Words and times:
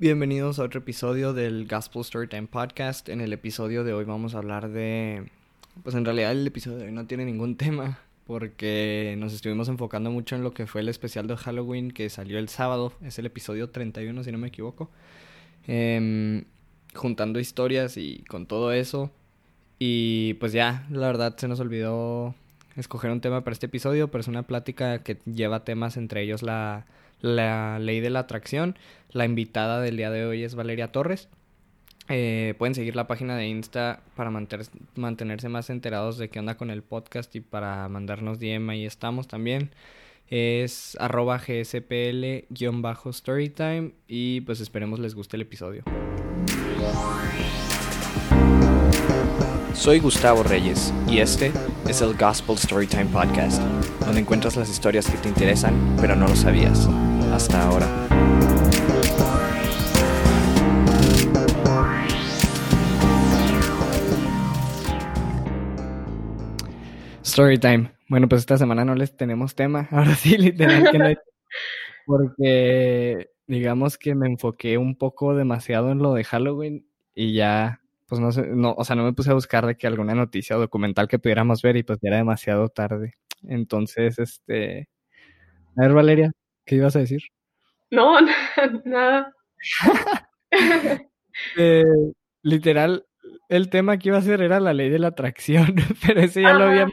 Bienvenidos 0.00 0.58
a 0.58 0.62
otro 0.62 0.80
episodio 0.80 1.34
del 1.34 1.68
Gospel 1.68 2.02
Storytime 2.02 2.46
Podcast. 2.46 3.10
En 3.10 3.20
el 3.20 3.34
episodio 3.34 3.84
de 3.84 3.92
hoy 3.92 4.06
vamos 4.06 4.34
a 4.34 4.38
hablar 4.38 4.70
de... 4.70 5.28
Pues 5.82 5.94
en 5.94 6.06
realidad 6.06 6.32
el 6.32 6.46
episodio 6.46 6.78
de 6.78 6.86
hoy 6.86 6.92
no 6.92 7.06
tiene 7.06 7.26
ningún 7.26 7.54
tema 7.58 7.98
porque 8.26 9.14
nos 9.18 9.34
estuvimos 9.34 9.68
enfocando 9.68 10.10
mucho 10.10 10.36
en 10.36 10.42
lo 10.42 10.54
que 10.54 10.66
fue 10.66 10.80
el 10.80 10.88
especial 10.88 11.26
de 11.26 11.36
Halloween 11.36 11.90
que 11.90 12.08
salió 12.08 12.38
el 12.38 12.48
sábado. 12.48 12.94
Es 13.04 13.18
el 13.18 13.26
episodio 13.26 13.68
31 13.68 14.24
si 14.24 14.32
no 14.32 14.38
me 14.38 14.48
equivoco. 14.48 14.88
Em, 15.66 16.46
juntando 16.94 17.38
historias 17.38 17.98
y 17.98 18.24
con 18.26 18.46
todo 18.46 18.72
eso. 18.72 19.10
Y 19.78 20.32
pues 20.40 20.52
ya, 20.52 20.86
la 20.88 21.08
verdad 21.08 21.36
se 21.36 21.46
nos 21.46 21.60
olvidó 21.60 22.34
escoger 22.74 23.10
un 23.10 23.20
tema 23.20 23.44
para 23.44 23.52
este 23.52 23.66
episodio, 23.66 24.10
pero 24.10 24.22
es 24.22 24.28
una 24.28 24.44
plática 24.44 25.02
que 25.02 25.18
lleva 25.26 25.62
temas 25.64 25.98
entre 25.98 26.22
ellos 26.22 26.42
la 26.42 26.86
la 27.20 27.78
ley 27.78 28.00
de 28.00 28.10
la 28.10 28.18
atracción. 28.20 28.76
La 29.10 29.24
invitada 29.24 29.80
del 29.80 29.96
día 29.96 30.10
de 30.10 30.26
hoy 30.26 30.44
es 30.44 30.54
Valeria 30.54 30.92
Torres. 30.92 31.30
Eh, 32.08 32.54
pueden 32.58 32.74
seguir 32.74 32.96
la 32.96 33.06
página 33.06 33.36
de 33.36 33.46
Insta 33.46 34.02
para 34.16 34.32
mantenerse 34.96 35.48
más 35.48 35.70
enterados 35.70 36.18
de 36.18 36.28
qué 36.28 36.40
onda 36.40 36.56
con 36.56 36.70
el 36.70 36.82
podcast 36.82 37.36
y 37.36 37.40
para 37.40 37.88
mandarnos 37.88 38.40
DM 38.40 38.68
ahí 38.70 38.84
estamos 38.84 39.28
también. 39.28 39.70
Es 40.28 40.96
arroba 41.00 41.38
gspl-storytime 41.38 43.92
y 44.08 44.40
pues 44.42 44.60
esperemos 44.60 44.98
les 44.98 45.14
guste 45.14 45.36
el 45.36 45.42
episodio. 45.42 45.84
Soy 49.80 49.98
Gustavo 49.98 50.42
Reyes 50.42 50.92
y 51.08 51.20
este 51.20 51.52
es 51.88 52.02
el 52.02 52.14
Gospel 52.14 52.58
Storytime 52.58 53.06
Podcast, 53.06 53.62
donde 54.04 54.20
encuentras 54.20 54.54
las 54.54 54.68
historias 54.68 55.08
que 55.08 55.16
te 55.16 55.30
interesan 55.30 55.96
pero 55.98 56.14
no 56.14 56.28
lo 56.28 56.36
sabías 56.36 56.86
hasta 57.32 57.66
ahora. 57.66 57.86
Storytime. 67.24 67.90
Bueno, 68.10 68.28
pues 68.28 68.40
esta 68.40 68.58
semana 68.58 68.84
no 68.84 68.94
les 68.94 69.16
tenemos 69.16 69.54
tema. 69.54 69.88
Ahora 69.92 70.14
sí, 70.14 70.36
literal 70.36 70.90
que 70.92 70.98
no. 70.98 71.06
Porque 72.04 73.30
digamos 73.46 73.96
que 73.96 74.14
me 74.14 74.26
enfoqué 74.26 74.76
un 74.76 74.94
poco 74.94 75.34
demasiado 75.34 75.90
en 75.90 76.00
lo 76.00 76.12
de 76.12 76.24
Halloween 76.24 76.86
y 77.14 77.32
ya, 77.32 77.80
pues 78.10 78.20
no 78.20 78.32
sé, 78.32 78.42
no, 78.48 78.74
o 78.76 78.84
sea, 78.84 78.96
no 78.96 79.04
me 79.04 79.12
puse 79.12 79.30
a 79.30 79.34
buscar 79.34 79.64
de 79.64 79.76
que 79.76 79.86
alguna 79.86 80.16
noticia 80.16 80.56
o 80.56 80.60
documental 80.60 81.06
que 81.06 81.20
pudiéramos 81.20 81.62
ver 81.62 81.76
y 81.76 81.84
pues 81.84 82.00
ya 82.02 82.08
era 82.08 82.16
demasiado 82.16 82.68
tarde. 82.68 83.14
Entonces, 83.44 84.18
este... 84.18 84.88
A 85.76 85.82
ver, 85.82 85.92
Valeria, 85.92 86.32
¿qué 86.66 86.74
ibas 86.74 86.96
a 86.96 86.98
decir? 86.98 87.22
No, 87.90 88.18
nada. 88.84 89.32
Eh, 91.56 91.84
literal, 92.42 93.06
el 93.48 93.70
tema 93.70 93.98
que 93.98 94.08
iba 94.08 94.18
a 94.18 94.22
ser 94.22 94.42
era 94.42 94.58
la 94.58 94.74
ley 94.74 94.90
de 94.90 94.98
la 94.98 95.08
atracción, 95.08 95.76
pero 96.06 96.20
ese 96.20 96.42
ya 96.42 96.54
lo 96.54 96.64
había, 96.64 96.88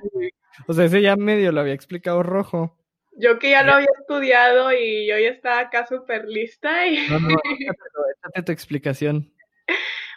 o 0.68 0.74
sea, 0.74 0.86
ese 0.86 1.02
ya 1.02 1.16
medio 1.16 1.52
lo 1.52 1.62
había 1.62 1.74
explicado 1.74 2.22
Rojo. 2.22 2.78
Yo 3.18 3.40
que 3.40 3.50
ya 3.50 3.64
lo 3.64 3.74
había 3.74 3.88
estudiado 4.00 4.72
y 4.72 5.08
yo 5.08 5.18
ya 5.18 5.30
estaba 5.30 5.60
acá 5.60 5.88
súper 5.88 6.26
lista 6.26 6.86
y... 6.86 7.08
No, 7.10 7.20
no, 7.20 7.30
échate 7.30 8.44
tu 8.44 8.52
explicación. 8.52 9.34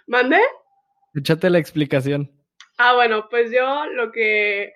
¿Mande? 0.06 0.38
Échate 1.14 1.50
la 1.50 1.58
explicación. 1.58 2.30
Ah, 2.78 2.94
bueno, 2.94 3.28
pues 3.28 3.50
yo 3.52 3.86
lo 3.86 4.12
que, 4.12 4.74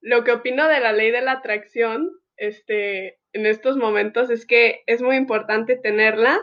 lo 0.00 0.24
que 0.24 0.32
opino 0.32 0.68
de 0.68 0.80
la 0.80 0.92
ley 0.92 1.10
de 1.10 1.22
la 1.22 1.32
atracción, 1.32 2.10
este, 2.36 3.20
en 3.32 3.46
estos 3.46 3.76
momentos 3.76 4.30
es 4.30 4.46
que 4.46 4.82
es 4.86 5.02
muy 5.02 5.16
importante 5.16 5.76
tenerla, 5.76 6.40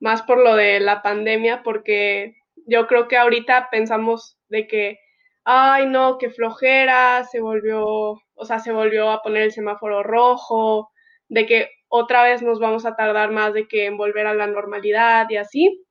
más 0.00 0.22
por 0.22 0.38
lo 0.38 0.54
de 0.54 0.80
la 0.80 1.02
pandemia, 1.02 1.62
porque 1.62 2.36
yo 2.66 2.86
creo 2.86 3.08
que 3.08 3.16
ahorita 3.16 3.68
pensamos 3.70 4.38
de 4.48 4.66
que, 4.66 4.98
ay, 5.44 5.86
no, 5.86 6.18
qué 6.18 6.30
flojera, 6.30 7.24
se 7.24 7.40
volvió, 7.40 7.86
o 7.86 8.44
sea, 8.44 8.58
se 8.58 8.72
volvió 8.72 9.10
a 9.10 9.22
poner 9.22 9.42
el 9.42 9.52
semáforo 9.52 10.02
rojo, 10.02 10.90
de 11.28 11.46
que 11.46 11.70
otra 11.88 12.24
vez 12.24 12.42
nos 12.42 12.58
vamos 12.58 12.84
a 12.84 12.96
tardar 12.96 13.30
más 13.30 13.54
de 13.54 13.68
que 13.68 13.90
volver 13.90 14.26
a 14.26 14.34
la 14.34 14.46
normalidad 14.46 15.28
y 15.30 15.36
así. 15.36 15.84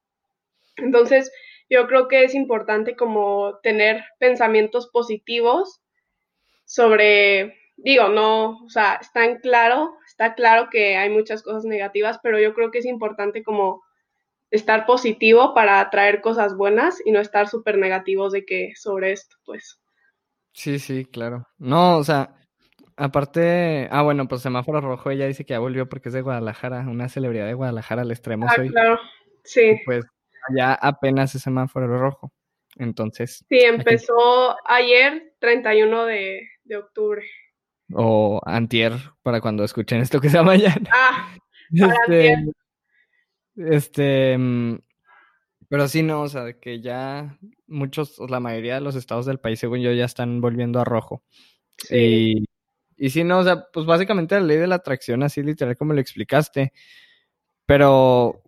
Entonces, 0.77 1.31
yo 1.75 1.87
creo 1.87 2.07
que 2.07 2.23
es 2.23 2.33
importante 2.33 2.95
como 2.95 3.59
tener 3.61 4.03
pensamientos 4.17 4.87
positivos 4.87 5.81
sobre 6.63 7.53
digo, 7.77 8.07
no, 8.07 8.63
o 8.63 8.69
sea, 8.69 8.95
está 9.01 9.25
en 9.25 9.39
claro, 9.39 9.97
está 10.07 10.33
claro 10.33 10.69
que 10.69 10.95
hay 10.95 11.09
muchas 11.09 11.43
cosas 11.43 11.65
negativas, 11.65 12.19
pero 12.23 12.39
yo 12.39 12.53
creo 12.53 12.71
que 12.71 12.79
es 12.79 12.85
importante 12.85 13.43
como 13.43 13.83
estar 14.51 14.85
positivo 14.85 15.53
para 15.53 15.81
atraer 15.81 16.21
cosas 16.21 16.55
buenas 16.55 17.01
y 17.05 17.11
no 17.11 17.19
estar 17.19 17.49
súper 17.49 17.77
negativos 17.77 18.31
de 18.31 18.45
que 18.45 18.71
sobre 18.75 19.11
esto, 19.11 19.35
pues. 19.43 19.81
Sí, 20.53 20.79
sí, 20.79 21.05
claro. 21.05 21.45
No, 21.57 21.97
o 21.97 22.03
sea, 22.05 22.33
aparte, 22.95 23.89
ah, 23.91 24.03
bueno, 24.03 24.27
pues 24.29 24.41
semáforo 24.41 24.79
rojo, 24.79 25.11
ella 25.11 25.27
dice 25.27 25.43
que 25.43 25.53
ya 25.53 25.59
volvió 25.59 25.89
porque 25.89 26.07
es 26.07 26.13
de 26.13 26.21
Guadalajara, 26.21 26.87
una 26.87 27.09
celebridad 27.09 27.45
de 27.45 27.53
Guadalajara, 27.53 28.05
le 28.05 28.13
extremo 28.13 28.47
ah, 28.47 28.55
Claro, 28.55 28.99
sí. 29.43 29.81
pues 29.85 30.05
allá 30.49 30.73
apenas 30.73 31.35
es 31.35 31.43
semáforo 31.43 31.87
rojo. 31.99 32.31
Entonces. 32.77 33.45
Sí, 33.47 33.59
empezó 33.59 34.55
ayer, 34.67 35.35
31 35.39 36.05
de, 36.05 36.47
de 36.63 36.77
octubre 36.77 37.25
o 37.93 38.41
antier 38.45 38.93
para 39.21 39.41
cuando 39.41 39.63
escuchen 39.63 40.01
esto 40.01 40.19
que 40.19 40.29
sea 40.29 40.43
mañana. 40.43 40.89
Ah, 40.91 41.35
este, 41.71 42.35
este, 43.55 44.37
mm, 44.37 44.79
pero 45.69 45.87
sí, 45.87 46.03
no, 46.03 46.21
o 46.21 46.27
sea, 46.27 46.53
que 46.59 46.81
ya 46.81 47.37
muchos, 47.67 48.17
la 48.29 48.39
mayoría 48.39 48.75
de 48.75 48.81
los 48.81 48.95
estados 48.95 49.25
del 49.25 49.39
país, 49.39 49.59
según 49.59 49.81
yo, 49.81 49.91
ya 49.91 50.05
están 50.05 50.41
volviendo 50.41 50.79
a 50.79 50.83
rojo. 50.85 51.23
Y, 51.89 52.45
y 52.97 53.09
sí, 53.09 53.23
no, 53.23 53.39
o 53.39 53.43
sea, 53.43 53.65
pues 53.71 53.85
básicamente 53.85 54.35
la 54.35 54.41
ley 54.41 54.57
de 54.57 54.67
la 54.67 54.75
atracción, 54.75 55.23
así 55.23 55.43
literal 55.43 55.75
como 55.77 55.93
lo 55.93 56.01
explicaste, 56.01 56.73
pero 57.65 58.43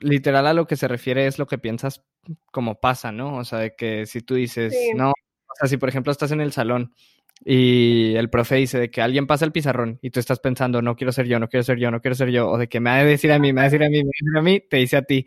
literal 0.00 0.46
a 0.46 0.54
lo 0.54 0.66
que 0.66 0.76
se 0.76 0.88
refiere 0.88 1.26
es 1.26 1.38
lo 1.38 1.46
que 1.46 1.58
piensas 1.58 2.04
como 2.50 2.80
pasa, 2.80 3.12
¿no? 3.12 3.36
O 3.36 3.44
sea, 3.44 3.58
de 3.58 3.74
que 3.74 4.06
si 4.06 4.20
tú 4.20 4.34
dices, 4.34 4.74
no, 4.94 5.10
o 5.10 5.54
sea, 5.58 5.68
si 5.68 5.76
por 5.76 5.88
ejemplo 5.88 6.12
estás 6.12 6.32
en 6.32 6.40
el 6.40 6.52
salón 6.52 6.94
y 7.44 8.14
el 8.16 8.30
profe 8.30 8.56
dice 8.56 8.78
de 8.78 8.90
que 8.90 9.00
alguien 9.00 9.26
pasa 9.26 9.44
el 9.44 9.52
pizarrón 9.52 9.98
y 10.02 10.10
tú 10.10 10.20
estás 10.20 10.40
pensando, 10.40 10.82
no 10.82 10.96
quiero 10.96 11.12
ser 11.12 11.26
yo, 11.26 11.38
no 11.38 11.48
quiero 11.48 11.62
ser 11.62 11.78
yo, 11.78 11.90
no 11.90 12.00
quiero 12.00 12.14
ser 12.14 12.30
yo, 12.30 12.48
o 12.48 12.58
de 12.58 12.68
que 12.68 12.80
me 12.80 12.90
va 12.90 12.96
a 12.96 13.04
decir 13.04 13.32
a 13.32 13.38
mí, 13.38 13.52
me 13.52 13.60
va 13.60 13.66
a 13.66 13.70
decir 13.70 13.82
a 13.82 13.88
mí, 13.88 13.98
me 13.98 14.04
va 14.04 14.08
a 14.08 14.18
decir 14.20 14.38
a 14.38 14.42
mí, 14.42 14.60
te 14.60 14.76
dice 14.78 14.96
a 14.96 15.02
ti. 15.02 15.26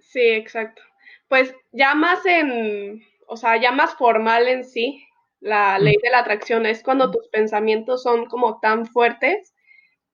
Sí, 0.00 0.20
exacto. 0.20 0.82
Pues 1.28 1.54
ya 1.72 1.94
más 1.94 2.24
en, 2.26 3.02
o 3.26 3.36
sea, 3.36 3.60
ya 3.60 3.72
más 3.72 3.94
formal 3.94 4.48
en 4.48 4.64
sí, 4.64 5.04
la 5.40 5.78
ley 5.78 5.96
de 6.02 6.10
la 6.10 6.20
atracción 6.20 6.66
es 6.66 6.82
cuando 6.82 7.10
tus 7.10 7.28
pensamientos 7.28 8.02
son 8.02 8.26
como 8.26 8.60
tan 8.60 8.86
fuertes 8.86 9.52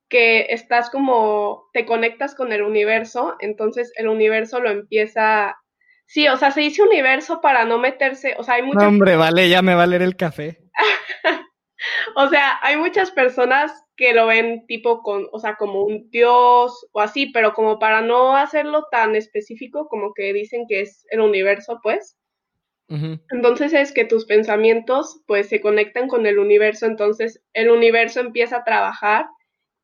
que 0.09 0.47
estás 0.51 0.91
como, 0.91 1.69
te 1.73 1.85
conectas 1.85 2.35
con 2.35 2.53
el 2.53 2.63
universo, 2.63 3.37
entonces 3.41 3.93
el 3.97 4.09
universo 4.09 4.61
lo 4.61 4.71
empieza 4.71 5.57
Sí, 6.09 6.27
o 6.27 6.39
sea, 6.39 6.51
se 6.51 6.63
dice 6.63 6.83
universo 6.83 7.43
para 7.43 7.67
no 7.67 7.79
meterse, 7.79 8.35
o 8.39 8.43
sea, 8.43 8.55
hay 8.55 8.63
muchas... 8.63 8.85
hombre, 8.85 9.17
vale, 9.17 9.51
ya 9.51 9.61
me 9.61 9.75
va 9.75 9.83
a 9.83 9.87
leer 9.87 10.01
el 10.01 10.17
café. 10.17 10.59
o 12.17 12.29
sea, 12.29 12.59
hay 12.63 12.79
muchas 12.79 13.11
personas 13.11 13.71
que 13.95 14.15
lo 14.15 14.27
ven 14.27 14.67
tipo 14.67 15.03
con, 15.03 15.29
o 15.33 15.39
sea, 15.39 15.57
como 15.57 15.83
un 15.83 16.09
dios 16.09 16.89
o 16.93 17.01
así, 17.01 17.27
pero 17.27 17.53
como 17.53 17.79
para 17.79 18.01
no 18.01 18.35
hacerlo 18.35 18.87
tan 18.91 19.17
específico, 19.17 19.87
como 19.89 20.15
que 20.15 20.33
dicen 20.33 20.65
que 20.67 20.81
es 20.81 21.05
el 21.11 21.21
universo, 21.21 21.79
pues. 21.83 22.17
Entonces 23.31 23.75
es 23.75 23.93
que 23.93 24.07
tus 24.07 24.25
pensamientos, 24.25 25.21
pues, 25.27 25.51
se 25.51 25.61
conectan 25.61 26.09
con 26.09 26.25
el 26.25 26.39
universo, 26.39 26.87
entonces 26.87 27.43
el 27.53 27.69
universo 27.69 28.21
empieza 28.21 28.57
a 28.57 28.65
trabajar 28.65 29.27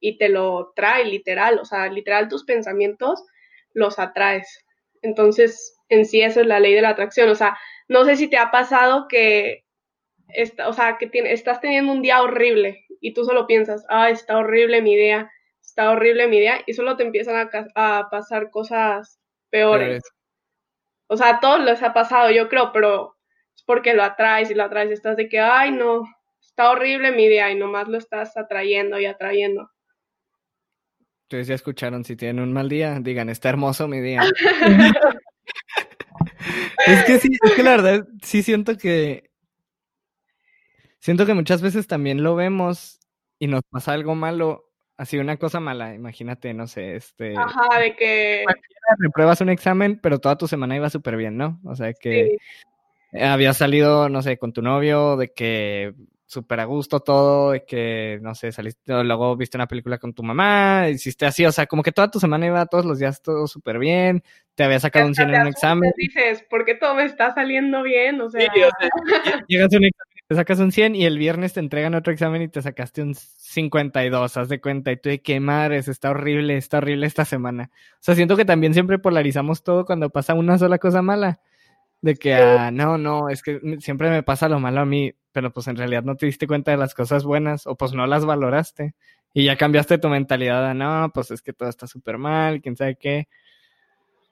y 0.05 0.19
te 0.19 0.29
lo 0.29 0.75
trae 0.77 1.07
literal, 1.07 1.59
o 1.59 1.65
sea, 1.65 1.89
literal 1.89 2.29
tus 2.29 2.45
pensamientos 2.45 3.25
los 3.73 3.99
atraes. 3.99 4.63
Entonces, 5.01 5.79
en 5.89 6.05
sí 6.05 6.21
eso 6.21 6.43
es 6.43 6.47
la 6.47 6.61
ley 6.61 6.75
de 6.75 6.83
la 6.83 6.91
atracción. 6.91 7.31
O 7.31 7.35
sea, 7.35 7.57
no 7.89 8.05
sé 8.05 8.17
si 8.17 8.29
te 8.29 8.37
ha 8.37 8.51
pasado 8.51 9.09
que, 9.09 9.65
está, 10.29 10.69
o 10.69 10.75
sea, 10.75 10.99
que 10.99 11.11
estás 11.33 11.63
teniendo 11.63 11.91
un 11.91 12.03
día 12.03 12.21
horrible 12.21 12.85
y 13.01 13.15
tú 13.15 13.25
solo 13.25 13.47
piensas, 13.47 13.87
ah, 13.89 14.11
está 14.11 14.37
horrible 14.37 14.83
mi 14.83 14.93
idea, 14.93 15.31
está 15.63 15.91
horrible 15.91 16.29
mi 16.29 16.37
idea, 16.37 16.61
y 16.67 16.75
solo 16.75 16.99
te 16.99 17.05
empiezan 17.05 17.51
a, 17.75 18.09
pasar 18.11 18.51
cosas 18.51 19.19
peores. 19.49 20.03
O 21.07 21.17
sea, 21.17 21.31
a 21.31 21.41
todos 21.41 21.61
les 21.61 21.83
ha 21.83 21.95
pasado, 21.95 22.31
yo 22.31 22.51
creo, 22.51 22.73
pero 22.73 23.17
es 23.57 23.63
porque 23.63 23.95
lo 23.95 24.03
atraes 24.03 24.51
y 24.51 24.55
lo 24.55 24.65
atraes, 24.65 24.91
estás 24.91 25.17
de 25.17 25.31
que, 25.31 25.41
ay, 25.41 25.71
no, 25.71 26.03
está 26.43 26.71
horrible 26.71 27.11
mi 27.11 27.25
idea 27.25 27.51
y 27.51 27.55
nomás 27.55 27.89
lo 27.89 27.97
estás 27.97 28.37
atrayendo 28.37 29.01
y 29.01 29.07
atrayendo. 29.07 29.71
Ustedes 31.35 31.49
ya 31.49 31.57
escucharon, 31.57 32.05
si 32.05 32.15
tienen 32.15 32.39
un 32.39 32.53
mal 32.53 32.69
día, 32.69 33.01
digan, 33.01 33.29
está 33.29 33.49
hermoso 33.49 33.89
mi 33.89 34.01
día. 34.01 34.21
es 36.87 37.05
que 37.07 37.19
sí, 37.19 37.37
es 37.43 37.53
que 37.55 37.65
la 37.65 37.73
verdad 37.73 38.07
sí 38.23 38.45
siento 38.45 38.79
que 38.79 39.33
siento 41.01 41.27
que 41.27 41.35
muchas 41.35 41.61
veces 41.61 41.89
también 41.89 42.23
lo 42.23 42.37
vemos 42.37 43.01
y 43.41 43.49
nos 43.49 43.63
pasa 43.69 43.95
algo 43.95 44.15
malo 44.15 44.71
así 44.97 45.19
una 45.19 45.37
cosa 45.37 45.59
mala, 45.59 45.93
imagínate, 45.97 46.55
no 46.55 46.69
sé, 46.69 46.95
este... 46.95 47.37
Ajá, 47.37 47.81
de 47.81 47.97
que... 47.97 48.45
Repruebas 48.99 49.41
un 49.41 49.49
examen, 49.49 49.99
pero 50.01 50.21
toda 50.21 50.39
tu 50.39 50.47
semana 50.47 50.77
iba 50.77 50.89
súper 50.89 51.17
bien, 51.17 51.37
¿no? 51.37 51.61
O 51.65 51.75
sea, 51.75 51.93
que 51.95 52.37
había 53.13 53.55
salido, 53.55 54.09
no 54.09 54.23
sé, 54.23 54.39
con 54.39 54.53
tu 54.53 54.63
novio, 54.63 55.17
de 55.17 55.33
que 55.33 55.95
súper 56.27 56.61
a 56.61 56.65
gusto 56.65 57.01
todo, 57.01 57.53
de 57.53 57.65
que, 57.65 58.19
no 58.23 58.35
sé, 58.35 58.51
saliste, 58.53 58.93
luego 59.05 59.37
viste 59.37 59.57
una 59.57 59.67
película 59.67 59.99
con 59.99 60.15
tu 60.15 60.23
mamá, 60.23 60.89
hiciste 60.89 61.27
así, 61.27 61.45
o 61.45 61.53
sea, 61.53 61.67
como 61.67 61.83
que 61.83 61.93
toda 61.93 62.11
tu 62.11 62.19
semana 62.19 62.47
iba 62.47 62.67
todos 62.67 62.85
los 62.85 62.99
días 62.99 63.23
todo 63.23 63.47
súper 63.47 63.79
bien, 63.79 64.23
te 64.55 64.65
había 64.65 64.81
sacado 64.81 65.07
un 65.07 65.15
100 65.15 65.35
en 65.35 65.41
un 65.43 65.47
examen. 65.49 65.93
dices, 65.97 66.45
¿por 66.49 66.65
qué 66.65 66.75
todo 66.75 66.95
me 66.95 67.05
está 67.05 67.35
saliendo 67.35 67.83
bien? 67.83 68.21
O 68.21 68.31
sea, 68.31 68.41
llegas 69.49 69.73
a 69.73 69.77
un 69.77 69.85
examen, 69.85 70.15
te 70.27 70.35
sacas 70.35 70.59
un 70.59 70.73
100 70.73 70.95
y 70.97 71.05
el 71.05 71.19
viernes 71.19 71.53
te 71.53 71.61
entregan 71.61 71.95
otro 71.95 72.13
examen 72.13 72.43
y 72.43 72.49
te 72.49 72.63
sacaste 72.63 73.03
un 73.03 73.15
52, 73.15 74.37
haz 74.37 74.49
de 74.49 74.61
cuenta, 74.61 74.93
y 74.93 74.97
tú 74.97 75.11
de 75.11 75.21
qué 75.21 75.41
madres, 75.41 75.89
está 75.89 76.11
horrible, 76.11 76.57
está 76.57 76.79
horrible 76.79 77.07
esta 77.07 77.25
semana. 77.25 77.71
O 77.95 77.99
sea, 78.01 78.15
siento 78.15 78.37
que 78.37 78.45
también 78.45 78.73
siempre 78.73 78.99
polarizamos 78.99 79.63
todo 79.63 79.85
cuando 79.85 80.11
pasa 80.11 80.35
una 80.35 80.59
sola 80.59 80.79
cosa 80.79 81.03
mala. 81.03 81.41
De 82.01 82.17
que, 82.17 82.35
ah, 82.35 82.71
no, 82.71 82.99
no, 82.99 83.31
es 83.31 83.43
que 83.43 83.61
siempre 83.79 84.11
me 84.11 84.23
pasa 84.23 84.47
lo 84.49 84.61
malo 84.61 84.81
a 84.81 84.85
mí, 84.85 85.15
pero 85.35 85.53
pues 85.53 85.67
en 85.67 85.77
realidad 85.77 86.05
no 86.05 86.17
te 86.17 86.27
diste 86.27 86.47
cuenta 86.47 86.71
de 86.71 86.77
las 86.77 86.95
cosas 86.95 87.25
buenas 87.25 87.67
o 87.67 87.75
pues 87.75 87.93
no 87.93 88.07
las 88.07 88.25
valoraste. 88.25 88.95
Y 89.33 89.45
ya 89.45 89.57
cambiaste 89.57 89.99
tu 89.99 90.09
mentalidad 90.09 90.65
a, 90.65 90.75
no, 90.75 91.11
pues 91.13 91.33
es 91.33 91.43
que 91.43 91.53
todo 91.53 91.69
está 91.69 91.89
súper 91.89 92.19
mal, 92.19 92.63
quién 92.63 92.77
sabe 92.77 92.95
qué. 92.95 93.27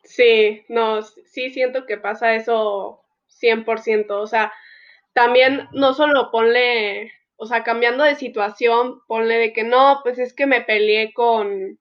Sí, 0.04 0.64
no, 0.68 1.02
sí 1.02 1.50
siento 1.50 1.86
que 1.86 1.96
pasa 1.96 2.36
eso 2.36 3.02
100%. 3.40 4.10
O 4.10 4.28
sea, 4.28 4.52
también 5.12 5.66
no 5.72 5.92
solo 5.92 6.30
ponle, 6.30 7.10
o 7.34 7.46
sea, 7.46 7.64
cambiando 7.64 8.04
de 8.04 8.14
situación, 8.14 9.00
ponle 9.08 9.38
de 9.38 9.52
que 9.52 9.64
no, 9.64 10.02
pues 10.04 10.20
es 10.20 10.32
que 10.32 10.46
me 10.46 10.60
peleé 10.60 11.12
con, 11.12 11.80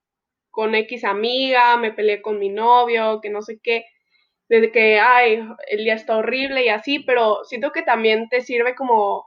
con 0.50 0.74
X 0.74 1.04
amiga, 1.04 1.78
me 1.78 1.94
peleé 1.94 2.24
con 2.24 2.40
mi 2.40 2.50
novio, 2.50 3.22
que 3.22 3.30
no 3.30 3.44
sé 3.44 3.60
qué 3.62 3.86
de 4.60 4.72
que, 4.72 5.00
ay, 5.00 5.48
el 5.68 5.84
día 5.84 5.94
está 5.94 6.18
horrible 6.18 6.66
y 6.66 6.70
así, 6.70 7.00
pero 7.00 7.44
siento 7.46 7.72
que 7.72 7.84
también 7.84 8.28
te 8.28 8.42
sirve 8.42 8.76
como 8.76 9.26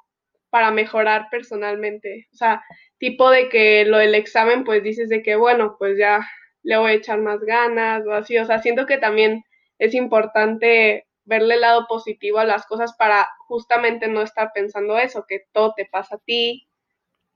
para 0.50 0.70
mejorar 0.70 1.28
personalmente. 1.30 2.28
O 2.32 2.36
sea, 2.36 2.62
tipo 2.98 3.30
de 3.30 3.48
que 3.48 3.84
lo 3.86 3.98
del 3.98 4.14
examen, 4.14 4.64
pues 4.64 4.82
dices 4.82 5.08
de 5.08 5.22
que, 5.22 5.36
bueno, 5.36 5.76
pues 5.78 5.96
ya 5.98 6.20
le 6.62 6.76
voy 6.76 6.92
a 6.92 6.94
echar 6.94 7.20
más 7.20 7.40
ganas 7.40 8.06
o 8.06 8.12
así. 8.12 8.36
O 8.38 8.44
sea, 8.44 8.58
siento 8.58 8.86
que 8.86 8.98
también 8.98 9.44
es 9.78 9.94
importante 9.94 11.06
verle 11.24 11.54
el 11.54 11.62
lado 11.62 11.86
positivo 11.88 12.38
a 12.38 12.44
las 12.44 12.66
cosas 12.66 12.94
para 12.98 13.26
justamente 13.48 14.08
no 14.08 14.20
estar 14.20 14.50
pensando 14.54 14.98
eso, 14.98 15.24
que 15.26 15.40
todo 15.52 15.72
te 15.74 15.86
pasa 15.86 16.16
a 16.16 16.18
ti 16.18 16.68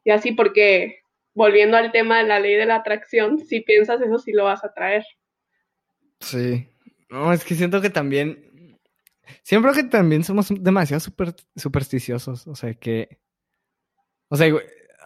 y 0.05 0.11
así, 0.11 0.33
porque 0.33 1.01
volviendo 1.33 1.77
al 1.77 1.93
tema 1.93 2.19
de 2.19 2.25
la 2.25 2.41
ley 2.41 2.55
de 2.55 2.67
la 2.67 2.77
atracción, 2.77 3.39
si 3.39 3.61
piensas 3.61 4.01
eso, 4.01 4.19
sí 4.19 4.33
lo 4.33 4.45
vas 4.45 4.63
a 4.65 4.73
traer. 4.73 5.05
Sí, 6.21 6.69
no, 7.11 7.33
es 7.33 7.45
que 7.45 7.55
siento 7.55 7.81
que 7.81 7.91
también. 7.91 8.79
Siempre 9.43 9.73
que 9.73 9.85
también 9.85 10.25
somos 10.25 10.49
demasiado 10.49 11.01
super, 11.01 11.35
supersticiosos. 11.57 12.47
O 12.47 12.55
sea 12.55 12.75
que. 12.75 13.21
O 14.29 14.37
sea, 14.37 14.53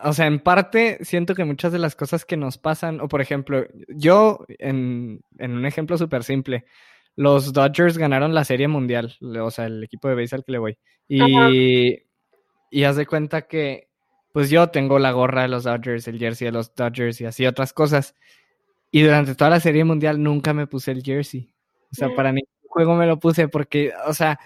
o 0.04 0.12
sea, 0.12 0.26
en 0.26 0.40
parte 0.40 0.98
siento 1.04 1.34
que 1.34 1.44
muchas 1.44 1.72
de 1.72 1.78
las 1.78 1.94
cosas 1.94 2.24
que 2.24 2.36
nos 2.36 2.58
pasan, 2.58 3.00
o 3.00 3.08
por 3.08 3.20
ejemplo, 3.20 3.66
yo, 3.88 4.44
en, 4.58 5.20
en 5.38 5.52
un 5.52 5.64
ejemplo 5.64 5.96
súper 5.96 6.24
simple, 6.24 6.64
los 7.14 7.52
Dodgers 7.52 7.98
ganaron 7.98 8.34
la 8.34 8.44
Serie 8.44 8.68
Mundial, 8.68 9.16
o 9.20 9.50
sea, 9.50 9.66
el 9.66 9.84
equipo 9.84 10.08
de 10.08 10.14
béisbol 10.14 10.44
que 10.44 10.52
le 10.52 10.58
voy. 10.58 10.78
Y, 11.08 11.98
y 12.70 12.84
haz 12.84 12.96
de 12.96 13.06
cuenta 13.06 13.42
que, 13.42 13.88
pues 14.32 14.50
yo 14.50 14.70
tengo 14.70 14.98
la 14.98 15.12
gorra 15.12 15.42
de 15.42 15.48
los 15.48 15.64
Dodgers, 15.64 16.08
el 16.08 16.18
jersey 16.18 16.46
de 16.46 16.52
los 16.52 16.74
Dodgers 16.74 17.20
y 17.20 17.26
así 17.26 17.46
otras 17.46 17.72
cosas. 17.72 18.14
Y 18.90 19.02
durante 19.02 19.34
toda 19.34 19.50
la 19.50 19.60
Serie 19.60 19.84
Mundial 19.84 20.22
nunca 20.22 20.54
me 20.54 20.66
puse 20.66 20.90
el 20.90 21.02
jersey. 21.02 21.51
O 21.92 21.94
sea, 21.94 22.14
para 22.14 22.32
ningún 22.32 22.48
juego 22.62 22.94
me 22.94 23.06
lo 23.06 23.18
puse 23.18 23.48
porque, 23.48 23.92
o 24.06 24.14
sea, 24.14 24.40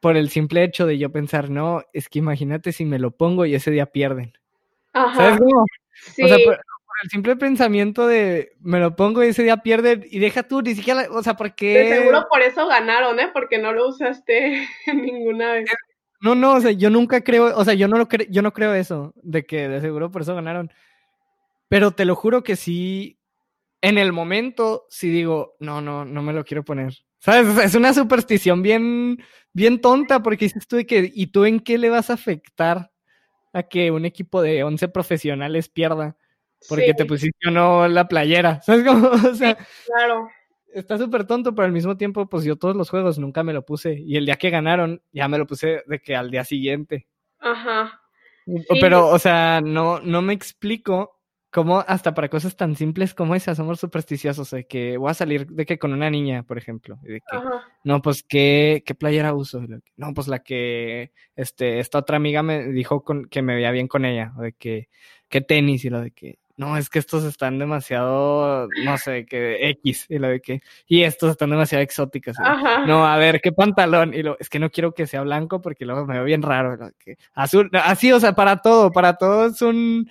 por 0.00 0.16
el 0.16 0.30
simple 0.30 0.64
hecho 0.64 0.86
de 0.86 0.98
yo 0.98 1.10
pensar, 1.12 1.50
no, 1.50 1.82
es 1.92 2.08
que 2.08 2.18
imagínate 2.18 2.72
si 2.72 2.84
me 2.84 2.98
lo 2.98 3.10
pongo 3.10 3.44
y 3.44 3.54
ese 3.54 3.70
día 3.70 3.86
pierden. 3.86 4.32
Ajá. 4.92 5.14
¿Sabes 5.14 5.38
cómo? 5.38 5.64
Sí. 5.92 6.22
O 6.22 6.28
sea, 6.28 6.38
por, 6.44 6.58
el 7.02 7.10
simple 7.10 7.36
pensamiento 7.36 8.06
de 8.06 8.52
me 8.60 8.78
lo 8.78 8.94
pongo 8.94 9.24
y 9.24 9.28
ese 9.28 9.42
día 9.42 9.58
pierden 9.58 10.04
y 10.10 10.18
deja 10.18 10.42
tú, 10.42 10.60
ni 10.62 10.74
siquiera, 10.74 11.06
o 11.10 11.22
sea, 11.22 11.34
porque... 11.34 11.78
De 11.78 11.96
seguro 11.96 12.26
por 12.28 12.42
eso 12.42 12.66
ganaron, 12.66 13.18
¿eh? 13.20 13.30
Porque 13.32 13.58
no 13.58 13.72
lo 13.72 13.88
usaste 13.88 14.68
ninguna 14.94 15.52
vez. 15.52 15.70
No, 16.20 16.34
no, 16.34 16.54
o 16.54 16.60
sea, 16.60 16.72
yo 16.72 16.90
nunca 16.90 17.22
creo, 17.22 17.56
o 17.56 17.64
sea, 17.64 17.74
yo 17.74 17.88
no 17.88 17.96
lo 17.96 18.08
creo, 18.08 18.26
yo 18.28 18.42
no 18.42 18.52
creo 18.52 18.74
eso, 18.74 19.14
de 19.22 19.46
que 19.46 19.68
de 19.68 19.80
seguro 19.80 20.10
por 20.10 20.22
eso 20.22 20.34
ganaron. 20.34 20.70
Pero 21.68 21.92
te 21.92 22.04
lo 22.04 22.14
juro 22.14 22.42
que 22.42 22.56
sí, 22.56 23.18
en 23.82 23.98
el 23.98 24.12
momento 24.12 24.86
sí 24.90 25.10
digo, 25.10 25.56
no, 25.60 25.80
no, 25.80 26.04
no 26.04 26.22
me 26.22 26.32
lo 26.32 26.44
quiero 26.44 26.64
poner. 26.64 26.94
¿Sabes? 27.18 27.58
Es 27.58 27.74
una 27.74 27.92
superstición 27.92 28.62
bien, 28.62 29.22
bien 29.52 29.80
tonta 29.80 30.22
porque 30.22 30.46
dices 30.46 30.66
tú 30.66 30.76
de 30.76 30.86
que, 30.86 31.10
¿y 31.14 31.28
tú 31.28 31.44
en 31.44 31.60
qué 31.60 31.78
le 31.78 31.90
vas 31.90 32.10
a 32.10 32.14
afectar 32.14 32.90
a 33.52 33.62
que 33.64 33.90
un 33.90 34.04
equipo 34.04 34.40
de 34.42 34.64
11 34.64 34.88
profesionales 34.88 35.68
pierda? 35.68 36.16
Porque 36.68 36.94
te 36.94 37.06
pusiste 37.06 37.48
o 37.48 37.50
no 37.50 37.88
la 37.88 38.08
playera. 38.08 38.60
¿Sabes 38.62 38.84
cómo? 38.86 39.08
O 39.08 39.34
sea, 39.34 39.56
claro. 39.86 40.28
Está 40.72 40.98
súper 40.98 41.26
tonto, 41.26 41.54
pero 41.54 41.66
al 41.66 41.72
mismo 41.72 41.96
tiempo, 41.96 42.28
pues 42.28 42.44
yo 42.44 42.56
todos 42.56 42.76
los 42.76 42.90
juegos 42.90 43.18
nunca 43.18 43.42
me 43.42 43.52
lo 43.52 43.64
puse. 43.64 43.98
Y 43.98 44.16
el 44.16 44.24
día 44.24 44.36
que 44.36 44.50
ganaron, 44.50 45.02
ya 45.12 45.26
me 45.26 45.38
lo 45.38 45.46
puse 45.46 45.82
de 45.86 46.00
que 46.00 46.14
al 46.14 46.30
día 46.30 46.44
siguiente. 46.44 47.08
Ajá. 47.38 48.00
Pero, 48.80 49.08
o 49.08 49.18
sea, 49.18 49.60
no, 49.60 50.00
no 50.00 50.22
me 50.22 50.32
explico 50.32 51.19
como 51.50 51.80
hasta 51.80 52.14
para 52.14 52.28
cosas 52.28 52.56
tan 52.56 52.76
simples 52.76 53.12
como 53.12 53.34
esas 53.34 53.56
somos 53.56 53.80
supersticiosos, 53.80 54.50
de 54.50 54.66
que 54.66 54.96
voy 54.96 55.10
a 55.10 55.14
salir 55.14 55.46
de 55.48 55.66
que 55.66 55.78
con 55.78 55.92
una 55.92 56.08
niña, 56.08 56.44
por 56.44 56.58
ejemplo, 56.58 56.98
y 57.02 57.14
de 57.14 57.20
que, 57.20 57.38
no, 57.84 58.00
pues, 58.00 58.22
¿qué, 58.22 58.82
¿qué 58.86 58.94
playera 58.94 59.34
uso? 59.34 59.60
No, 59.96 60.14
pues 60.14 60.28
la 60.28 60.40
que, 60.40 61.12
este, 61.34 61.80
esta 61.80 61.98
otra 61.98 62.16
amiga 62.16 62.42
me 62.42 62.68
dijo 62.68 63.02
con, 63.02 63.24
que 63.26 63.42
me 63.42 63.56
veía 63.56 63.72
bien 63.72 63.88
con 63.88 64.04
ella, 64.04 64.32
o 64.38 64.42
de 64.42 64.52
que, 64.52 64.88
¿qué 65.28 65.40
tenis? 65.40 65.84
Y 65.84 65.90
lo 65.90 66.00
de 66.00 66.12
que, 66.12 66.38
no, 66.56 66.76
es 66.76 66.90
que 66.90 66.98
estos 66.98 67.24
están 67.24 67.58
demasiado, 67.58 68.68
no 68.84 68.98
sé, 68.98 69.24
que 69.24 69.70
X, 69.70 70.06
y 70.08 70.18
lo 70.18 70.28
de 70.28 70.40
que, 70.40 70.60
y 70.86 71.02
estos 71.02 71.30
están 71.30 71.50
demasiado 71.50 71.82
exóticos. 71.82 72.36
No, 72.86 73.06
a 73.06 73.16
ver, 73.16 73.40
¿qué 73.40 73.50
pantalón? 73.50 74.12
Y 74.12 74.22
lo, 74.22 74.38
es 74.38 74.50
que 74.50 74.58
no 74.58 74.70
quiero 74.70 74.92
que 74.92 75.06
sea 75.06 75.22
blanco 75.22 75.62
porque 75.62 75.86
luego 75.86 76.06
me 76.06 76.14
veo 76.14 76.24
bien 76.24 76.42
raro. 76.42 76.78
que, 77.02 77.16
azul, 77.32 77.70
así, 77.72 78.12
o 78.12 78.20
sea, 78.20 78.34
para 78.34 78.58
todo, 78.58 78.92
para 78.92 79.14
todo 79.14 79.46
es 79.46 79.62
un 79.62 80.10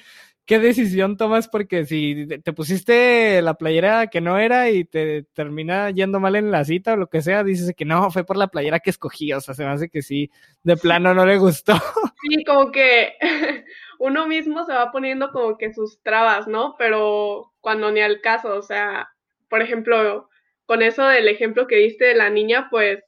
qué 0.49 0.57
decisión 0.57 1.15
tomas 1.15 1.47
porque 1.47 1.85
si 1.85 2.25
te 2.25 2.53
pusiste 2.53 3.39
la 3.43 3.53
playera 3.53 4.07
que 4.07 4.19
no 4.19 4.39
era 4.39 4.71
y 4.71 4.83
te 4.83 5.21
termina 5.35 5.91
yendo 5.91 6.19
mal 6.19 6.35
en 6.35 6.49
la 6.49 6.65
cita 6.65 6.93
o 6.93 6.97
lo 6.97 7.07
que 7.07 7.21
sea, 7.21 7.43
dices 7.43 7.75
que 7.77 7.85
no, 7.85 8.09
fue 8.09 8.23
por 8.25 8.35
la 8.35 8.47
playera 8.47 8.79
que 8.79 8.89
escogí, 8.89 9.31
o 9.31 9.41
sea, 9.41 9.53
se 9.53 9.63
me 9.63 9.69
hace 9.69 9.89
que 9.89 10.01
sí, 10.01 10.31
de 10.63 10.75
plano 10.75 11.13
no 11.13 11.23
le 11.27 11.37
gustó. 11.37 11.73
Sí, 12.21 12.43
como 12.43 12.71
que 12.71 13.13
uno 13.99 14.27
mismo 14.27 14.65
se 14.65 14.73
va 14.73 14.91
poniendo 14.91 15.31
como 15.31 15.55
que 15.55 15.71
sus 15.71 16.01
trabas, 16.01 16.47
¿no? 16.47 16.75
Pero 16.79 17.53
cuando 17.61 17.91
ni 17.91 18.01
al 18.01 18.19
caso, 18.19 18.55
o 18.55 18.63
sea, 18.63 19.07
por 19.49 19.61
ejemplo, 19.61 20.29
con 20.65 20.81
eso 20.81 21.05
del 21.05 21.27
ejemplo 21.27 21.67
que 21.67 21.75
diste 21.75 22.05
de 22.05 22.15
la 22.15 22.31
niña, 22.31 22.69
pues, 22.71 23.03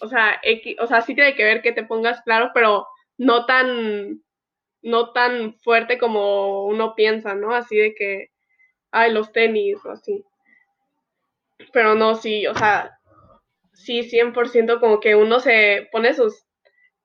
o 0.00 0.08
sea, 0.08 0.40
o 0.78 0.86
sea, 0.86 1.00
sí 1.00 1.14
tiene 1.14 1.34
que 1.34 1.44
ver 1.44 1.62
que 1.62 1.72
te 1.72 1.84
pongas 1.84 2.20
claro, 2.20 2.50
pero 2.52 2.86
no 3.16 3.46
tan 3.46 4.20
no 4.82 5.12
tan 5.12 5.54
fuerte 5.60 5.98
como 5.98 6.66
uno 6.66 6.94
piensa, 6.94 7.34
¿no? 7.34 7.54
Así 7.54 7.76
de 7.76 7.94
que, 7.94 8.30
ay, 8.90 9.12
los 9.12 9.32
tenis 9.32 9.78
o 9.84 9.90
así. 9.90 10.24
Pero 11.72 11.94
no, 11.94 12.16
sí, 12.16 12.46
o 12.46 12.54
sea, 12.54 12.98
sí, 13.72 14.02
100% 14.02 14.80
como 14.80 15.00
que 15.00 15.14
uno 15.14 15.40
se 15.40 15.88
pone 15.92 16.14
sus 16.14 16.44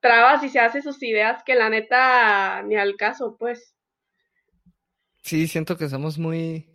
trabas 0.00 0.42
y 0.44 0.48
se 0.48 0.60
hace 0.60 0.82
sus 0.82 1.02
ideas 1.02 1.42
que 1.44 1.54
la 1.54 1.70
neta 1.70 2.62
ni 2.62 2.76
al 2.76 2.96
caso, 2.96 3.36
pues. 3.38 3.74
Sí, 5.22 5.46
siento 5.46 5.76
que 5.76 5.88
somos 5.88 6.18
muy... 6.18 6.66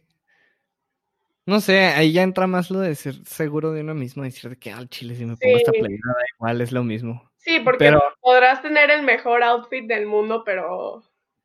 No 1.45 1.59
sé, 1.59 1.79
ahí 1.87 2.13
ya 2.13 2.23
entra 2.23 2.47
más 2.47 2.71
lo 2.71 2.79
de 2.79 2.95
ser 2.95 3.15
seguro 3.25 3.73
de 3.73 3.81
uno 3.81 3.93
mismo, 3.93 4.23
decir 4.23 4.57
que 4.57 4.71
al 4.71 4.87
chile 4.87 5.15
si 5.15 5.25
me 5.25 5.35
pongo 5.35 5.57
esta 5.57 5.73
playera 5.73 6.13
igual 6.37 6.61
es 6.61 6.71
lo 6.71 6.85
mismo. 6.85 7.32
Sí, 7.43 7.59
porque 7.59 7.93
podrás 8.21 8.61
tener 8.61 8.89
el 8.89 9.03
mejor 9.03 9.43
outfit 9.43 9.85
del 9.85 10.05
mundo, 10.05 10.43
pero... 10.45 11.03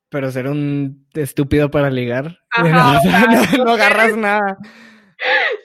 Pero 0.09 0.31
ser 0.31 0.47
un 0.47 1.05
estúpido 1.13 1.69
para 1.69 1.89
ligar. 1.89 2.39
no, 3.57 3.71
agarras 3.71 4.15
nada. 4.15 4.57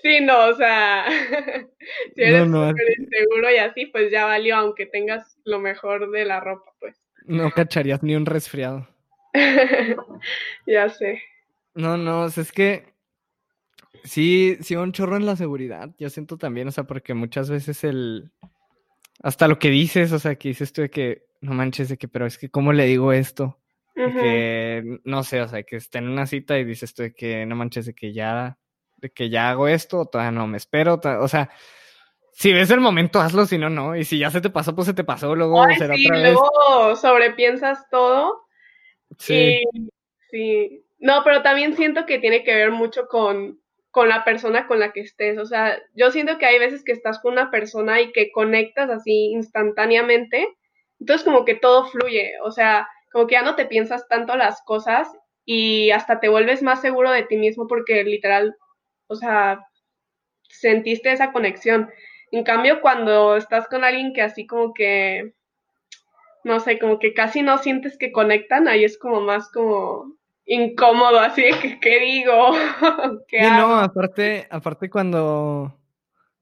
Sí, 0.02 0.20
no, 0.20 0.46
o 0.46 0.54
sea, 0.56 1.06
si 2.16 2.22
eres 2.22 2.46
súper 2.46 2.98
inseguro 2.98 3.50
y 3.52 3.58
así, 3.58 3.86
pues 3.86 4.10
ya 4.10 4.24
valió, 4.24 4.56
aunque 4.56 4.86
tengas 4.86 5.38
lo 5.44 5.60
mejor 5.60 6.10
de 6.10 6.24
la 6.24 6.40
ropa, 6.40 6.72
pues. 6.80 7.00
No 7.26 7.52
cacharías 7.52 8.02
ni 8.02 8.16
un 8.16 8.26
resfriado. 8.26 8.88
ya 10.66 10.88
sé. 10.88 11.22
No, 11.74 11.96
no, 11.96 12.26
es 12.26 12.50
que 12.50 12.92
sí, 14.02 14.58
sí, 14.60 14.74
un 14.74 14.90
chorro 14.90 15.16
en 15.16 15.26
la 15.26 15.36
seguridad. 15.36 15.90
Yo 15.96 16.10
siento 16.10 16.36
también, 16.36 16.66
o 16.66 16.72
sea, 16.72 16.84
porque 16.84 17.14
muchas 17.14 17.48
veces 17.48 17.84
el, 17.84 18.32
hasta 19.24 19.48
lo 19.48 19.58
que 19.58 19.70
dices, 19.70 20.12
o 20.12 20.18
sea, 20.18 20.34
que 20.34 20.48
dices 20.48 20.74
tú 20.74 20.82
de 20.82 20.90
que, 20.90 21.24
no 21.40 21.54
manches, 21.54 21.88
de 21.88 21.96
que, 21.96 22.08
pero 22.08 22.26
es 22.26 22.36
que, 22.36 22.50
¿cómo 22.50 22.74
le 22.74 22.84
digo 22.84 23.10
esto? 23.10 23.58
Que, 23.94 25.00
no 25.04 25.22
sé, 25.22 25.40
o 25.40 25.48
sea, 25.48 25.62
que 25.62 25.76
esté 25.76 25.98
en 25.98 26.10
una 26.10 26.26
cita 26.26 26.58
y 26.58 26.64
dices 26.64 26.94
tú 26.94 27.04
de 27.04 27.14
que 27.14 27.46
no 27.46 27.56
manches, 27.56 27.86
de 27.86 27.94
que 27.94 28.12
ya, 28.12 28.58
de 28.98 29.10
que 29.10 29.30
ya 29.30 29.48
hago 29.48 29.66
esto, 29.66 30.04
todavía 30.04 30.30
no 30.30 30.46
me 30.46 30.58
espero, 30.58 31.00
o 31.20 31.28
sea, 31.28 31.48
si 32.32 32.52
ves 32.52 32.70
el 32.70 32.80
momento, 32.80 33.18
hazlo, 33.18 33.46
si 33.46 33.56
no, 33.56 33.70
no. 33.70 33.96
Y 33.96 34.04
si 34.04 34.18
ya 34.18 34.30
se 34.30 34.42
te 34.42 34.50
pasó, 34.50 34.74
pues 34.74 34.88
se 34.88 34.94
te 34.94 35.04
pasó, 35.04 35.34
luego 35.34 35.64
será 35.78 35.94
sí, 35.94 36.06
luego 36.06 36.94
sobrepiensas 36.96 37.88
todo. 37.88 38.46
Sí. 39.16 39.62
sí. 40.30 40.84
No, 40.98 41.22
pero 41.24 41.40
también 41.40 41.76
siento 41.76 42.04
que 42.04 42.18
tiene 42.18 42.44
que 42.44 42.54
ver 42.54 42.72
mucho 42.72 43.06
con, 43.06 43.58
con 43.94 44.08
la 44.08 44.24
persona 44.24 44.66
con 44.66 44.80
la 44.80 44.92
que 44.92 45.00
estés. 45.00 45.38
O 45.38 45.46
sea, 45.46 45.80
yo 45.94 46.10
siento 46.10 46.36
que 46.36 46.46
hay 46.46 46.58
veces 46.58 46.82
que 46.84 46.90
estás 46.90 47.20
con 47.20 47.34
una 47.34 47.52
persona 47.52 48.00
y 48.00 48.10
que 48.10 48.32
conectas 48.32 48.90
así 48.90 49.30
instantáneamente. 49.32 50.48
Entonces 50.98 51.24
como 51.24 51.44
que 51.44 51.54
todo 51.54 51.86
fluye. 51.86 52.32
O 52.42 52.50
sea, 52.50 52.88
como 53.12 53.28
que 53.28 53.36
ya 53.36 53.42
no 53.42 53.54
te 53.54 53.66
piensas 53.66 54.08
tanto 54.08 54.36
las 54.36 54.62
cosas 54.64 55.08
y 55.44 55.92
hasta 55.92 56.18
te 56.18 56.28
vuelves 56.28 56.60
más 56.60 56.80
seguro 56.80 57.12
de 57.12 57.22
ti 57.22 57.36
mismo 57.36 57.68
porque 57.68 58.02
literal, 58.02 58.56
o 59.06 59.14
sea, 59.14 59.60
sentiste 60.48 61.12
esa 61.12 61.30
conexión. 61.30 61.88
En 62.32 62.42
cambio, 62.42 62.80
cuando 62.80 63.36
estás 63.36 63.68
con 63.68 63.84
alguien 63.84 64.12
que 64.12 64.22
así 64.22 64.44
como 64.44 64.74
que, 64.74 65.34
no 66.42 66.58
sé, 66.58 66.80
como 66.80 66.98
que 66.98 67.14
casi 67.14 67.42
no 67.42 67.58
sientes 67.58 67.96
que 67.96 68.10
conectan, 68.10 68.66
ahí 68.66 68.82
es 68.82 68.98
como 68.98 69.20
más 69.20 69.52
como 69.52 70.16
incómodo, 70.46 71.20
así 71.20 71.42
de 71.42 71.58
que, 71.58 71.80
¿qué 71.80 72.00
digo? 72.00 72.52
¿Qué 73.28 73.42
no, 73.42 73.76
aparte, 73.76 74.46
aparte 74.50 74.90
cuando, 74.90 75.22
o 75.62 75.80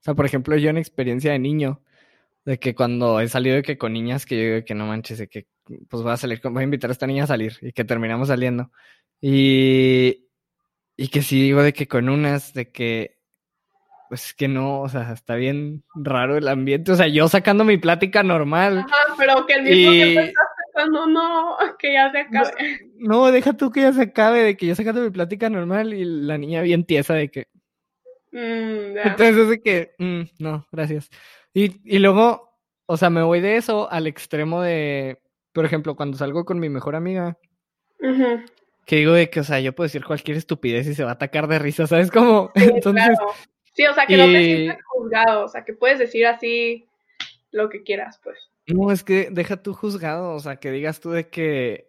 sea, 0.01 0.15
por 0.15 0.27
ejemplo, 0.27 0.57
yo 0.57 0.71
en 0.71 0.79
experiencia 0.79 1.33
de 1.33 1.39
niño, 1.39 1.81
de 2.45 2.59
que 2.59 2.75
cuando 2.75 3.21
he 3.21 3.29
salido 3.29 3.57
de 3.57 3.63
que 3.63 3.79
con 3.79 3.93
niñas 3.93 4.27
que 4.27 4.37
yo 4.37 4.55
digo 4.55 4.65
que 4.65 4.75
no 4.75 4.87
manches, 4.87 5.19
de 5.19 5.29
que 5.29 5.47
pues 5.89 6.03
voy 6.03 6.13
a 6.13 6.17
salir, 6.17 6.41
voy 6.43 6.63
a 6.63 6.65
invitar 6.65 6.91
a 6.91 6.93
esta 6.93 7.07
niña 7.07 7.25
a 7.25 7.29
salir 7.29 7.57
y 7.61 7.73
que 7.73 7.85
terminamos 7.85 8.29
saliendo. 8.29 8.71
Y, 9.21 10.27
y 10.97 11.09
que 11.09 11.23
si 11.23 11.41
digo 11.41 11.63
de 11.63 11.73
que 11.73 11.87
con 11.87 12.09
unas, 12.09 12.53
de 12.53 12.71
que 12.73 13.23
pues 14.13 14.27
es 14.27 14.35
que 14.35 14.47
no, 14.47 14.83
o 14.83 14.89
sea, 14.91 15.11
está 15.13 15.37
bien 15.37 15.85
raro 15.95 16.37
el 16.37 16.47
ambiente. 16.47 16.93
O 16.93 16.97
sea, 16.97 17.09
yo 17.09 17.29
sacando 17.29 17.65
mi 17.65 17.79
plática 17.79 18.23
normal. 18.23 18.81
Ajá, 18.81 19.15
pero 19.17 19.47
que 19.47 19.55
el 19.55 19.63
mismo 19.63 19.91
tiempo 19.91 20.21
estás 20.21 20.45
pensando, 20.73 21.07
no, 21.07 21.57
que 21.79 21.93
ya 21.93 22.11
se 22.11 22.19
acabe. 22.19 22.91
No, 22.97 23.31
deja 23.31 23.53
tú 23.53 23.71
que 23.71 23.83
ya 23.83 23.93
se 23.93 24.03
acabe, 24.03 24.43
de 24.43 24.57
que 24.57 24.67
yo 24.67 24.75
sacando 24.75 25.01
mi 25.01 25.11
plática 25.11 25.51
normal 25.51 25.95
y 25.95 26.05
la 26.05 26.39
niña 26.39 26.63
bien 26.63 26.85
tiesa 26.85 27.15
de 27.15 27.31
que. 27.31 27.49
Mm, 28.33 28.97
Entonces 29.05 29.37
es 29.37 29.49
de 29.49 29.61
que, 29.61 29.95
mm, 29.99 30.23
no, 30.39 30.67
gracias. 30.73 31.11
Y, 31.53 31.81
y 31.85 31.99
luego, 31.99 32.59
o 32.87 32.97
sea, 32.97 33.11
me 33.11 33.23
voy 33.23 33.41
de 33.41 33.57
eso 33.57 33.91
al 33.91 34.07
extremo 34.07 34.63
de, 34.63 35.21
por 35.53 35.65
ejemplo, 35.65 35.97
cuando 35.97 36.17
salgo 36.17 36.45
con 36.45 36.59
mi 36.59 36.69
mejor 36.69 36.97
amiga. 36.97 37.37
Que 38.87 38.97
digo 38.97 39.13
de 39.13 39.31
que, 39.31 39.41
o 39.41 39.45
sea, 39.45 39.61
yo 39.61 39.75
puedo 39.75 39.87
decir 39.87 40.05
cualquier 40.05 40.37
estupidez 40.37 40.87
y 40.89 40.95
se 40.95 41.05
va 41.05 41.11
a 41.11 41.15
atacar 41.15 41.47
de 41.47 41.59
risa, 41.59 41.87
¿sabes? 41.87 42.11
Como, 42.13 42.51
entonces, 42.55 43.17
Sí, 43.75 43.87
o 43.87 43.95
sea, 43.95 44.07
que 44.07 44.17
no 44.17 44.27
te 44.27 44.45
sientas 44.45 44.79
juzgado, 44.85 45.45
o 45.45 45.49
sea, 45.49 45.65
que 45.65 45.73
puedes 45.73 45.99
decir 45.99 46.27
así 46.27 46.87
lo 47.51 47.69
que 47.69 47.83
quieras, 47.83 48.21
pues. 48.23 48.39
No, 48.67 48.93
es 48.93 49.03
que 49.03 49.29
deja 49.31 49.63
tú 49.63 49.75
juzgado, 49.75 50.35
o 50.35 50.41
sea, 50.41 50.57
que 50.57 50.71
digas 50.71 51.01
tú 51.01 51.11
de 51.11 51.29
que 51.29 51.89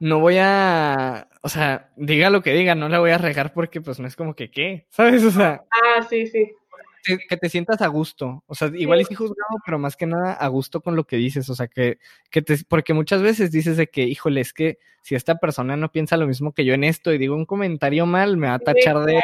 no 0.00 0.18
voy 0.18 0.36
a, 0.38 1.28
o 1.42 1.48
sea, 1.48 1.90
diga 1.96 2.30
lo 2.30 2.42
que 2.42 2.52
diga, 2.52 2.74
no 2.74 2.88
la 2.88 2.98
voy 2.98 3.10
a 3.10 3.18
regar 3.18 3.52
porque 3.52 3.80
pues 3.80 4.00
no 4.00 4.06
es 4.06 4.16
como 4.16 4.34
que 4.34 4.50
qué, 4.50 4.86
¿sabes? 4.90 5.24
O 5.24 5.30
sea. 5.30 5.64
Ah, 5.70 6.02
sí, 6.08 6.26
sí 6.26 6.52
que 7.28 7.36
te 7.36 7.48
sientas 7.48 7.80
a 7.82 7.86
gusto. 7.86 8.42
O 8.46 8.54
sea, 8.54 8.70
igual 8.74 9.00
es 9.00 9.08
juzgado, 9.08 9.58
pero 9.64 9.78
más 9.78 9.96
que 9.96 10.06
nada 10.06 10.32
a 10.32 10.48
gusto 10.48 10.80
con 10.80 10.96
lo 10.96 11.04
que 11.04 11.16
dices. 11.16 11.48
O 11.48 11.54
sea, 11.54 11.68
que, 11.68 11.98
que 12.30 12.42
te, 12.42 12.56
porque 12.68 12.94
muchas 12.94 13.22
veces 13.22 13.52
dices 13.52 13.76
de 13.76 13.88
que, 13.88 14.02
híjole, 14.02 14.40
es 14.40 14.52
que 14.52 14.78
si 15.02 15.14
esta 15.14 15.36
persona 15.36 15.76
no 15.76 15.92
piensa 15.92 16.16
lo 16.16 16.26
mismo 16.26 16.52
que 16.52 16.64
yo 16.64 16.74
en 16.74 16.84
esto 16.84 17.12
y 17.12 17.18
digo 17.18 17.36
un 17.36 17.46
comentario 17.46 18.06
mal, 18.06 18.36
me 18.36 18.48
va 18.48 18.54
a 18.54 18.58
tachar 18.58 18.98
de. 19.04 19.22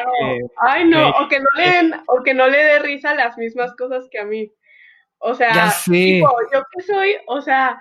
Ay, 0.61 0.89
no, 0.89 1.11
o 1.11 1.29
que 1.29 1.41
no 1.41 1.49
le 1.57 1.71
den, 1.71 1.95
o 2.07 2.23
que 2.23 2.35
no 2.35 2.47
le 2.47 2.59
dé 2.59 2.79
risa 2.79 3.15
las 3.15 3.37
mismas 3.37 3.75
cosas 3.77 4.07
que 4.11 4.19
a 4.19 4.25
mí. 4.25 4.53
O 5.25 5.35
sea, 5.35 5.73
yo 5.87 6.65
que 6.75 6.83
soy, 6.83 7.17
o 7.29 7.41
sea, 7.41 7.81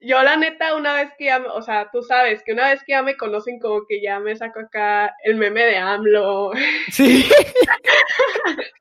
yo 0.00 0.20
la 0.24 0.36
neta, 0.36 0.74
una 0.74 0.94
vez 0.94 1.12
que 1.16 1.26
ya, 1.26 1.38
o 1.38 1.62
sea, 1.62 1.88
tú 1.92 2.02
sabes 2.02 2.42
que 2.42 2.52
una 2.52 2.70
vez 2.70 2.82
que 2.82 2.92
ya 2.92 3.02
me 3.02 3.16
conocen, 3.16 3.60
como 3.60 3.86
que 3.86 4.02
ya 4.02 4.18
me 4.18 4.34
saco 4.34 4.58
acá 4.58 5.14
el 5.22 5.36
meme 5.36 5.62
de 5.64 5.76
AMLO. 5.76 6.50
Sí. 6.90 7.30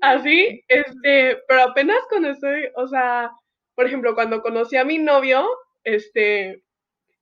Así, 0.00 0.64
este, 0.68 1.42
pero 1.46 1.64
apenas 1.64 1.98
cuando 2.08 2.30
estoy, 2.30 2.70
o 2.74 2.88
sea, 2.88 3.30
por 3.74 3.84
ejemplo, 3.86 4.14
cuando 4.14 4.40
conocí 4.40 4.78
a 4.78 4.84
mi 4.84 4.96
novio, 4.96 5.46
este, 5.84 6.62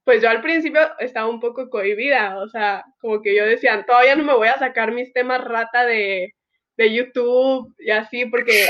pues 0.04 0.22
yo 0.22 0.30
al 0.30 0.40
principio 0.40 0.82
estaba 1.00 1.28
un 1.28 1.40
poco 1.40 1.68
cohibida, 1.68 2.38
o 2.38 2.46
sea, 2.48 2.84
como 3.00 3.22
que 3.22 3.34
yo 3.36 3.44
decía, 3.44 3.84
todavía 3.84 4.14
no 4.14 4.22
me 4.22 4.34
voy 4.34 4.46
a 4.46 4.58
sacar 4.58 4.92
mis 4.92 5.12
temas 5.12 5.42
rata 5.42 5.84
de, 5.84 6.32
de 6.76 6.94
YouTube 6.94 7.74
y 7.78 7.90
así, 7.90 8.26
porque... 8.26 8.66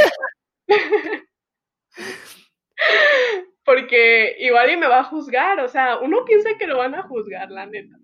porque 3.65 4.37
igual 4.41 4.71
y 4.71 4.77
me 4.77 4.87
va 4.87 5.01
a 5.01 5.05
juzgar, 5.05 5.61
o 5.61 5.69
sea, 5.69 5.99
uno 5.99 6.25
piensa 6.25 6.51
que 6.59 6.67
lo 6.67 6.79
van 6.79 6.95
a 6.95 7.03
juzgar, 7.03 7.51
la 7.51 7.67
neta. 7.67 7.97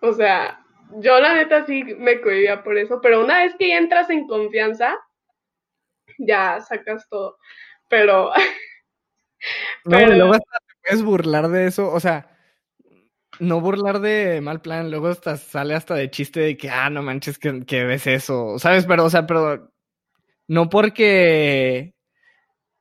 O 0.00 0.12
sea, 0.12 0.64
yo 0.96 1.20
la 1.20 1.34
neta 1.34 1.64
sí 1.64 1.84
me 1.84 2.20
cohibía 2.20 2.62
por 2.62 2.76
eso, 2.76 3.00
pero 3.00 3.24
una 3.24 3.38
vez 3.40 3.54
que 3.56 3.76
entras 3.76 4.10
en 4.10 4.26
confianza, 4.26 4.98
ya 6.18 6.60
sacas 6.60 7.08
todo. 7.08 7.38
Pero... 7.88 8.32
No, 9.84 10.00
luego 10.00 10.32
hasta 10.32 10.58
te 10.66 10.74
puedes 10.82 11.04
burlar 11.04 11.48
de 11.48 11.66
eso, 11.66 11.92
o 11.92 12.00
sea, 12.00 12.33
no 13.40 13.60
burlar 13.60 14.00
de 14.00 14.40
mal 14.40 14.60
plan, 14.60 14.90
luego 14.90 15.08
hasta 15.08 15.36
sale 15.36 15.74
hasta 15.74 15.94
de 15.94 16.10
chiste 16.10 16.40
de 16.40 16.56
que, 16.56 16.70
ah, 16.70 16.90
no 16.90 17.02
manches 17.02 17.38
que, 17.38 17.64
que 17.64 17.84
ves 17.84 18.06
eso, 18.06 18.58
¿sabes? 18.58 18.86
Pero, 18.86 19.04
o 19.04 19.10
sea, 19.10 19.26
pero 19.26 19.70
no 20.46 20.68
porque 20.68 21.94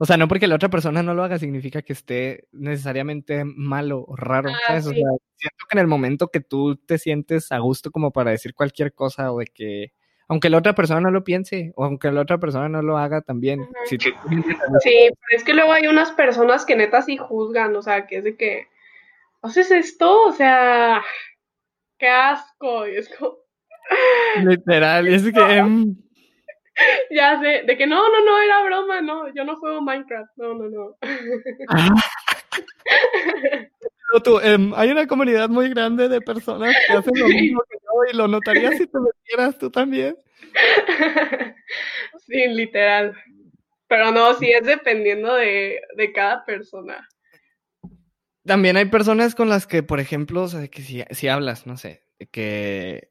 o 0.03 0.05
sea, 0.05 0.17
no 0.17 0.27
porque 0.27 0.47
la 0.47 0.55
otra 0.55 0.69
persona 0.69 1.01
no 1.01 1.13
lo 1.13 1.23
haga 1.23 1.39
significa 1.39 1.81
que 1.81 1.93
esté 1.93 2.47
necesariamente 2.51 3.45
malo 3.45 4.03
o 4.05 4.17
raro, 4.17 4.49
ah, 4.49 4.57
¿sabes? 4.67 4.87
O 4.87 4.89
sea, 4.89 5.09
siento 5.37 5.65
que 5.69 5.77
en 5.77 5.79
el 5.79 5.87
momento 5.87 6.27
que 6.27 6.41
tú 6.41 6.75
te 6.75 6.97
sientes 6.97 7.53
a 7.53 7.59
gusto 7.59 7.89
como 7.89 8.11
para 8.11 8.31
decir 8.31 8.53
cualquier 8.53 8.93
cosa 8.93 9.31
o 9.31 9.39
de 9.39 9.45
que, 9.45 9.93
aunque 10.27 10.49
la 10.49 10.57
otra 10.57 10.75
persona 10.75 10.99
no 10.99 11.09
lo 11.09 11.23
piense 11.23 11.71
o 11.77 11.85
aunque 11.85 12.11
la 12.11 12.19
otra 12.19 12.37
persona 12.37 12.67
no 12.67 12.81
lo 12.81 12.97
haga 12.97 13.21
también. 13.21 13.65
Sí, 13.85 13.97
pero 13.97 15.15
es 15.29 15.43
que 15.45 15.53
luego 15.53 15.71
hay 15.71 15.87
unas 15.87 16.11
personas 16.11 16.65
que 16.65 16.75
neta 16.75 17.01
sí 17.01 17.15
juzgan, 17.15 17.73
o 17.73 17.81
sea, 17.81 18.05
que 18.05 18.17
es 18.17 18.23
de 18.25 18.35
que, 18.35 18.67
¿haces 19.43 19.69
esto? 19.71 20.23
O 20.23 20.31
sea, 20.31 21.03
qué 21.99 22.07
asco, 22.07 22.87
y 22.87 22.95
es 22.95 23.15
como... 23.15 23.37
Literal, 24.43 25.07
es 25.07 25.23
que... 25.23 25.39
Em, 25.39 25.95
ya 27.11 27.39
sé, 27.39 27.63
de 27.67 27.77
que 27.77 27.85
no, 27.85 28.09
no, 28.09 28.25
no, 28.25 28.39
era 28.39 28.63
broma, 28.63 29.01
no, 29.01 29.31
yo 29.33 29.43
no 29.43 29.57
juego 29.57 29.81
Minecraft, 29.81 30.31
no, 30.37 30.55
no, 30.55 30.69
no. 30.69 30.97
Tú, 34.23 34.39
em, 34.39 34.71
hay 34.75 34.91
una 34.91 35.07
comunidad 35.07 35.49
muy 35.49 35.69
grande 35.69 36.07
de 36.07 36.21
personas 36.21 36.75
que 36.85 36.93
hacen 36.93 37.13
lo 37.17 37.27
mismo 37.27 37.63
que 37.67 37.77
yo 37.81 38.11
y 38.11 38.15
lo 38.15 38.27
notarías 38.27 38.77
si 38.77 38.85
te 38.85 38.99
metieras 38.99 39.57
tú 39.57 39.69
también. 39.69 40.15
Sí, 42.25 42.47
literal. 42.47 43.17
Pero 43.87 44.11
no, 44.11 44.33
sí 44.35 44.49
es 44.49 44.65
dependiendo 44.65 45.35
de, 45.35 45.81
de 45.97 46.13
cada 46.13 46.45
persona. 46.45 47.05
También 48.45 48.77
hay 48.77 48.85
personas 48.85 49.35
con 49.35 49.49
las 49.49 49.67
que, 49.67 49.83
por 49.83 49.99
ejemplo, 49.99 50.43
o 50.43 50.47
sea, 50.47 50.67
que 50.67 50.81
si, 50.81 51.03
si 51.11 51.27
hablas, 51.27 51.65
no 51.65 51.77
sé, 51.77 52.03
que 52.31 53.09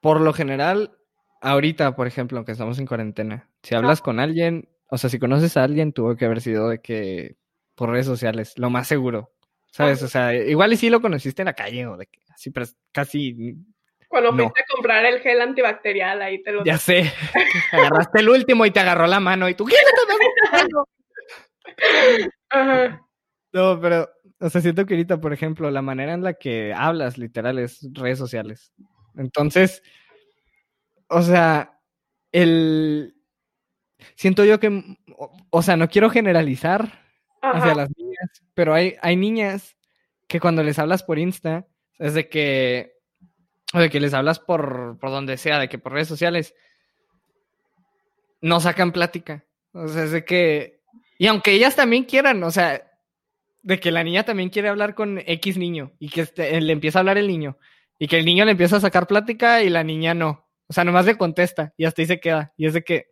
por 0.00 0.20
lo 0.20 0.32
general 0.32 0.96
ahorita, 1.40 1.96
por 1.96 2.06
ejemplo, 2.06 2.38
aunque 2.38 2.52
estamos 2.52 2.78
en 2.78 2.86
cuarentena, 2.86 3.48
si 3.62 3.74
hablas 3.74 4.00
con 4.00 4.20
alguien, 4.20 4.68
o 4.90 4.98
sea, 4.98 5.10
si 5.10 5.18
conoces 5.18 5.56
a 5.56 5.64
alguien, 5.64 5.92
tuvo 5.92 6.16
que 6.16 6.24
haber 6.24 6.40
sido 6.40 6.68
de 6.68 6.80
que 6.80 7.36
por 7.74 7.90
redes 7.90 8.06
sociales, 8.06 8.54
lo 8.56 8.70
más 8.70 8.88
seguro. 8.88 9.32
¿Sabes? 9.72 10.02
O 10.02 10.08
sea, 10.08 10.34
igual 10.34 10.72
y 10.72 10.76
sí 10.76 10.90
lo 10.90 11.00
conociste 11.00 11.42
en 11.42 11.46
la 11.46 11.54
calle 11.54 11.86
o 11.86 11.96
de 11.96 12.06
que 12.06 12.18
así, 12.34 12.50
pero 12.50 12.66
casi. 12.90 13.54
Cuando 14.08 14.34
fuiste 14.34 14.60
a 14.60 14.64
comprar 14.74 15.04
el 15.04 15.20
gel 15.20 15.40
antibacterial, 15.40 16.20
ahí 16.20 16.42
te 16.42 16.50
lo. 16.50 16.64
Ya 16.64 16.76
sé. 16.76 17.12
Agarraste 17.72 18.18
el 18.18 18.28
último 18.28 18.66
y 18.66 18.72
te 18.72 18.80
agarró 18.80 19.06
la 19.06 19.20
mano 19.20 19.48
y 19.48 19.54
tú, 19.54 19.66
¿qué 19.66 19.76
Ajá. 22.50 23.06
No, 23.52 23.80
pero, 23.80 24.08
o 24.38 24.48
sea, 24.48 24.60
siento 24.60 24.86
que 24.86 24.94
ahorita, 24.94 25.20
por 25.20 25.32
ejemplo, 25.32 25.70
la 25.70 25.82
manera 25.82 26.14
en 26.14 26.22
la 26.22 26.34
que 26.34 26.72
hablas, 26.72 27.18
literal, 27.18 27.58
es 27.58 27.88
redes 27.92 28.18
sociales. 28.18 28.72
Entonces, 29.16 29.82
o 31.08 31.22
sea, 31.22 31.78
el... 32.32 33.16
Siento 34.14 34.44
yo 34.44 34.58
que, 34.60 34.96
o 35.50 35.62
sea, 35.62 35.76
no 35.76 35.88
quiero 35.88 36.08
generalizar 36.08 37.02
hacia 37.42 37.74
las 37.74 37.90
niñas, 37.96 38.42
pero 38.54 38.72
hay, 38.72 38.96
hay 39.02 39.16
niñas 39.16 39.76
que 40.26 40.40
cuando 40.40 40.62
les 40.62 40.78
hablas 40.78 41.02
por 41.02 41.18
Insta, 41.18 41.66
es 41.98 42.14
de 42.14 42.28
que, 42.28 42.94
o 43.74 43.78
de 43.78 43.90
que 43.90 44.00
les 44.00 44.14
hablas 44.14 44.38
por, 44.38 44.96
por 44.98 45.10
donde 45.10 45.36
sea, 45.36 45.58
de 45.58 45.68
que 45.68 45.78
por 45.78 45.92
redes 45.92 46.08
sociales, 46.08 46.54
no 48.40 48.60
sacan 48.60 48.92
plática. 48.92 49.44
O 49.72 49.86
sea, 49.88 50.04
es 50.04 50.12
de 50.12 50.24
que, 50.24 50.80
y 51.18 51.26
aunque 51.26 51.52
ellas 51.52 51.76
también 51.76 52.04
quieran, 52.04 52.42
o 52.42 52.50
sea, 52.50 52.89
de 53.62 53.78
que 53.80 53.90
la 53.90 54.04
niña 54.04 54.24
también 54.24 54.48
quiere 54.48 54.68
hablar 54.68 54.94
con 54.94 55.18
X 55.18 55.58
niño 55.58 55.92
y 55.98 56.08
que 56.08 56.22
este, 56.22 56.60
le 56.60 56.72
empieza 56.72 56.98
a 56.98 57.00
hablar 57.00 57.18
el 57.18 57.28
niño 57.28 57.58
y 57.98 58.08
que 58.08 58.18
el 58.18 58.24
niño 58.24 58.44
le 58.44 58.52
empieza 58.52 58.76
a 58.76 58.80
sacar 58.80 59.06
plática 59.06 59.62
y 59.62 59.68
la 59.68 59.84
niña 59.84 60.14
no. 60.14 60.48
O 60.68 60.72
sea, 60.72 60.84
nomás 60.84 61.04
le 61.06 61.18
contesta 61.18 61.74
y 61.76 61.84
hasta 61.84 62.00
ahí 62.02 62.06
se 62.06 62.20
queda. 62.20 62.52
Y 62.56 62.66
es 62.66 62.74
de 62.74 62.82
que... 62.82 63.08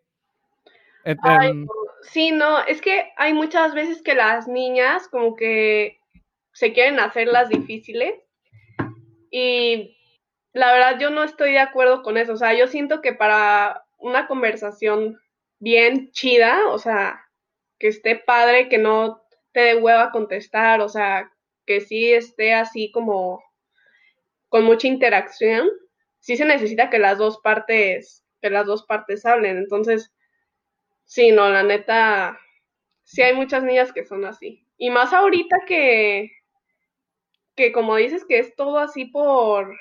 Eh, 1.05 1.17
em, 1.25 1.67
sí, 2.03 2.31
no, 2.31 2.65
es 2.65 2.81
que 2.81 3.11
hay 3.17 3.35
muchas 3.35 3.75
veces 3.75 4.03
que 4.03 4.15
las 4.15 4.49
niñas 4.49 5.09
como 5.09 5.37
que 5.37 5.99
se 6.53 6.73
quieren 6.73 6.99
hacer 7.01 7.29
las 7.29 7.49
difíciles 7.49 8.15
y 9.31 9.97
la 10.53 10.73
verdad 10.73 10.99
yo 10.99 11.11
no 11.11 11.23
estoy 11.23 11.53
de 11.53 11.61
acuerdo 11.61 12.03
con 12.03 12.17
eso. 12.17 12.33
O 12.33 12.37
sea, 12.37 12.55
yo 12.55 12.67
siento 12.67 13.01
que 13.01 13.13
para 13.13 13.85
una 13.99 14.27
conversación 14.27 15.21
bien 15.59 16.11
chida, 16.13 16.69
o 16.69 16.79
sea, 16.79 17.21
que 17.79 17.89
esté 17.89 18.17
padre, 18.17 18.69
que 18.69 18.79
no 18.79 19.23
te 19.53 19.61
dé 19.61 19.77
hueva 19.77 20.11
contestar, 20.11 20.81
o 20.81 20.89
sea, 20.89 21.31
que 21.67 21.81
sí 21.81 22.13
esté 22.13 22.55
así 22.55 22.91
como 22.91 23.43
con 24.49 24.65
mucha 24.65 24.89
interacción, 24.89 25.69
sí 26.21 26.37
se 26.37 26.45
necesita 26.45 26.91
que 26.91 26.99
las 26.99 27.19
dos 27.19 27.39
partes, 27.41 28.25
que 28.41 28.51
las 28.51 28.67
dos 28.67 28.85
partes 28.85 29.27
hablen. 29.27 29.59
Entonces, 29.59 30.13
sí, 31.05 31.33
no, 31.33 31.49
la 31.51 31.63
neta, 31.63 32.39
sí 33.05 33.23
hay 33.23 33.35
muchas 33.35 33.63
niñas 33.63 33.93
que 33.93 34.05
son 34.05 34.25
así. 34.25 34.67
Y 34.79 34.91
más 34.91 35.13
ahorita 35.13 35.57
que, 35.67 36.31
que 37.57 37.73
como 37.73 37.97
dices 37.97 38.25
que 38.25 38.39
es 38.39 38.55
todo 38.55 38.79
así 38.79 39.07
por, 39.07 39.77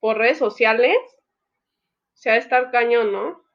por 0.00 0.18
redes 0.18 0.38
sociales, 0.38 0.96
se 2.14 2.30
ha 2.30 2.32
de 2.34 2.40
estar 2.40 2.70
cañón, 2.70 3.12
¿no? 3.12 3.47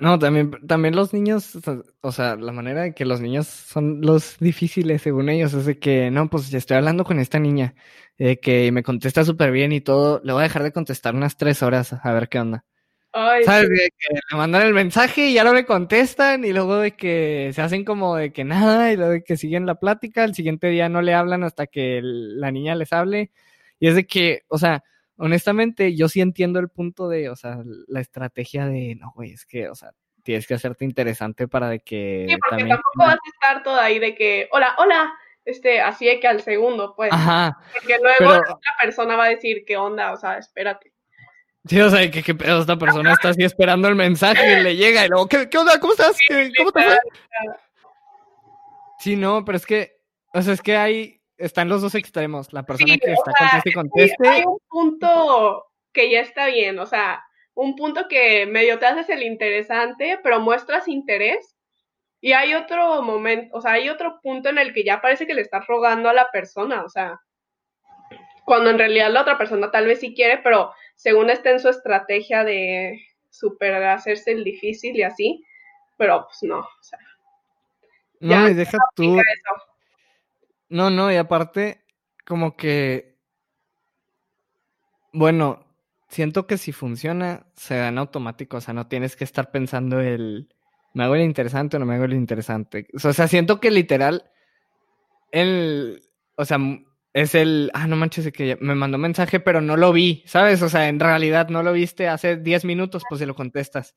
No, 0.00 0.18
también, 0.18 0.50
también 0.66 0.96
los 0.96 1.12
niños, 1.12 1.56
o 2.00 2.10
sea, 2.10 2.34
la 2.34 2.50
manera 2.50 2.82
de 2.82 2.94
que 2.94 3.04
los 3.04 3.20
niños 3.20 3.46
son 3.46 4.00
los 4.00 4.38
difíciles 4.40 5.02
según 5.02 5.28
ellos 5.28 5.54
es 5.54 5.66
de 5.66 5.78
que, 5.78 6.10
no, 6.10 6.28
pues 6.28 6.50
ya 6.50 6.58
estoy 6.58 6.76
hablando 6.78 7.04
con 7.04 7.20
esta 7.20 7.38
niña, 7.38 7.74
eh, 8.18 8.40
que 8.40 8.72
me 8.72 8.82
contesta 8.82 9.24
súper 9.24 9.52
bien 9.52 9.70
y 9.70 9.80
todo, 9.80 10.20
le 10.24 10.32
voy 10.32 10.40
a 10.40 10.44
dejar 10.44 10.64
de 10.64 10.72
contestar 10.72 11.14
unas 11.14 11.36
tres 11.36 11.62
horas 11.62 11.92
a 11.92 12.12
ver 12.12 12.28
qué 12.28 12.40
onda. 12.40 12.64
¿Sabes? 13.12 13.68
De 13.68 13.90
que 13.96 14.14
le 14.32 14.36
mandan 14.36 14.62
el 14.62 14.74
mensaje 14.74 15.28
y 15.28 15.34
ya 15.34 15.44
no 15.44 15.54
le 15.54 15.64
contestan 15.64 16.44
y 16.44 16.52
luego 16.52 16.78
de 16.78 16.96
que 16.96 17.52
se 17.54 17.62
hacen 17.62 17.84
como 17.84 18.16
de 18.16 18.32
que 18.32 18.42
nada 18.42 18.92
y 18.92 18.96
luego 18.96 19.12
de 19.12 19.22
que 19.22 19.36
siguen 19.36 19.66
la 19.66 19.76
plática, 19.76 20.24
el 20.24 20.34
siguiente 20.34 20.66
día 20.66 20.88
no 20.88 21.00
le 21.00 21.14
hablan 21.14 21.44
hasta 21.44 21.68
que 21.68 22.00
la 22.02 22.50
niña 22.50 22.74
les 22.74 22.92
hable 22.92 23.30
y 23.78 23.86
es 23.86 23.94
de 23.94 24.06
que, 24.08 24.42
o 24.48 24.58
sea, 24.58 24.82
honestamente, 25.16 25.94
yo 25.94 26.08
sí 26.08 26.20
entiendo 26.20 26.58
el 26.60 26.68
punto 26.68 27.08
de, 27.08 27.30
o 27.30 27.36
sea, 27.36 27.58
la 27.86 28.00
estrategia 28.00 28.66
de, 28.66 28.96
no, 28.96 29.12
güey, 29.14 29.32
es 29.32 29.46
que, 29.46 29.68
o 29.68 29.74
sea, 29.74 29.92
tienes 30.22 30.46
que 30.46 30.54
hacerte 30.54 30.84
interesante 30.84 31.48
para 31.48 31.68
de 31.68 31.80
que... 31.80 32.26
Sí, 32.28 32.36
porque 32.48 32.64
tampoco 32.64 32.90
vas 32.96 33.14
a 33.14 33.28
estar 33.34 33.62
todo 33.62 33.78
ahí 33.78 33.98
de 33.98 34.14
que, 34.14 34.48
hola, 34.52 34.74
hola, 34.78 35.12
este, 35.44 35.80
así 35.80 36.06
de 36.06 36.20
que 36.20 36.26
al 36.26 36.40
segundo, 36.42 36.94
pues. 36.96 37.12
Ajá. 37.12 37.58
Porque 37.72 37.98
luego 38.02 38.32
la 38.32 38.38
otra 38.38 38.72
persona 38.80 39.16
va 39.16 39.24
a 39.24 39.28
decir, 39.28 39.64
¿qué 39.66 39.76
onda? 39.76 40.12
O 40.12 40.16
sea, 40.16 40.38
espérate. 40.38 40.92
Sí, 41.66 41.80
o 41.80 41.88
sea, 41.88 42.10
que, 42.10 42.22
que 42.22 42.32
esta 42.32 42.76
persona 42.76 43.12
está 43.12 43.30
así 43.30 43.42
esperando 43.42 43.88
el 43.88 43.94
mensaje 43.94 44.60
y 44.60 44.62
le 44.62 44.76
llega 44.76 45.04
y 45.04 45.08
luego, 45.08 45.26
¿qué, 45.28 45.48
qué 45.48 45.58
onda? 45.58 45.78
¿Cómo 45.80 45.92
estás? 45.92 46.18
¿Cómo 46.58 46.72
te 46.72 46.82
fue? 46.82 46.98
Sí, 48.98 49.16
no, 49.16 49.44
pero 49.44 49.56
es 49.56 49.66
que, 49.66 49.96
o 50.32 50.42
sea, 50.42 50.52
es 50.54 50.60
que 50.62 50.76
hay, 50.76 51.20
están 51.38 51.68
los 51.68 51.82
dos 51.82 51.94
extremos. 51.94 52.52
La 52.52 52.64
persona 52.64 52.96
que 52.98 53.12
está 53.12 53.32
conteste 53.32 53.70
y 53.70 53.72
conteste. 53.72 54.28
Hay 54.28 54.44
un 54.44 54.58
punto 54.68 55.66
que 55.92 56.10
ya 56.10 56.20
está 56.20 56.46
bien, 56.46 56.78
o 56.78 56.86
sea, 56.86 57.24
un 57.54 57.76
punto 57.76 58.08
que 58.08 58.46
medio 58.46 58.78
te 58.78 58.86
haces 58.86 59.08
el 59.10 59.22
interesante, 59.22 60.18
pero 60.22 60.40
muestras 60.40 60.88
interés. 60.88 61.56
Y 62.20 62.32
hay 62.32 62.54
otro 62.54 63.02
momento, 63.02 63.56
o 63.56 63.60
sea, 63.60 63.72
hay 63.72 63.90
otro 63.90 64.18
punto 64.22 64.48
en 64.48 64.58
el 64.58 64.72
que 64.72 64.82
ya 64.82 65.00
parece 65.00 65.26
que 65.26 65.34
le 65.34 65.42
estás 65.42 65.66
rogando 65.66 66.08
a 66.08 66.14
la 66.14 66.30
persona, 66.30 66.82
o 66.82 66.88
sea, 66.88 67.20
cuando 68.46 68.70
en 68.70 68.78
realidad 68.78 69.10
la 69.10 69.22
otra 69.22 69.36
persona 69.36 69.70
tal 69.70 69.86
vez 69.86 70.00
sí 70.00 70.14
quiere, 70.14 70.38
pero 70.38 70.72
según 70.94 71.28
está 71.28 71.50
en 71.50 71.60
su 71.60 71.68
estrategia 71.68 72.42
de 72.42 72.98
super 73.28 73.74
hacerse 73.74 74.32
el 74.32 74.42
difícil 74.42 74.96
y 74.96 75.02
así, 75.02 75.44
pero 75.98 76.24
pues 76.26 76.42
no, 76.42 76.60
o 76.60 76.82
sea. 76.82 76.98
No, 78.20 78.48
y 78.48 78.54
deja 78.54 78.78
tú. 78.94 79.20
No, 80.74 80.90
no, 80.90 81.12
y 81.12 81.14
aparte, 81.14 81.84
como 82.26 82.56
que. 82.56 83.16
Bueno, 85.12 85.64
siento 86.08 86.48
que 86.48 86.58
si 86.58 86.72
funciona, 86.72 87.46
se 87.54 87.76
da 87.76 87.86
en 87.90 87.98
automático. 87.98 88.56
O 88.56 88.60
sea, 88.60 88.74
no 88.74 88.88
tienes 88.88 89.14
que 89.14 89.22
estar 89.22 89.52
pensando 89.52 90.00
el. 90.00 90.52
¿Me 90.92 91.04
hago 91.04 91.14
el 91.14 91.22
interesante 91.22 91.76
o 91.76 91.78
no 91.78 91.86
me 91.86 91.94
hago 91.94 92.06
el 92.06 92.14
interesante? 92.14 92.88
O 92.92 93.12
sea, 93.12 93.28
siento 93.28 93.60
que 93.60 93.70
literal. 93.70 94.28
El. 95.30 96.02
O 96.34 96.44
sea, 96.44 96.58
es 97.12 97.36
el. 97.36 97.70
Ah, 97.72 97.86
no 97.86 97.94
manches, 97.94 98.32
que 98.32 98.58
me 98.60 98.74
mandó 98.74 98.98
mensaje, 98.98 99.38
pero 99.38 99.60
no 99.60 99.76
lo 99.76 99.92
vi, 99.92 100.24
¿sabes? 100.26 100.60
O 100.60 100.68
sea, 100.68 100.88
en 100.88 100.98
realidad 100.98 101.50
no 101.50 101.62
lo 101.62 101.72
viste 101.72 102.08
hace 102.08 102.36
10 102.36 102.64
minutos, 102.64 103.04
pues 103.08 103.20
se 103.20 103.26
lo 103.26 103.36
contestas. 103.36 103.94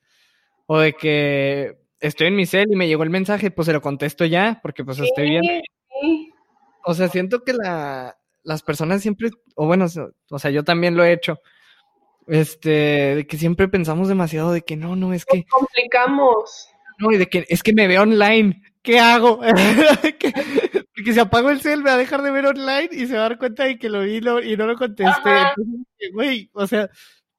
O 0.68 0.78
de 0.78 0.94
que 0.94 1.80
estoy 2.00 2.28
en 2.28 2.36
mi 2.36 2.46
cel 2.46 2.72
y 2.72 2.76
me 2.76 2.88
llegó 2.88 3.02
el 3.02 3.10
mensaje, 3.10 3.50
pues 3.50 3.66
se 3.66 3.74
lo 3.74 3.82
contesto 3.82 4.26
ya, 4.26 4.60
porque 4.62 4.86
pues 4.86 5.00
estoy 5.00 5.28
bien. 5.32 5.64
O 6.88 6.94
sea, 6.94 7.10
siento 7.10 7.44
que 7.44 7.52
la, 7.52 8.18
las 8.44 8.64
personas 8.64 9.02
siempre, 9.02 9.30
o 9.56 9.68
bueno, 9.68 9.88
o 10.30 10.40
sea, 10.40 10.52
yo 10.52 10.64
también 10.64 10.96
lo 10.96 11.04
he 11.04 11.12
hecho, 11.12 11.40
este, 12.28 12.70
de 13.16 13.28
que 13.28 13.38
siempre 13.38 13.68
pensamos 13.68 14.08
demasiado 14.08 14.54
de 14.54 14.62
que 14.62 14.78
no, 14.78 14.96
no, 14.96 15.14
es 15.14 15.26
que... 15.26 15.44
complicamos. 15.50 16.70
No, 16.98 17.12
y 17.12 17.18
de 17.18 17.28
que 17.28 17.46
es 17.50 17.62
que 17.62 17.74
me 17.74 17.88
veo 17.88 18.04
online, 18.04 18.64
¿qué 18.82 19.00
hago? 19.00 19.42
que, 20.20 20.34
que 21.04 21.14
si 21.14 21.20
apago 21.20 21.50
el 21.50 21.60
cel 21.60 21.84
me 21.84 21.90
va 21.90 21.96
a 21.96 22.00
dejar 22.00 22.22
de 22.22 22.32
ver 22.32 22.46
online 22.46 22.90
y 22.92 23.06
se 23.06 23.16
va 23.16 23.26
a 23.26 23.30
dar 23.30 23.38
cuenta 23.38 23.66
de 23.66 23.78
que 23.78 23.90
lo 23.90 24.02
vi 24.02 24.18
y 24.18 24.22
no 24.58 24.66
lo 24.66 24.78
contesté. 24.78 25.32
Güey, 26.14 26.50
o 26.54 26.66
sea, 26.68 26.90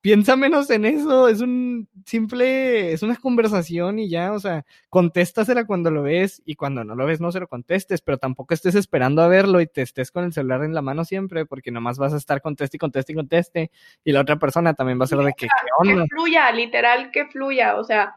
piensa 0.01 0.37
menos 0.37 0.71
en 0.71 0.85
eso, 0.85 1.29
es 1.29 1.41
un 1.41 1.89
simple, 2.07 2.93
es 2.93 3.03
una 3.03 3.17
conversación 3.17 3.99
y 3.99 4.09
ya, 4.09 4.33
o 4.33 4.39
sea, 4.39 4.65
contéstasela 4.89 5.67
cuando 5.67 5.91
lo 5.91 6.03
ves 6.03 6.43
y 6.45 6.55
cuando 6.55 6.85
no 6.85 6.95
lo 6.95 7.05
ves 7.07 7.21
no 7.21 7.33
se 7.33 7.41
lo 7.41 7.49
contestes, 7.49 8.01
pero 8.01 8.19
tampoco 8.19 8.55
estés 8.55 8.75
esperando 8.75 9.23
a 9.23 9.29
verlo 9.29 9.61
y 9.61 9.67
te 9.67 9.83
estés 9.83 10.11
con 10.11 10.25
el 10.25 10.33
celular 10.33 10.63
en 10.63 10.75
la 10.75 10.83
mano 10.83 11.05
siempre, 11.05 11.47
porque 11.47 11.71
nomás 11.71 11.99
vas 11.99 12.15
a 12.15 12.17
estar 12.17 12.41
conteste 12.41 12.77
y 12.77 12.79
conteste 12.79 13.13
y 13.13 13.17
conteste 13.17 13.71
y 14.05 14.13
la 14.13 14.21
otra 14.21 14.37
persona 14.37 14.75
también 14.75 15.01
va 15.01 15.05
a 15.05 15.09
ser 15.09 15.19
de 15.19 15.33
que, 15.37 15.49
Que 15.83 16.05
fluya, 16.09 16.51
literal, 16.53 17.11
que 17.11 17.27
fluya, 17.27 17.77
o 17.77 17.85
sea, 17.85 18.15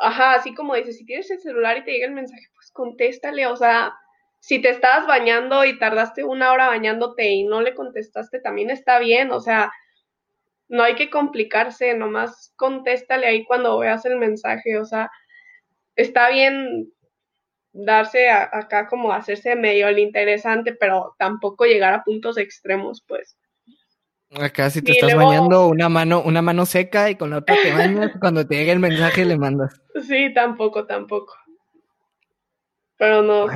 ajá, 0.00 0.34
así 0.34 0.54
como 0.54 0.74
dices, 0.74 0.98
si 0.98 1.04
tienes 1.04 1.30
el 1.30 1.40
celular 1.40 1.78
y 1.78 1.84
te 1.84 1.92
llega 1.92 2.06
el 2.06 2.14
mensaje, 2.14 2.48
pues 2.54 2.70
contéstale, 2.72 3.46
o 3.46 3.56
sea, 3.56 3.94
si 4.40 4.60
te 4.60 4.70
estabas 4.70 5.06
bañando 5.06 5.64
y 5.64 5.78
tardaste 5.78 6.24
una 6.24 6.52
hora 6.52 6.66
bañándote 6.68 7.28
y 7.28 7.44
no 7.44 7.60
le 7.60 7.74
contestaste, 7.74 8.40
también 8.40 8.70
está 8.70 8.98
bien, 8.98 9.30
o 9.30 9.40
sea, 9.40 9.70
no 10.70 10.84
hay 10.84 10.94
que 10.94 11.10
complicarse, 11.10 11.94
nomás 11.94 12.52
contéstale 12.56 13.26
ahí 13.26 13.44
cuando 13.44 13.78
veas 13.78 14.04
el 14.04 14.16
mensaje, 14.16 14.78
o 14.78 14.84
sea, 14.84 15.10
está 15.96 16.30
bien 16.30 16.92
darse 17.72 18.30
acá 18.30 18.86
como 18.86 19.12
hacerse 19.12 19.56
medio 19.56 19.88
el 19.88 19.98
interesante, 19.98 20.72
pero 20.72 21.14
tampoco 21.18 21.64
llegar 21.64 21.92
a 21.92 22.04
puntos 22.04 22.38
extremos, 22.38 23.04
pues. 23.06 23.36
Acá 24.40 24.70
si 24.70 24.80
te 24.80 24.92
estás 24.92 25.16
bañando 25.16 25.66
una 25.66 25.88
mano, 25.88 26.22
una 26.22 26.40
mano 26.40 26.64
seca 26.64 27.10
y 27.10 27.16
con 27.16 27.30
la 27.30 27.38
otra 27.38 27.56
te 27.60 27.72
bañas, 27.72 28.12
cuando 28.20 28.46
te 28.46 28.54
llegue 28.54 28.70
el 28.70 28.78
mensaje 28.78 29.24
le 29.24 29.36
mandas. 29.36 29.80
Sí, 30.08 30.32
tampoco, 30.32 30.86
tampoco. 30.86 31.34
Pero 32.96 33.22
no. 33.22 33.48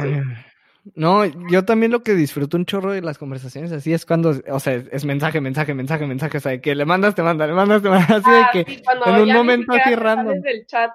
No, 0.94 1.24
yo 1.24 1.64
también 1.64 1.92
lo 1.92 2.02
que 2.02 2.12
disfruto 2.14 2.58
un 2.58 2.66
chorro 2.66 2.92
de 2.92 3.00
las 3.00 3.16
conversaciones 3.16 3.72
así 3.72 3.94
es 3.94 4.04
cuando, 4.04 4.34
o 4.48 4.60
sea, 4.60 4.74
es 4.74 5.04
mensaje, 5.06 5.40
mensaje, 5.40 5.72
mensaje, 5.72 6.06
mensaje, 6.06 6.36
o 6.36 6.40
sea, 6.40 6.60
que 6.60 6.74
le 6.74 6.84
mandas, 6.84 7.14
te 7.14 7.22
manda, 7.22 7.46
le 7.46 7.54
mandas, 7.54 7.82
te 7.82 7.88
manda, 7.88 8.16
así 8.16 8.30
de 8.30 8.36
ah, 8.36 8.50
que 8.52 8.82
en 9.06 9.20
un 9.22 9.32
momento 9.32 9.72
así 9.72 9.94
random. 9.94 10.42
chat. 10.66 10.90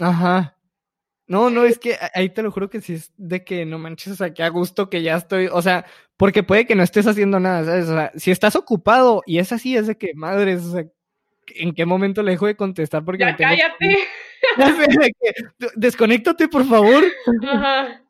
Ajá. 0.00 0.56
No, 1.28 1.48
no, 1.48 1.64
es 1.64 1.78
que 1.78 1.96
ahí 2.12 2.30
te 2.30 2.42
lo 2.42 2.50
juro 2.50 2.68
que 2.68 2.80
sí 2.80 2.94
es 2.94 3.12
de 3.16 3.44
que 3.44 3.64
no 3.64 3.78
manches, 3.78 4.14
o 4.14 4.16
sea, 4.16 4.34
que 4.34 4.42
a 4.42 4.48
gusto 4.48 4.90
que 4.90 5.02
ya 5.02 5.16
estoy, 5.16 5.46
o 5.46 5.62
sea, 5.62 5.86
porque 6.16 6.42
puede 6.42 6.66
que 6.66 6.74
no 6.74 6.82
estés 6.82 7.06
haciendo 7.06 7.38
nada, 7.38 7.64
¿sabes? 7.64 7.88
O 7.88 7.94
sea, 7.94 8.12
si 8.16 8.32
estás 8.32 8.56
ocupado 8.56 9.22
y 9.26 9.38
es 9.38 9.52
así, 9.52 9.76
es 9.76 9.86
de 9.86 9.96
que, 9.96 10.12
madres, 10.14 10.64
o 10.64 10.72
sea, 10.72 10.84
¿en 11.54 11.72
qué 11.72 11.86
momento 11.86 12.24
le 12.24 12.32
dejo 12.32 12.46
de 12.46 12.56
contestar? 12.56 13.04
Porque 13.04 13.20
ya, 13.20 13.36
cállate. 13.36 13.96
desconéctate, 15.76 16.48
por 16.48 16.64
favor. 16.64 17.04
Ajá. 17.48 18.02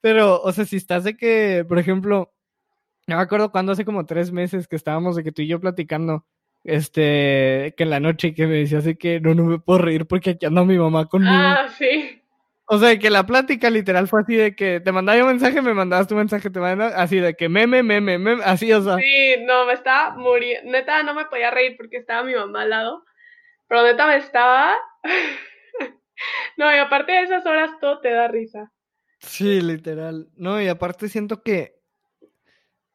Pero, 0.00 0.40
o 0.42 0.52
sea, 0.52 0.64
si 0.64 0.76
estás 0.76 1.04
de 1.04 1.16
que, 1.16 1.64
por 1.68 1.78
ejemplo, 1.78 2.32
no 3.06 3.16
me 3.16 3.22
acuerdo 3.22 3.50
cuando 3.50 3.72
hace 3.72 3.84
como 3.84 4.06
tres 4.06 4.32
meses 4.32 4.68
que 4.68 4.76
estábamos 4.76 5.16
de 5.16 5.24
que 5.24 5.32
tú 5.32 5.42
y 5.42 5.48
yo 5.48 5.60
platicando, 5.60 6.26
este, 6.64 7.74
que 7.76 7.84
en 7.84 7.90
la 7.90 8.00
noche 8.00 8.34
que 8.34 8.46
me 8.46 8.56
decías 8.56 8.84
de 8.84 8.98
que 8.98 9.20
no, 9.20 9.34
no 9.34 9.44
me 9.44 9.58
puedo 9.58 9.78
reír 9.78 10.06
porque 10.06 10.30
aquí 10.30 10.46
anda 10.46 10.64
mi 10.64 10.78
mamá 10.78 11.06
conmigo. 11.06 11.32
Ah, 11.34 11.68
sí. 11.76 12.22
O 12.70 12.76
sea, 12.76 12.98
que 12.98 13.08
la 13.08 13.24
plática 13.24 13.70
literal 13.70 14.08
fue 14.08 14.20
así 14.20 14.36
de 14.36 14.54
que 14.54 14.80
te 14.80 14.92
mandaba 14.92 15.22
un 15.22 15.28
mensaje, 15.28 15.62
me 15.62 15.72
mandabas 15.72 16.06
tu 16.06 16.14
mensaje, 16.14 16.50
te 16.50 16.60
mandaba 16.60 16.90
así 16.96 17.18
de 17.18 17.34
que 17.34 17.48
meme, 17.48 17.82
meme, 17.82 18.18
meme, 18.18 18.44
así, 18.44 18.70
o 18.74 18.82
sea. 18.82 18.96
Sí, 18.96 19.36
no, 19.46 19.64
me 19.64 19.72
estaba 19.72 20.14
muriendo. 20.14 20.70
Neta, 20.70 21.02
no 21.02 21.14
me 21.14 21.24
podía 21.24 21.50
reír 21.50 21.78
porque 21.78 21.96
estaba 21.96 22.24
mi 22.24 22.34
mamá 22.34 22.62
al 22.62 22.70
lado. 22.70 23.04
Pero 23.68 23.84
neta 23.84 24.06
me 24.06 24.16
estaba. 24.16 24.76
no, 26.58 26.74
y 26.74 26.76
aparte 26.76 27.12
de 27.12 27.22
esas 27.22 27.46
horas 27.46 27.70
todo 27.80 28.00
te 28.00 28.10
da 28.10 28.28
risa. 28.28 28.70
Sí, 29.18 29.60
literal. 29.60 30.28
No, 30.36 30.60
y 30.60 30.68
aparte 30.68 31.08
siento 31.08 31.42
que 31.42 31.80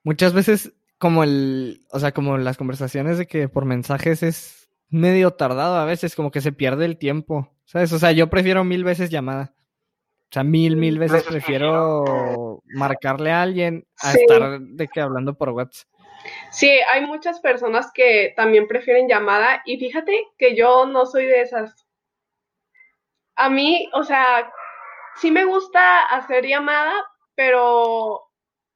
muchas 0.04 0.34
veces 0.34 0.74
como 0.98 1.24
el, 1.24 1.86
o 1.92 2.00
sea, 2.00 2.14
como 2.14 2.38
las 2.38 2.58
conversaciones 2.58 3.18
de 3.18 3.28
que 3.28 3.50
por 3.50 3.66
mensajes 3.66 4.24
es 4.24 4.70
medio 4.88 5.32
tardado 5.32 5.76
a 5.76 5.86
veces, 5.86 6.16
como 6.16 6.32
que 6.32 6.40
se 6.40 6.54
pierde 6.54 6.86
el 6.86 6.98
tiempo, 6.98 7.52
¿sabes? 7.66 7.92
O 7.92 8.00
sea, 8.00 8.12
yo 8.14 8.30
prefiero 8.30 8.64
mil 8.64 8.84
veces 8.84 9.10
llamada. 9.10 9.54
O 9.58 10.34
sea, 10.34 10.44
mil, 10.44 10.78
mil 10.78 10.98
veces 11.00 11.24
prefiero 11.24 12.64
marcarle 12.66 13.32
a 13.32 13.42
alguien 13.42 13.86
a 14.02 14.14
estar 14.14 14.60
de 14.62 14.88
que 14.88 15.02
hablando 15.02 15.38
por 15.38 15.50
WhatsApp. 15.50 15.88
Sí, 16.52 16.70
hay 16.90 17.06
muchas 17.06 17.40
personas 17.40 17.92
que 17.94 18.34
también 18.36 18.68
prefieren 18.68 19.08
llamada 19.08 19.62
y 19.66 19.78
fíjate 19.78 20.18
que 20.38 20.56
yo 20.56 20.86
no 20.86 21.06
soy 21.06 21.26
de 21.26 21.42
esas. 21.42 21.86
A 23.36 23.50
mí, 23.50 23.90
o 23.94 24.04
sea, 24.04 24.52
sí 25.17 25.32
me 25.32 25.45
gusta 25.45 26.02
hacer 26.06 26.45
llamada, 26.45 26.93
pero 27.36 28.21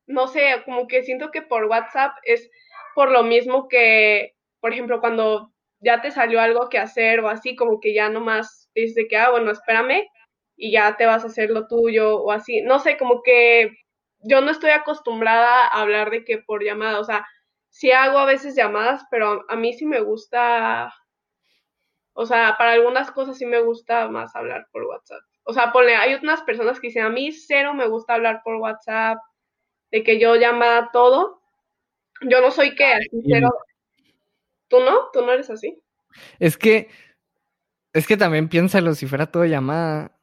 no 0.07 0.27
sé, 0.27 0.61
como 0.65 0.87
que 0.87 1.03
siento 1.03 1.31
que 1.31 1.41
por 1.41 1.65
WhatsApp 1.65 2.13
es 2.23 2.49
por 2.95 3.11
lo 3.11 3.23
mismo 3.23 3.67
que, 3.67 4.33
por 4.61 4.73
ejemplo, 4.73 4.99
cuando 5.01 5.51
ya 5.79 6.01
te 6.01 6.11
salió 6.11 6.41
algo 6.41 6.69
que 6.69 6.79
hacer 6.79 7.19
o 7.19 7.29
así, 7.29 7.55
como 7.55 7.79
que 7.79 7.93
ya 7.93 8.09
nomás 8.09 8.69
dices 8.73 9.05
que, 9.09 9.17
ah, 9.17 9.29
bueno, 9.31 9.51
espérame 9.51 10.07
y 10.55 10.71
ya 10.71 10.97
te 10.97 11.05
vas 11.05 11.23
a 11.23 11.27
hacer 11.27 11.51
lo 11.51 11.67
tuyo 11.67 12.17
o 12.17 12.31
así. 12.31 12.61
No 12.61 12.79
sé, 12.79 12.97
como 12.97 13.21
que 13.23 13.71
yo 14.19 14.41
no 14.41 14.51
estoy 14.51 14.71
acostumbrada 14.71 15.67
a 15.67 15.81
hablar 15.81 16.09
de 16.09 16.23
que 16.25 16.39
por 16.39 16.63
llamada, 16.63 16.99
o 16.99 17.03
sea, 17.03 17.25
sí 17.69 17.91
hago 17.91 18.17
a 18.17 18.25
veces 18.25 18.55
llamadas, 18.55 19.03
pero 19.11 19.45
a 19.49 19.55
mí 19.55 19.73
sí 19.73 19.85
me 19.85 19.99
gusta, 20.01 20.91
o 22.19 22.25
sea, 22.25 22.55
para 22.57 22.71
algunas 22.71 23.11
cosas 23.11 23.37
sí 23.37 23.45
me 23.45 23.59
gusta 23.61 24.07
más 24.07 24.35
hablar 24.35 24.67
por 24.71 24.81
WhatsApp. 24.85 25.21
O 25.43 25.53
sea, 25.53 25.71
ponle, 25.71 25.95
hay 25.95 26.15
unas 26.15 26.41
personas 26.41 26.79
que 26.79 26.87
dicen, 26.87 27.03
a 27.03 27.11
mí 27.11 27.31
cero 27.31 27.75
me 27.75 27.87
gusta 27.87 28.15
hablar 28.15 28.41
por 28.43 28.55
WhatsApp, 28.55 29.19
de 29.91 30.01
que 30.01 30.19
yo 30.19 30.35
llama 30.35 30.89
todo. 30.91 31.43
Yo 32.21 32.41
no 32.41 32.49
soy 32.49 32.73
que 32.73 32.85
cero. 33.23 33.49
¿Tú 34.67 34.79
no? 34.79 35.11
¿Tú 35.13 35.21
no 35.21 35.31
eres 35.31 35.51
así? 35.51 35.79
Es 36.39 36.57
que, 36.57 36.89
es 37.93 38.07
que 38.07 38.17
también 38.17 38.49
piénsalo, 38.49 38.95
si 38.95 39.05
fuera 39.05 39.27
todo 39.27 39.45
llamada, 39.45 40.17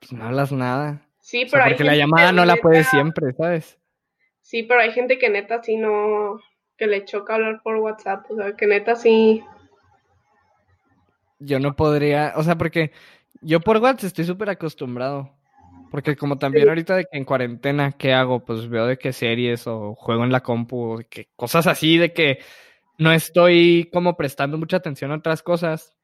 pues 0.00 0.14
no 0.14 0.24
hablas 0.24 0.50
nada. 0.50 1.06
Sí, 1.20 1.46
pero 1.52 1.64
Porque 1.64 1.84
la 1.84 1.94
llamada 1.94 2.32
no 2.32 2.46
la 2.46 2.56
puedes 2.56 2.88
siempre, 2.88 3.34
¿sabes? 3.34 3.78
Sí, 4.40 4.62
pero 4.62 4.80
hay 4.80 4.92
gente 4.92 5.18
que 5.18 5.28
neta 5.28 5.62
sí 5.62 5.76
no, 5.76 6.40
que 6.78 6.86
le 6.86 7.04
choca 7.04 7.34
hablar 7.34 7.60
por 7.62 7.76
WhatsApp, 7.76 8.30
o 8.30 8.36
sea, 8.36 8.56
que 8.56 8.66
neta 8.66 8.96
sí. 8.96 9.44
Yo 11.38 11.60
no 11.60 11.76
podría, 11.76 12.32
o 12.36 12.42
sea, 12.42 12.56
porque 12.56 12.92
yo 13.40 13.60
por 13.60 13.78
WhatsApp 13.78 14.04
estoy 14.08 14.24
súper 14.24 14.50
acostumbrado. 14.50 15.34
Porque 15.90 16.16
como 16.16 16.38
también 16.38 16.68
ahorita 16.68 16.96
de 16.96 17.04
que 17.04 17.16
en 17.16 17.24
cuarentena, 17.24 17.92
¿qué 17.92 18.12
hago? 18.12 18.44
Pues 18.44 18.68
veo 18.68 18.86
de 18.86 18.98
qué 18.98 19.12
series 19.12 19.66
o 19.66 19.94
juego 19.94 20.24
en 20.24 20.32
la 20.32 20.42
compu, 20.42 20.98
de 20.98 21.04
que 21.06 21.28
cosas 21.34 21.66
así, 21.66 21.96
de 21.96 22.12
que 22.12 22.40
no 22.98 23.12
estoy 23.12 23.88
como 23.92 24.16
prestando 24.16 24.58
mucha 24.58 24.76
atención 24.78 25.12
a 25.12 25.16
otras 25.16 25.42
cosas. 25.42 25.94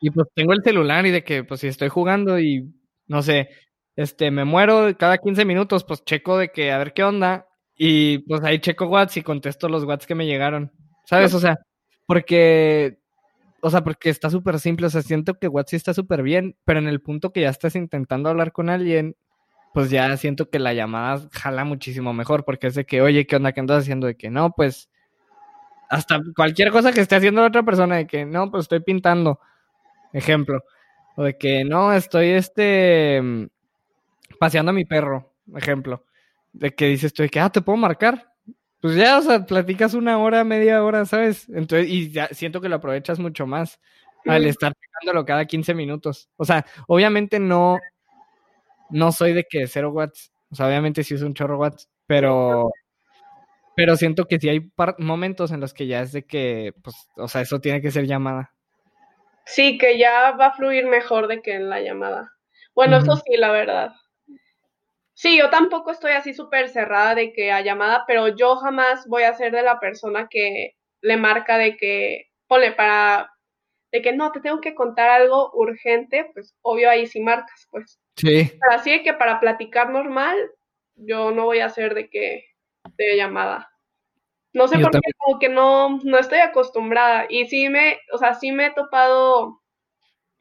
Y 0.00 0.10
pues 0.10 0.28
tengo 0.34 0.52
el 0.52 0.62
celular 0.64 1.06
y 1.06 1.10
de 1.10 1.22
que 1.22 1.44
pues 1.44 1.60
si 1.60 1.68
estoy 1.68 1.90
jugando 1.90 2.40
y 2.40 2.72
no 3.06 3.22
sé, 3.22 3.50
este, 3.96 4.30
me 4.30 4.44
muero 4.44 4.96
cada 4.98 5.18
15 5.18 5.44
minutos, 5.44 5.84
pues 5.84 6.04
checo 6.04 6.38
de 6.38 6.50
que 6.50 6.72
a 6.72 6.78
ver 6.78 6.92
qué 6.94 7.04
onda 7.04 7.46
y 7.76 8.18
pues 8.20 8.42
ahí 8.42 8.58
checo 8.60 8.86
WhatsApp 8.86 9.18
y 9.18 9.22
contesto 9.22 9.68
los 9.68 9.84
WhatsApp 9.84 10.08
que 10.08 10.14
me 10.14 10.26
llegaron. 10.26 10.72
¿Sabes? 11.04 11.34
O 11.34 11.40
sea, 11.40 11.58
porque 12.06 12.99
o 13.62 13.70
sea, 13.70 13.82
porque 13.84 14.10
está 14.10 14.30
súper 14.30 14.58
simple, 14.60 14.86
o 14.86 14.90
sea, 14.90 15.02
siento 15.02 15.38
que 15.38 15.48
WhatsApp 15.48 15.74
está 15.76 15.94
súper 15.94 16.22
bien, 16.22 16.56
pero 16.64 16.78
en 16.78 16.88
el 16.88 17.00
punto 17.00 17.32
que 17.32 17.42
ya 17.42 17.50
estás 17.50 17.76
intentando 17.76 18.28
hablar 18.28 18.52
con 18.52 18.70
alguien, 18.70 19.16
pues 19.74 19.90
ya 19.90 20.16
siento 20.16 20.50
que 20.50 20.58
la 20.58 20.74
llamada 20.74 21.28
jala 21.32 21.64
muchísimo 21.64 22.12
mejor, 22.12 22.44
porque 22.44 22.68
es 22.68 22.74
de 22.74 22.84
que, 22.86 23.02
oye, 23.02 23.26
¿qué 23.26 23.36
onda? 23.36 23.52
¿Qué 23.52 23.60
andas 23.60 23.82
haciendo? 23.82 24.06
De 24.06 24.16
que 24.16 24.30
no, 24.30 24.52
pues, 24.52 24.90
hasta 25.88 26.20
cualquier 26.36 26.70
cosa 26.70 26.92
que 26.92 27.00
esté 27.00 27.16
haciendo 27.16 27.42
la 27.42 27.48
otra 27.48 27.62
persona, 27.64 27.96
de 27.96 28.06
que 28.06 28.24
no, 28.26 28.50
pues 28.50 28.62
estoy 28.64 28.80
pintando, 28.80 29.40
ejemplo, 30.12 30.62
o 31.16 31.24
de 31.24 31.38
que 31.38 31.64
no, 31.64 31.92
estoy, 31.92 32.30
este, 32.30 33.22
paseando 34.38 34.70
a 34.70 34.74
mi 34.74 34.84
perro, 34.84 35.32
ejemplo, 35.56 36.06
de 36.52 36.74
que 36.74 36.86
dices 36.86 37.12
tú, 37.12 37.22
de 37.22 37.28
que, 37.28 37.40
ah, 37.40 37.50
¿te 37.50 37.60
puedo 37.62 37.76
marcar? 37.76 38.29
Pues 38.80 38.96
ya, 38.96 39.18
o 39.18 39.22
sea, 39.22 39.44
platicas 39.44 39.94
una 39.94 40.18
hora, 40.18 40.42
media 40.44 40.82
hora, 40.82 41.04
¿sabes? 41.04 41.48
Entonces, 41.50 41.88
y 41.88 42.10
ya 42.10 42.28
siento 42.28 42.60
que 42.60 42.68
lo 42.68 42.76
aprovechas 42.76 43.18
mucho 43.18 43.46
más 43.46 43.78
al 44.26 44.44
estar 44.46 44.74
pegándolo 44.74 45.24
cada 45.26 45.44
15 45.46 45.74
minutos. 45.74 46.30
O 46.36 46.44
sea, 46.44 46.64
obviamente 46.86 47.38
no, 47.38 47.78
no 48.90 49.12
soy 49.12 49.32
de 49.32 49.44
que 49.48 49.66
cero 49.66 49.90
watts. 49.90 50.32
O 50.50 50.54
sea, 50.54 50.66
obviamente 50.66 51.04
sí 51.04 51.14
es 51.14 51.22
un 51.22 51.34
chorro 51.34 51.58
watts, 51.58 51.88
pero, 52.06 52.70
pero 53.76 53.96
siento 53.96 54.26
que 54.26 54.38
sí 54.38 54.48
hay 54.48 54.70
momentos 54.98 55.52
en 55.52 55.60
los 55.60 55.72
que 55.74 55.86
ya 55.86 56.00
es 56.00 56.12
de 56.12 56.24
que, 56.24 56.74
pues, 56.82 56.96
o 57.16 57.28
sea, 57.28 57.42
eso 57.42 57.60
tiene 57.60 57.80
que 57.80 57.90
ser 57.90 58.06
llamada. 58.06 58.52
Sí, 59.44 59.78
que 59.78 59.98
ya 59.98 60.32
va 60.32 60.46
a 60.46 60.54
fluir 60.54 60.86
mejor 60.86 61.28
de 61.28 61.42
que 61.42 61.54
en 61.54 61.68
la 61.68 61.80
llamada. 61.80 62.32
Bueno, 62.74 62.98
eso 62.98 63.16
sí, 63.16 63.36
la 63.36 63.50
verdad. 63.50 63.92
Sí, 65.20 65.36
yo 65.36 65.50
tampoco 65.50 65.90
estoy 65.90 66.12
así 66.12 66.32
súper 66.32 66.70
cerrada 66.70 67.14
de 67.14 67.34
que 67.34 67.52
a 67.52 67.60
llamada, 67.60 68.04
pero 68.06 68.28
yo 68.28 68.56
jamás 68.56 69.06
voy 69.06 69.24
a 69.24 69.34
ser 69.34 69.52
de 69.52 69.60
la 69.60 69.78
persona 69.78 70.28
que 70.30 70.76
le 71.02 71.18
marca 71.18 71.58
de 71.58 71.76
que, 71.76 72.30
ponle 72.46 72.72
para, 72.72 73.30
de 73.92 74.00
que 74.00 74.14
no, 74.14 74.32
te 74.32 74.40
tengo 74.40 74.62
que 74.62 74.74
contar 74.74 75.10
algo 75.10 75.50
urgente, 75.52 76.30
pues 76.32 76.56
obvio 76.62 76.88
ahí 76.88 77.06
sí 77.06 77.20
marcas, 77.20 77.68
pues. 77.70 78.00
Sí. 78.16 78.50
Pero 78.50 78.72
así 78.72 78.92
de 78.92 79.02
que 79.02 79.12
para 79.12 79.40
platicar 79.40 79.90
normal, 79.90 80.38
yo 80.94 81.32
no 81.32 81.44
voy 81.44 81.58
a 81.58 81.66
hacer 81.66 81.92
de 81.92 82.08
que, 82.08 82.46
de 82.96 83.16
llamada. 83.18 83.70
No 84.54 84.68
sé 84.68 84.78
por 84.78 84.90
qué, 84.90 85.00
como 85.18 85.38
que 85.38 85.50
no, 85.50 85.98
no 86.02 86.18
estoy 86.18 86.38
acostumbrada. 86.38 87.26
Y 87.28 87.44
sí 87.44 87.68
me, 87.68 87.98
o 88.14 88.16
sea, 88.16 88.32
sí 88.32 88.52
me 88.52 88.68
he 88.68 88.70
topado 88.70 89.60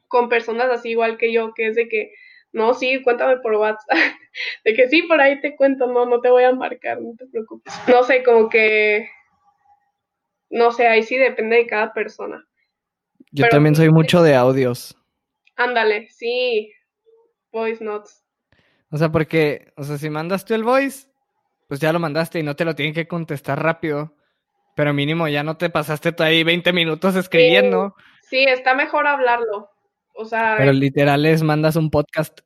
con 0.08 0.30
personas 0.30 0.70
así 0.70 0.92
igual 0.92 1.18
que 1.18 1.34
yo, 1.34 1.54
que 1.54 1.68
es 1.68 1.76
de 1.76 1.89
que, 1.89 2.13
no, 2.51 2.73
sí, 2.73 3.01
cuéntame 3.03 3.38
por 3.38 3.53
WhatsApp. 3.55 3.89
De 4.63 4.73
que 4.73 4.88
sí, 4.88 5.03
por 5.03 5.19
ahí 5.21 5.39
te 5.41 5.55
cuento, 5.55 5.88
no, 5.88 6.05
no 6.05 6.21
te 6.21 6.29
voy 6.29 6.43
a 6.43 6.53
marcar, 6.53 7.01
no 7.01 7.15
te 7.17 7.25
preocupes. 7.27 7.73
No 7.88 8.03
sé, 8.03 8.23
como 8.23 8.49
que, 8.49 9.09
no 10.49 10.71
sé, 10.71 10.88
ahí 10.88 11.03
sí 11.03 11.17
depende 11.17 11.57
de 11.57 11.67
cada 11.67 11.93
persona. 11.93 12.45
Yo 13.31 13.47
también 13.49 13.75
soy 13.75 13.89
mucho 13.89 14.23
de 14.23 14.35
audios. 14.35 14.97
Ándale, 15.55 16.09
sí, 16.09 16.71
voice 17.51 17.83
notes. 17.83 18.23
O 18.91 18.97
sea, 18.97 19.12
porque, 19.12 19.71
o 19.75 19.83
sea, 19.83 19.97
si 19.97 20.09
mandas 20.09 20.45
tú 20.45 20.53
el 20.53 20.63
voice, 20.63 21.07
pues 21.67 21.79
ya 21.79 21.93
lo 21.93 21.99
mandaste 21.99 22.39
y 22.39 22.43
no 22.43 22.55
te 22.55 22.65
lo 22.65 22.75
tienen 22.75 22.95
que 22.95 23.07
contestar 23.07 23.62
rápido. 23.62 24.15
Pero 24.75 24.93
mínimo 24.93 25.27
ya 25.27 25.43
no 25.43 25.57
te 25.57 25.69
pasaste 25.69 26.13
tú 26.13 26.23
ahí 26.23 26.43
20 26.43 26.73
minutos 26.73 27.15
escribiendo. 27.15 27.95
sí 28.23 28.45
está 28.45 28.73
mejor 28.73 29.05
hablarlo. 29.05 29.69
O 30.21 30.25
sea. 30.25 30.55
Pero 30.58 30.73
literal 30.73 31.25
es 31.25 31.41
mandas 31.41 31.77
un 31.77 31.89
podcast. 31.89 32.41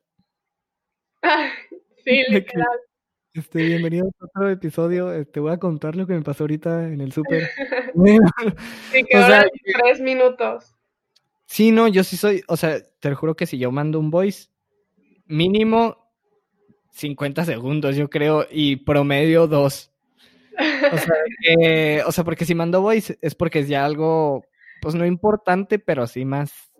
sí, 2.04 2.22
literal. 2.28 2.78
Este, 3.32 3.64
bienvenido 3.64 4.06
a 4.06 4.24
otro 4.24 4.48
episodio. 4.48 5.10
Te 5.10 5.20
este, 5.22 5.40
voy 5.40 5.52
a 5.52 5.56
contar 5.56 5.96
lo 5.96 6.06
que 6.06 6.12
me 6.12 6.22
pasó 6.22 6.44
ahorita 6.44 6.86
en 6.86 7.00
el 7.00 7.10
súper. 7.10 7.50
sí, 8.92 9.04
que 9.04 9.16
ahora 9.16 9.44
tres 9.64 10.00
minutos. 10.00 10.72
Sí, 11.46 11.72
no, 11.72 11.88
yo 11.88 12.04
sí 12.04 12.16
soy, 12.16 12.44
o 12.46 12.56
sea, 12.56 12.80
te 13.00 13.12
juro 13.12 13.34
que 13.34 13.46
si 13.46 13.58
yo 13.58 13.72
mando 13.72 13.98
un 13.98 14.12
voice, 14.12 14.50
mínimo 15.26 16.12
50 16.92 17.44
segundos, 17.44 17.96
yo 17.96 18.08
creo, 18.08 18.46
y 18.52 18.76
promedio 18.76 19.48
dos. 19.48 19.90
O 20.92 20.96
sea, 20.96 21.14
o 22.06 22.12
sea, 22.12 22.22
porque 22.22 22.44
si 22.44 22.54
mando 22.54 22.82
voice 22.82 23.18
es 23.20 23.34
porque 23.34 23.58
es 23.58 23.68
ya 23.68 23.84
algo, 23.84 24.44
pues 24.80 24.94
no 24.94 25.04
importante, 25.04 25.80
pero 25.80 26.06
sí 26.06 26.24
más 26.24 26.70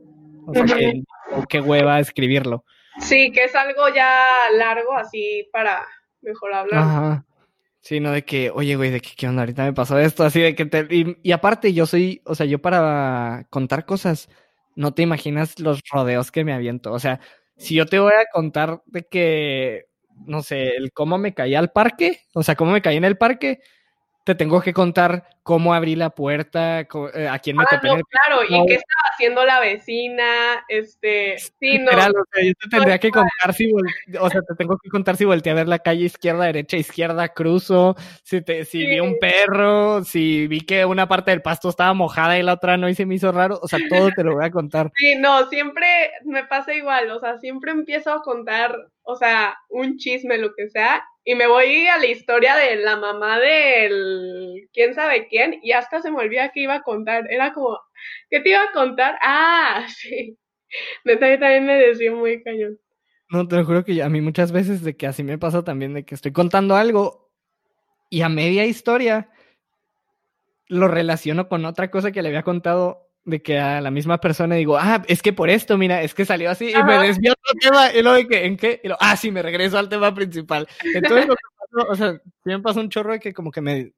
o 0.47 0.55
sea, 0.55 0.65
que, 0.65 1.03
qué 1.49 1.61
hueva 1.61 2.01
escribirlo. 2.01 2.65
Sí, 3.01 3.33
que 3.33 3.45
es 3.45 3.55
algo 3.55 3.89
ya 3.95 4.25
largo, 4.57 4.97
así 4.97 5.49
para 5.53 5.85
mejor 6.23 6.55
hablar. 6.55 6.81
Ajá. 6.81 7.25
Sí, 7.85 8.01
no 8.01 8.13
de 8.13 8.25
que, 8.25 8.51
oye, 8.51 8.77
güey, 8.77 8.91
de 8.91 9.01
que 9.01 9.11
qué 9.15 9.29
onda, 9.29 9.43
ahorita 9.43 9.65
me 9.65 9.75
pasó 9.75 9.99
esto, 9.99 10.25
así 10.25 10.41
de 10.41 10.55
que 10.55 10.65
te... 10.65 10.87
Y, 11.23 11.33
aparte, 11.33 11.75
yo 11.75 11.85
soy, 11.85 12.23
o 12.25 12.35
sea, 12.35 12.47
yo 12.47 12.59
para 12.59 13.47
contar 13.51 13.85
cosas, 13.85 14.31
no 14.75 14.95
te 14.95 15.03
imaginas 15.03 15.61
los 15.61 15.83
rodeos 15.93 16.31
que 16.31 16.45
me 16.45 16.55
aviento. 16.55 16.93
O 16.93 16.99
sea, 16.99 17.21
si 17.59 17.75
yo 17.75 17.85
te 17.85 17.99
voy 17.99 18.15
a 18.15 18.25
contar 18.33 18.83
de 18.87 19.03
que, 19.03 19.85
no 20.27 20.43
sé, 20.43 20.77
el 20.77 20.93
cómo 20.93 21.19
me 21.19 21.35
caí 21.35 21.55
al 21.55 21.73
parque, 21.73 22.21
o 22.33 22.43
sea, 22.43 22.55
cómo 22.55 22.73
me 22.73 22.81
caí 22.81 22.97
en 22.97 23.05
el 23.05 23.19
parque, 23.19 23.61
te 24.25 24.35
tengo 24.35 24.63
que 24.63 24.73
contar 24.73 25.25
cómo 25.43 25.75
abrí 25.75 25.95
la 25.97 26.09
puerta, 26.09 26.81
eh, 26.81 27.29
a 27.29 27.39
quién 27.39 27.59
me 27.59 27.65
ah, 27.71 27.81
no, 27.83 28.01
claro, 28.09 28.43
y 28.49 28.67
qué 28.67 28.75
estaba 28.77 29.03
haciendo 29.13 29.45
la 29.45 29.61
vecina, 29.61 30.65
este, 30.69 31.37
sí, 31.39 31.79
no. 31.79 31.91
yo 31.93 32.23
te 32.33 32.69
tendría 32.71 32.99
que 32.99 33.11
contar 33.11 33.53
si, 33.53 33.71
o 34.19 34.31
sea, 34.31 34.41
te 34.41 34.55
tengo 34.57 34.79
que 34.79 34.89
contar 34.89 35.19
si 35.19 35.27
volteé 35.27 35.53
a 35.53 35.57
ver 35.57 35.69
la 35.69 35.81
calle 35.81 36.07
izquierda, 36.07 36.47
derecha, 36.47 36.79
izquierda, 36.79 37.29
cruzo, 37.29 37.95
si, 38.23 38.41
te, 38.41 38.65
si 38.65 38.87
vi 38.87 39.01
un 39.01 39.19
perro, 39.19 40.03
si 40.03 40.47
vi 40.47 40.63
que 40.63 40.87
una 40.87 41.07
parte 41.07 41.31
del 41.31 41.43
pasto 41.43 41.69
estaba 41.69 41.93
mojada 41.93 42.39
y 42.39 42.43
la 42.43 42.55
otra 42.55 42.79
no 42.79 42.89
y 42.89 42.95
se 42.95 43.05
me 43.05 43.17
hizo 43.17 43.31
raro, 43.31 43.59
o 43.61 43.69
sea, 43.69 43.79
todo 43.91 44.09
te 44.17 44.25
lo 44.25 44.37
voy 44.37 44.47
a 44.47 44.51
contar. 44.51 44.91
Sí, 44.97 45.17
no, 45.17 45.51
siempre 45.51 45.87
me 46.25 46.45
pasa 46.45 46.73
igual, 46.73 47.11
o 47.11 47.21
sea, 47.21 47.37
siempre 47.37 47.73
empiezo 47.73 48.11
a 48.11 48.23
contar, 48.23 48.75
o 49.03 49.17
sea, 49.17 49.59
un 49.69 49.99
chisme, 49.99 50.39
lo 50.39 50.55
que 50.55 50.71
sea, 50.71 51.05
y 51.25 51.35
me 51.35 51.47
voy 51.47 51.87
a 51.87 51.99
la 51.99 52.07
historia 52.07 52.55
de 52.55 52.77
la 52.77 52.97
mamá 52.97 53.39
del 53.39 54.69
quién 54.73 54.95
sabe 54.95 55.27
quién 55.29 55.59
y 55.63 55.73
hasta 55.73 56.03
se 56.03 56.11
me 56.11 56.19
olvida 56.19 56.51
que 56.51 56.61
iba 56.61 56.75
a 56.75 56.83
contar. 56.83 57.27
Era 57.31 57.53
como, 57.55 57.79
¿qué 58.31 58.41
te 58.41 58.51
iba 58.51 58.63
a 58.63 58.73
contar? 58.73 59.17
Ah, 59.23 59.87
sí. 59.97 60.37
Neta, 61.05 61.39
también 61.39 61.67
me 61.67 61.75
decía 61.75 62.13
muy 62.13 62.43
cañón. 62.43 62.79
No, 63.31 63.49
te 63.49 63.57
lo 63.57 63.65
juro 63.65 63.85
que 63.85 64.03
a 64.03 64.09
mí 64.09 64.21
muchas 64.21 64.53
veces 64.53 64.83
de 64.83 64.97
que 64.97 65.07
así 65.07 65.23
me 65.23 65.39
pasa 65.39 65.65
también 65.65 65.95
de 65.95 66.05
que 66.05 66.15
estoy 66.15 66.33
contando 66.33 66.77
algo 66.77 67.33
y 68.11 68.21
a 68.23 68.29
media 68.29 68.67
historia 68.67 69.31
lo 70.69 70.89
relaciono 70.89 71.49
con 71.49 71.65
otra 71.65 71.91
cosa 71.91 72.13
que 72.13 72.23
le 72.23 72.29
había 72.29 72.43
contado 72.43 73.04
de 73.25 73.43
que 73.43 73.59
a 73.59 73.81
la 73.81 73.91
misma 73.91 74.19
persona 74.19 74.55
digo, 74.55 74.77
ah, 74.77 75.03
es 75.09 75.23
que 75.23 75.33
por 75.33 75.49
esto, 75.49 75.79
mira, 75.79 76.03
es 76.03 76.15
que 76.15 76.25
salió 76.25 76.51
así 76.51 76.71
y 76.71 76.83
me 76.83 76.99
desvió 76.99 77.33
otro 77.33 77.59
tema 77.61 77.93
y 77.93 78.03
luego 78.03 78.19
de 78.19 78.29
que, 78.29 78.45
¿en 78.45 78.57
qué? 78.57 78.81
Y 78.85 78.89
lo, 78.89 78.97
ah, 79.01 79.17
sí, 79.17 79.31
me 79.31 79.43
regreso 79.43 79.79
al 79.79 79.89
tema 79.89 80.15
principal. 80.15 80.69
Entonces, 80.95 81.27
lo 81.27 81.35
que 81.35 81.43
pasó, 81.59 81.91
o 81.91 81.95
sea, 81.95 82.21
me 82.45 82.61
pasa 82.61 82.81
un 82.81 82.91
chorro 82.91 83.13
de 83.13 83.21
que 83.21 83.33
como 83.33 83.51
que 83.51 83.61
me, 83.61 83.93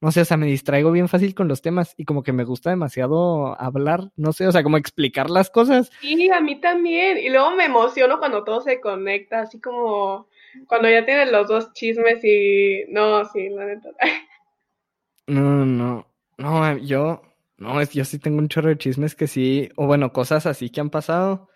no 0.00 0.12
sé, 0.12 0.20
o 0.20 0.24
sea, 0.24 0.36
me 0.36 0.46
distraigo 0.46 0.92
bien 0.92 1.08
fácil 1.08 1.34
con 1.34 1.48
los 1.48 1.62
temas 1.62 1.94
y 1.96 2.04
como 2.04 2.22
que 2.22 2.32
me 2.32 2.44
gusta 2.44 2.70
demasiado 2.70 3.60
hablar, 3.60 4.10
no 4.16 4.32
sé, 4.32 4.46
o 4.46 4.52
sea, 4.52 4.62
como 4.62 4.76
explicar 4.76 5.28
las 5.28 5.50
cosas. 5.50 5.90
Sí, 6.00 6.30
a 6.30 6.40
mí 6.40 6.60
también. 6.60 7.18
Y 7.18 7.30
luego 7.30 7.52
me 7.52 7.64
emociono 7.64 8.18
cuando 8.18 8.44
todo 8.44 8.60
se 8.60 8.80
conecta, 8.80 9.40
así 9.40 9.60
como 9.60 10.28
cuando 10.66 10.88
ya 10.88 11.04
tienen 11.04 11.32
los 11.32 11.48
dos 11.48 11.72
chismes 11.72 12.22
y, 12.24 12.84
no, 12.88 13.24
sí, 13.26 13.48
la 13.48 13.66
neta. 13.66 13.90
No, 15.28 15.64
no, 15.64 16.06
no, 16.36 16.78
yo 16.78 17.22
no, 17.62 17.80
es, 17.80 17.92
yo 17.92 18.04
sí 18.04 18.18
tengo 18.18 18.38
un 18.38 18.48
chorro 18.48 18.70
de 18.70 18.76
chismes 18.76 19.14
que 19.14 19.28
sí, 19.28 19.68
o 19.76 19.86
bueno, 19.86 20.12
cosas 20.12 20.46
así 20.46 20.68
que 20.68 20.80
han 20.80 20.90
pasado, 20.90 21.48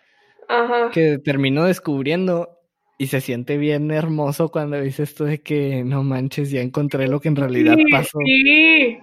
Ajá. 0.47 0.89
que 0.91 1.17
termino 1.19 1.65
descubriendo 1.65 2.57
y 2.97 3.07
se 3.07 3.19
siente 3.19 3.57
bien 3.57 3.91
hermoso 3.91 4.49
cuando 4.49 4.79
dices 4.79 5.09
esto 5.09 5.25
de 5.25 5.41
que 5.41 5.83
no 5.83 6.03
manches, 6.03 6.49
ya 6.49 6.61
encontré 6.61 7.09
lo 7.09 7.19
que 7.19 7.27
en 7.27 7.35
realidad 7.35 7.77
pasó. 7.91 8.19
Sí, 8.25 8.97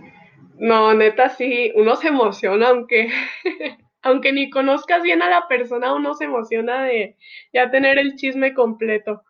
no, 0.59 0.95
neta 0.95 1.29
sí, 1.29 1.73
uno 1.77 1.95
se 1.97 2.09
emociona, 2.09 2.69
aunque, 2.69 3.11
aunque 4.03 4.33
ni 4.33 4.49
conozcas 4.49 5.03
bien 5.03 5.21
a 5.21 5.29
la 5.29 5.47
persona, 5.47 5.95
uno 5.95 6.15
se 6.15 6.25
emociona 6.25 6.85
de 6.85 7.17
ya 7.53 7.71
tener 7.71 7.99
el 7.99 8.17
chisme 8.17 8.55
completo. 8.55 9.23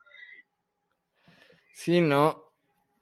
Sí, 1.73 2.01
no. 2.01 2.45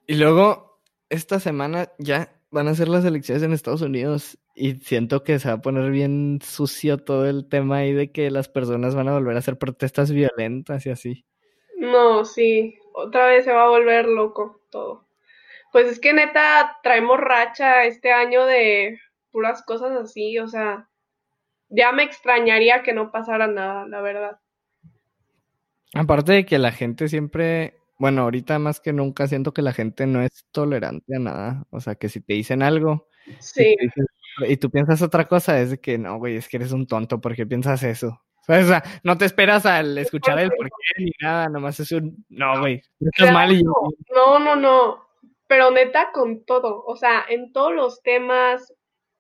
Y 0.07 0.15
luego, 0.15 0.81
esta 1.11 1.39
semana 1.41 1.93
ya 1.99 2.33
van 2.51 2.69
a 2.69 2.75
ser 2.75 2.89
las 2.89 3.05
elecciones 3.05 3.43
en 3.43 3.53
Estados 3.53 3.83
Unidos 3.83 4.39
y 4.55 4.75
siento 4.77 5.25
que 5.25 5.39
se 5.39 5.49
va 5.49 5.55
a 5.55 5.63
poner 5.63 5.91
bien 5.91 6.41
sucio 6.43 6.99
todo 6.99 7.29
el 7.29 7.49
tema 7.49 7.79
ahí 7.79 7.93
de 7.93 8.13
que 8.13 8.31
las 8.31 8.49
personas 8.49 8.95
van 8.95 9.09
a 9.09 9.15
volver 9.15 9.37
a 9.37 9.39
hacer 9.39 9.59
protestas 9.59 10.13
violentas 10.13 10.85
y 10.87 10.91
así. 10.91 11.25
No, 11.79 12.25
sí, 12.25 12.79
otra 12.95 13.29
vez 13.29 13.45
se 13.45 13.53
va 13.53 13.65
a 13.65 13.71
volver 13.71 14.07
loco 14.07 14.61
todo. 14.71 15.07
Pues 15.73 15.87
es 15.87 15.99
que 15.99 16.13
neta 16.13 16.79
traemos 16.83 17.19
racha 17.19 17.85
este 17.85 18.13
año 18.13 18.45
de 18.45 18.99
puras 19.31 19.63
cosas 19.65 19.93
así, 19.93 20.39
o 20.39 20.47
sea, 20.47 20.89
ya 21.71 21.93
me 21.93 22.03
extrañaría 22.03 22.83
que 22.83 22.93
no 22.93 23.11
pasara 23.11 23.47
nada, 23.47 23.87
la 23.89 24.03
verdad. 24.03 24.39
Aparte 25.95 26.33
de 26.33 26.45
que 26.45 26.59
la 26.59 26.73
gente 26.73 27.09
siempre, 27.09 27.79
bueno, 27.99 28.23
ahorita 28.23 28.59
más 28.59 28.81
que 28.81 28.93
nunca 28.93 29.27
siento 29.27 29.55
que 29.55 29.63
la 29.63 29.73
gente 29.73 30.07
no 30.07 30.21
es 30.21 30.47
tolerante 30.53 31.17
a 31.17 31.19
nada, 31.19 31.67
o 31.71 31.81
sea, 31.81 31.95
que 31.95 32.11
si 32.11 32.21
te 32.21 32.35
dicen 32.35 32.63
algo, 32.63 33.09
sí 33.39 33.75
y 34.49 34.57
tú 34.57 34.71
piensas 34.71 35.03
otra 35.03 35.27
cosa, 35.27 35.61
es 35.61 35.71
de 35.71 35.81
que 35.81 35.99
no, 35.99 36.19
güey, 36.19 36.37
es 36.37 36.49
que 36.49 36.57
eres 36.57 36.73
un 36.73 36.87
tonto 36.87 37.21
porque 37.21 37.47
piensas 37.47 37.83
eso. 37.83 38.21
O 38.49 38.63
sea, 38.63 38.83
no 39.05 39.17
te 39.17 39.25
esperas 39.25 39.67
al 39.67 39.97
escuchar 39.99 40.39
el 40.41 40.51
por 40.51 40.67
qué 40.67 41.05
ni 41.05 41.13
nada, 41.21 41.49
nomás 41.49 41.79
es 41.79 41.93
un, 41.93 42.25
no, 42.29 42.59
güey, 42.61 42.83
mal 43.33 43.53
y 43.53 43.63
No, 43.63 44.39
no, 44.41 44.57
no, 44.57 45.07
pero 45.47 45.71
neta 45.71 46.11
con 46.13 46.45
todo, 46.45 46.83
o 46.85 46.97
sea, 46.97 47.25
en 47.29 47.53
todos 47.53 47.73
los 47.73 48.03
temas, 48.03 48.75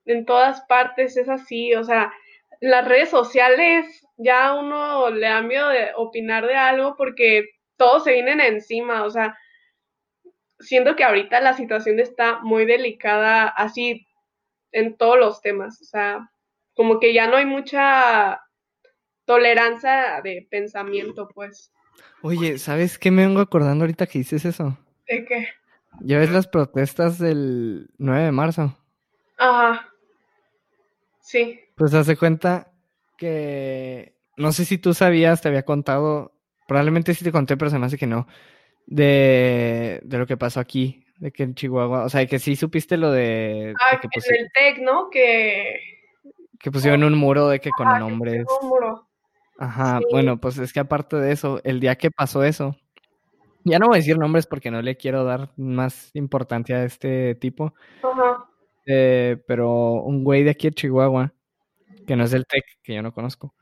en 0.07 0.25
todas 0.25 0.63
partes 0.63 1.17
es 1.17 1.29
así, 1.29 1.73
o 1.75 1.85
sea, 1.85 2.13
las 2.61 2.87
redes 2.89 3.11
sociales 3.11 4.05
ya 4.17 4.55
uno 4.55 5.11
le 5.11 5.29
da 5.29 5.41
miedo 5.43 5.69
de 5.69 5.91
opinar 5.97 6.47
de 6.47 6.57
algo 6.57 6.97
porque 6.97 7.45
todos 7.77 8.03
se 8.05 8.13
vienen 8.13 8.41
encima, 8.41 9.05
o 9.05 9.11
sea, 9.11 9.37
siento 10.59 10.97
que 10.97 11.05
ahorita 11.05 11.41
la 11.41 11.55
situación 11.55 12.01
está 12.01 12.41
muy 12.41 12.65
delicada, 12.65 13.47
así 13.49 14.07
en 14.73 14.97
todos 14.97 15.19
los 15.19 15.41
temas. 15.41 15.81
O 15.81 15.85
sea, 15.85 16.31
como 16.75 16.99
que 16.99 17.13
ya 17.15 17.29
no 17.29 17.37
hay 17.37 17.47
mucha 17.47 18.41
tolerancia 19.25 20.21
de 20.23 20.47
pensamiento, 20.51 21.29
pues. 21.33 21.73
Oye, 22.23 22.59
¿sabes 22.59 22.99
qué 22.99 23.11
me 23.11 23.27
vengo 23.27 23.41
acordando 23.41 23.85
ahorita 23.85 24.07
que 24.07 24.19
dices 24.19 24.45
eso? 24.45 24.79
¿De 25.07 25.25
qué? 25.25 25.49
¿Ya 26.01 26.19
ves 26.19 26.31
las 26.31 26.49
protestas 26.49 27.19
del 27.19 27.91
9 27.99 28.25
de 28.25 28.33
marzo? 28.33 28.77
Ajá. 29.39 29.89
Sí. 31.21 31.61
Pues 31.77 31.95
hace 31.95 32.17
cuenta 32.17 32.73
que 33.17 34.17
no 34.37 34.53
sé 34.53 34.65
si 34.65 34.79
tú 34.79 34.95
sabías, 34.95 35.43
te 35.43 35.49
había 35.49 35.65
contado, 35.65 36.33
probablemente 36.67 37.15
sí 37.15 37.25
te 37.25 37.33
conté, 37.33 37.57
pero 37.57 37.71
se 37.71 37.79
me 37.79 37.87
hace 37.87 37.99
que 37.99 38.07
no, 38.07 38.27
de, 38.87 40.01
de 40.03 40.19
lo 40.19 40.27
que 40.27 40.37
pasó 40.37 40.61
aquí 40.61 41.02
de 41.23 41.31
que 41.31 41.45
en 41.45 41.55
Chihuahua, 41.55 42.03
o 42.03 42.09
sea, 42.09 42.27
que 42.27 42.41
sí 42.41 42.57
supiste 42.57 42.97
lo 42.97 43.13
de... 43.13 43.75
Ah, 43.81 44.01
que 44.01 44.09
en 44.13 44.41
el 44.41 44.51
TEC, 44.53 44.79
¿no? 44.83 45.09
Que... 45.09 45.79
Que 46.59 46.73
pusieron 46.73 47.05
un 47.05 47.17
muro 47.17 47.47
de 47.49 47.61
que 47.61 47.71
con 47.71 47.87
ah, 47.87 48.01
nombres... 48.01 48.45
un 48.61 48.69
muro. 48.69 49.07
Ajá, 49.57 50.01
bueno, 50.11 50.41
pues 50.41 50.59
es 50.59 50.73
que 50.73 50.81
aparte 50.81 51.15
de 51.15 51.31
eso, 51.31 51.61
el 51.63 51.79
día 51.79 51.95
que 51.95 52.11
pasó 52.11 52.43
eso, 52.43 52.77
ya 53.63 53.79
no 53.79 53.87
voy 53.87 53.97
a 53.97 53.99
decir 53.99 54.19
nombres 54.19 54.49
porque 54.49 54.73
no 54.73 54.83
le 54.83 54.97
quiero 54.97 55.23
dar 55.23 55.53
más 55.57 56.11
importancia 56.15 56.79
a 56.79 56.85
este 56.85 57.37
tipo. 57.37 57.73
Ajá. 58.03 58.49
Eh, 58.87 59.37
pero 59.47 59.93
un 59.93 60.25
güey 60.25 60.43
de 60.43 60.51
aquí 60.51 60.71
de 60.71 60.75
Chihuahua, 60.75 61.33
que 62.05 62.17
no 62.17 62.25
es 62.25 62.33
del 62.33 62.47
TEC, 62.47 62.65
que 62.83 62.95
yo 62.95 63.03
no 63.03 63.13
conozco, 63.13 63.55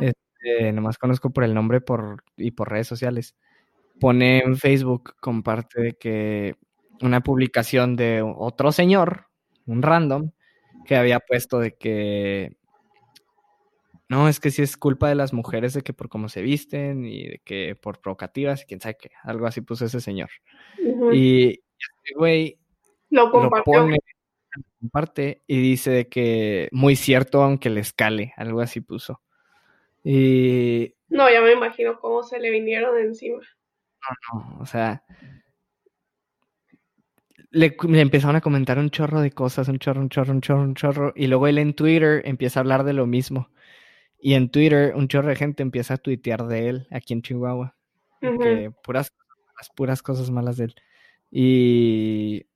este, 0.00 0.72
nomás 0.72 0.96
conozco 0.96 1.28
por 1.28 1.44
el 1.44 1.52
nombre 1.52 1.82
por, 1.82 2.24
y 2.38 2.52
por 2.52 2.70
redes 2.70 2.86
sociales, 2.86 3.36
pone 4.00 4.38
en 4.38 4.56
Facebook, 4.56 5.14
comparte 5.20 5.82
de 5.82 5.92
que 5.92 6.56
una 7.02 7.22
publicación 7.22 7.96
de 7.96 8.22
otro 8.22 8.72
señor, 8.72 9.26
un 9.66 9.82
random, 9.82 10.30
que 10.86 10.96
había 10.96 11.20
puesto 11.20 11.58
de 11.58 11.76
que 11.76 12.56
no, 14.12 14.28
es 14.28 14.40
que 14.40 14.50
sí 14.50 14.60
es 14.60 14.76
culpa 14.76 15.08
de 15.08 15.14
las 15.14 15.32
mujeres 15.32 15.72
de 15.72 15.80
que 15.80 15.94
por 15.94 16.10
cómo 16.10 16.28
se 16.28 16.42
visten 16.42 17.06
y 17.06 17.28
de 17.28 17.38
que 17.38 17.76
por 17.80 17.98
provocativas 17.98 18.62
y 18.62 18.66
quién 18.66 18.78
sabe 18.78 18.98
qué, 19.00 19.10
algo 19.22 19.46
así 19.46 19.62
puso 19.62 19.86
ese 19.86 20.02
señor. 20.02 20.28
Y 21.12 21.48
este 21.48 22.14
güey 22.16 22.58
lo, 23.08 23.30
pone, 23.64 23.98
comparte 24.78 25.40
y 25.46 25.62
dice 25.62 25.90
de 25.92 26.08
que 26.08 26.68
muy 26.72 26.94
cierto 26.94 27.42
aunque 27.42 27.70
le 27.70 27.80
escale, 27.80 28.34
algo 28.36 28.60
así 28.60 28.82
puso. 28.82 29.22
Y 30.04 30.94
no, 31.08 31.30
ya 31.30 31.40
me 31.40 31.52
imagino 31.52 31.98
cómo 31.98 32.22
se 32.22 32.38
le 32.38 32.50
vinieron 32.50 32.98
encima. 32.98 33.40
No, 33.40 34.40
no, 34.40 34.58
o 34.60 34.66
sea, 34.66 35.04
le, 37.52 37.76
empezaron 38.00 38.36
a 38.36 38.40
comentar 38.40 38.78
un 38.78 38.90
chorro 38.90 39.20
de 39.20 39.30
cosas, 39.30 39.68
un 39.68 39.78
chorro, 39.78 40.00
un 40.00 40.08
chorro, 40.08 40.32
un 40.32 40.40
chorro, 40.40 40.62
un 40.62 40.74
chorro. 40.74 41.12
Y 41.14 41.26
luego 41.26 41.46
él 41.46 41.58
en 41.58 41.74
Twitter 41.74 42.22
empieza 42.24 42.58
a 42.58 42.62
hablar 42.62 42.82
de 42.84 42.94
lo 42.94 43.06
mismo. 43.06 43.50
Y 44.18 44.34
en 44.34 44.50
Twitter 44.50 44.94
un 44.96 45.08
chorro 45.08 45.28
de 45.28 45.36
gente 45.36 45.62
empieza 45.62 45.94
a 45.94 45.98
tuitear 45.98 46.46
de 46.46 46.68
él 46.68 46.88
aquí 46.90 47.12
en 47.12 47.22
Chihuahua. 47.22 47.76
que 48.20 48.72
puras, 48.82 49.12
puras 49.76 50.02
cosas 50.02 50.30
malas 50.30 50.56
de 50.56 50.64
él. 50.64 50.74
Y 51.30 52.46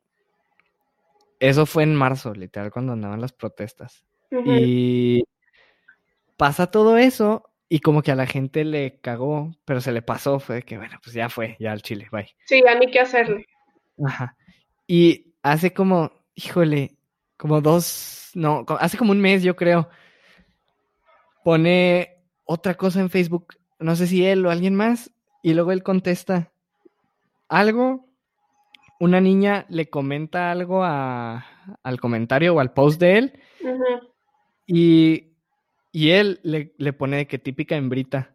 eso 1.41 1.67
fue 1.67 1.83
en 1.83 1.95
marzo, 1.95 2.33
literal, 2.35 2.71
cuando 2.71 2.93
andaban 2.93 3.21
las 3.21 3.33
protestas. 3.33 4.05
Y 4.31 5.25
pasa 6.37 6.71
todo 6.71 6.97
eso 6.97 7.51
y 7.69 7.81
como 7.81 8.03
que 8.03 8.13
a 8.13 8.17
la 8.17 8.27
gente 8.27 8.65
le 8.65 8.99
cagó, 9.01 9.53
pero 9.65 9.81
se 9.81 9.93
le 9.93 10.03
pasó, 10.03 10.41
fue 10.41 10.63
que 10.63 10.79
bueno, 10.79 10.99
pues 11.03 11.15
ya 11.15 11.29
fue, 11.29 11.57
ya 11.59 11.73
al 11.73 11.83
Chile, 11.83 12.09
bye. 12.11 12.35
Sí, 12.45 12.63
ya 12.65 12.79
ni 12.79 12.91
qué 12.91 13.01
hacerle. 13.01 13.47
Ajá. 14.05 14.37
Y 14.87 15.35
hace 15.43 15.73
como, 15.73 16.13
híjole, 16.35 16.97
como 17.37 17.61
dos, 17.61 18.31
no, 18.35 18.65
hace 18.81 18.97
como 18.99 19.13
un 19.13 19.21
mes 19.21 19.43
yo 19.43 19.57
creo, 19.57 19.89
pone 21.45 22.19
otra 22.45 22.75
cosa 22.75 23.01
en 23.01 23.11
Facebook, 23.11 23.55
no 23.79 23.97
sé 23.97 24.07
si 24.07 24.25
él 24.25 24.47
o 24.47 24.51
alguien 24.51 24.75
más, 24.75 25.11
y 25.43 25.55
luego 25.55 25.73
él 25.73 25.83
contesta 25.83 26.53
algo 27.49 28.07
una 28.99 29.21
niña 29.21 29.67
le 29.69 29.91
comenta 29.91 30.51
algo 30.51 30.83
a, 30.85 31.45
al 31.83 32.01
comentario 32.01 32.55
o 32.55 32.61
al 32.61 32.73
post 32.73 33.01
de 33.01 33.19
él 33.19 33.41
y, 34.67 35.33
y, 35.93 36.11
él 36.11 36.41
le, 36.43 36.75
le, 36.79 36.93
pone 36.93 37.19
de 37.19 37.27
que 37.27 37.39
típica 37.39 37.77
hembrita. 37.77 38.35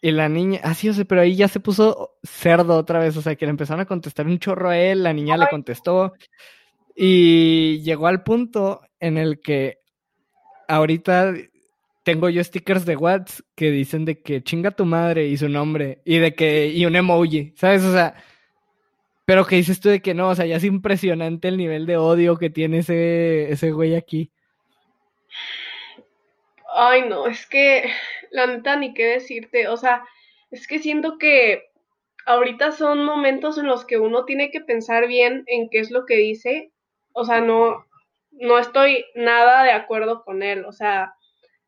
Y 0.00 0.12
la 0.12 0.28
niña, 0.28 0.60
ah, 0.62 0.74
sí, 0.74 0.88
o 0.88 0.92
sea, 0.92 1.04
pero 1.04 1.22
ahí 1.22 1.34
ya 1.34 1.48
se 1.48 1.58
puso 1.58 2.18
cerdo 2.22 2.76
otra 2.76 3.00
vez, 3.00 3.16
o 3.16 3.22
sea, 3.22 3.34
que 3.34 3.46
le 3.46 3.50
empezaron 3.50 3.80
a 3.80 3.86
contestar 3.86 4.26
un 4.26 4.38
chorro 4.38 4.70
a 4.70 4.78
él, 4.78 5.02
la 5.02 5.12
niña 5.12 5.36
le 5.36 5.48
contestó 5.48 6.12
y 6.94 7.80
llegó 7.82 8.06
al 8.06 8.22
punto 8.22 8.82
en 9.00 9.18
el 9.18 9.40
que 9.40 9.78
ahorita 10.68 11.34
tengo 12.04 12.28
yo 12.28 12.42
stickers 12.42 12.86
de 12.86 12.96
WhatsApp 12.96 13.46
que 13.54 13.70
dicen 13.70 14.04
de 14.04 14.22
que 14.22 14.42
chinga 14.42 14.70
tu 14.70 14.84
madre 14.84 15.26
y 15.26 15.36
su 15.36 15.48
nombre 15.48 16.00
y 16.04 16.18
de 16.18 16.34
que 16.34 16.68
y 16.68 16.86
un 16.86 16.96
emoji, 16.96 17.52
¿sabes? 17.56 17.84
O 17.84 17.92
sea, 17.92 18.14
pero 19.24 19.46
que 19.46 19.56
dices 19.56 19.78
tú 19.78 19.90
de 19.90 20.00
que 20.00 20.14
no, 20.14 20.28
o 20.28 20.34
sea, 20.34 20.46
ya 20.46 20.56
es 20.56 20.64
impresionante 20.64 21.48
el 21.48 21.56
nivel 21.56 21.86
de 21.86 21.98
odio 21.98 22.36
que 22.36 22.50
tiene 22.50 22.78
ese, 22.78 23.52
ese 23.52 23.72
güey 23.72 23.94
aquí. 23.94 24.32
Ay, 26.68 27.08
no, 27.08 27.26
es 27.26 27.46
que 27.46 27.90
la 28.30 28.46
neta 28.46 28.76
ni 28.76 28.94
qué 28.94 29.06
decirte, 29.06 29.68
o 29.68 29.76
sea, 29.76 30.04
es 30.50 30.66
que 30.66 30.78
siento 30.78 31.18
que 31.18 31.70
ahorita 32.26 32.72
son 32.72 33.04
momentos 33.04 33.58
en 33.58 33.66
los 33.66 33.84
que 33.84 33.98
uno 33.98 34.24
tiene 34.24 34.50
que 34.50 34.60
pensar 34.60 35.06
bien 35.06 35.44
en 35.46 35.70
qué 35.70 35.78
es 35.78 35.90
lo 35.90 36.04
que 36.04 36.16
dice, 36.16 36.72
o 37.12 37.24
sea, 37.24 37.40
no, 37.40 37.86
no 38.32 38.58
estoy 38.58 39.04
nada 39.14 39.62
de 39.64 39.72
acuerdo 39.72 40.24
con 40.24 40.42
él, 40.42 40.64
o 40.64 40.72
sea, 40.72 41.14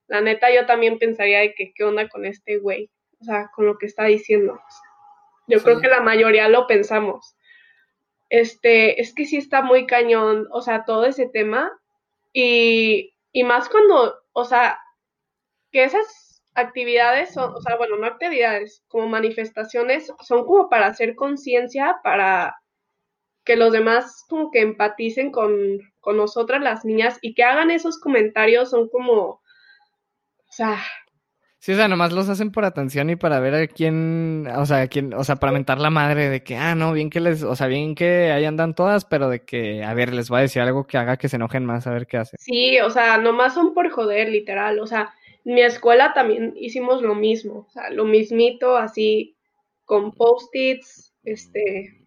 la 0.07 0.21
neta 0.21 0.53
yo 0.55 0.67
también 0.67 0.99
pensaría 0.99 1.41
de 1.41 1.55
que 1.55 1.73
qué 1.75 1.85
onda 1.85 2.09
con 2.09 2.27
este 2.27 2.59
güey, 2.59 2.91
o 3.21 3.25
sea, 3.25 3.51
con 3.55 3.67
lo 3.67 3.79
que 3.79 3.87
está 3.87 4.05
diciendo. 4.05 4.61
yo 5.47 5.63
creo 5.63 5.81
que 5.81 5.89
la 5.89 6.01
mayoría 6.01 6.49
lo 6.49 6.67
pensamos 6.67 7.37
este, 8.31 9.01
es 9.01 9.13
que 9.13 9.27
sí 9.27 9.37
está 9.37 9.61
muy 9.61 9.87
cañón, 9.87 10.49
o 10.53 10.63
sea, 10.63 10.85
todo 10.85 11.05
ese 11.05 11.29
tema. 11.29 11.71
Y, 12.33 13.13
y 13.33 13.43
más 13.43 13.69
cuando, 13.69 14.15
o 14.33 14.45
sea, 14.45 14.79
que 15.71 15.85
esas 15.85 16.43
actividades 16.55 17.33
son, 17.33 17.55
o 17.55 17.61
sea, 17.61 17.77
bueno, 17.77 17.97
no 17.97 18.07
actividades, 18.07 18.83
como 18.89 19.09
manifestaciones, 19.09 20.13
son 20.21 20.45
como 20.45 20.69
para 20.69 20.87
hacer 20.87 21.15
conciencia, 21.15 21.97
para 22.03 22.57
que 23.45 23.57
los 23.57 23.73
demás 23.73 24.25
como 24.29 24.51
que 24.51 24.61
empaticen 24.61 25.31
con, 25.31 25.53
con 26.01 26.17
nosotras 26.17 26.63
las 26.63 26.85
niñas 26.85 27.19
y 27.23 27.35
que 27.35 27.45
hagan 27.45 27.71
esos 27.71 27.99
comentarios 27.99 28.71
son 28.71 28.89
como, 28.89 29.15
o 29.23 29.43
sea, 30.51 30.79
Sí, 31.63 31.73
o 31.73 31.77
sea, 31.77 31.89
nomás 31.89 32.11
los 32.13 32.27
hacen 32.31 32.53
por 32.53 32.65
atención 32.65 33.11
y 33.11 33.17
para 33.17 33.39
ver 33.39 33.55
a 33.55 33.67
quién, 33.67 34.49
o 34.57 34.65
sea, 34.65 34.81
a 34.81 34.87
quién, 34.87 35.13
o 35.13 35.23
sea, 35.25 35.37
para 35.37 35.53
mentar 35.53 35.79
la 35.79 35.91
madre 35.91 36.31
de 36.31 36.43
que, 36.43 36.57
ah, 36.57 36.75
no, 36.75 36.95
bien 36.95 37.11
que 37.11 37.21
les, 37.21 37.43
o 37.43 37.55
sea, 37.55 37.67
bien 37.67 37.95
que 37.95 38.33
ahí 38.33 38.47
andan 38.47 38.75
todas, 38.75 39.05
pero 39.05 39.29
de 39.29 39.45
que, 39.45 39.85
a 39.85 39.93
ver, 39.93 40.15
les 40.15 40.31
voy 40.31 40.39
a 40.39 40.43
decir 40.43 40.63
algo 40.63 40.87
que 40.87 40.97
haga 40.97 41.19
que 41.19 41.29
se 41.29 41.37
enojen 41.37 41.67
más, 41.67 41.87
a 41.87 41.91
ver 41.91 42.07
qué 42.07 42.17
hacen. 42.17 42.39
Sí, 42.41 42.81
o 42.81 42.89
sea, 42.89 43.19
nomás 43.19 43.53
son 43.53 43.75
por 43.75 43.91
joder, 43.91 44.31
literal, 44.31 44.81
o 44.81 44.87
sea, 44.87 45.13
mi 45.45 45.63
escuela 45.63 46.13
también 46.13 46.55
hicimos 46.57 47.03
lo 47.03 47.15
mismo, 47.15 47.67
o 47.69 47.71
sea, 47.71 47.91
lo 47.91 48.05
mismito, 48.05 48.77
así, 48.77 49.37
con 49.85 50.13
post-its, 50.13 51.15
este, 51.25 52.07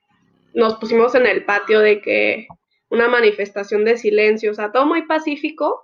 nos 0.53 0.75
pusimos 0.75 1.15
en 1.15 1.25
el 1.25 1.45
patio 1.45 1.79
de 1.79 2.01
que 2.01 2.47
una 2.89 3.07
manifestación 3.07 3.85
de 3.85 3.97
silencio, 3.97 4.51
o 4.51 4.53
sea, 4.53 4.71
todo 4.71 4.85
muy 4.85 5.05
pacífico, 5.07 5.81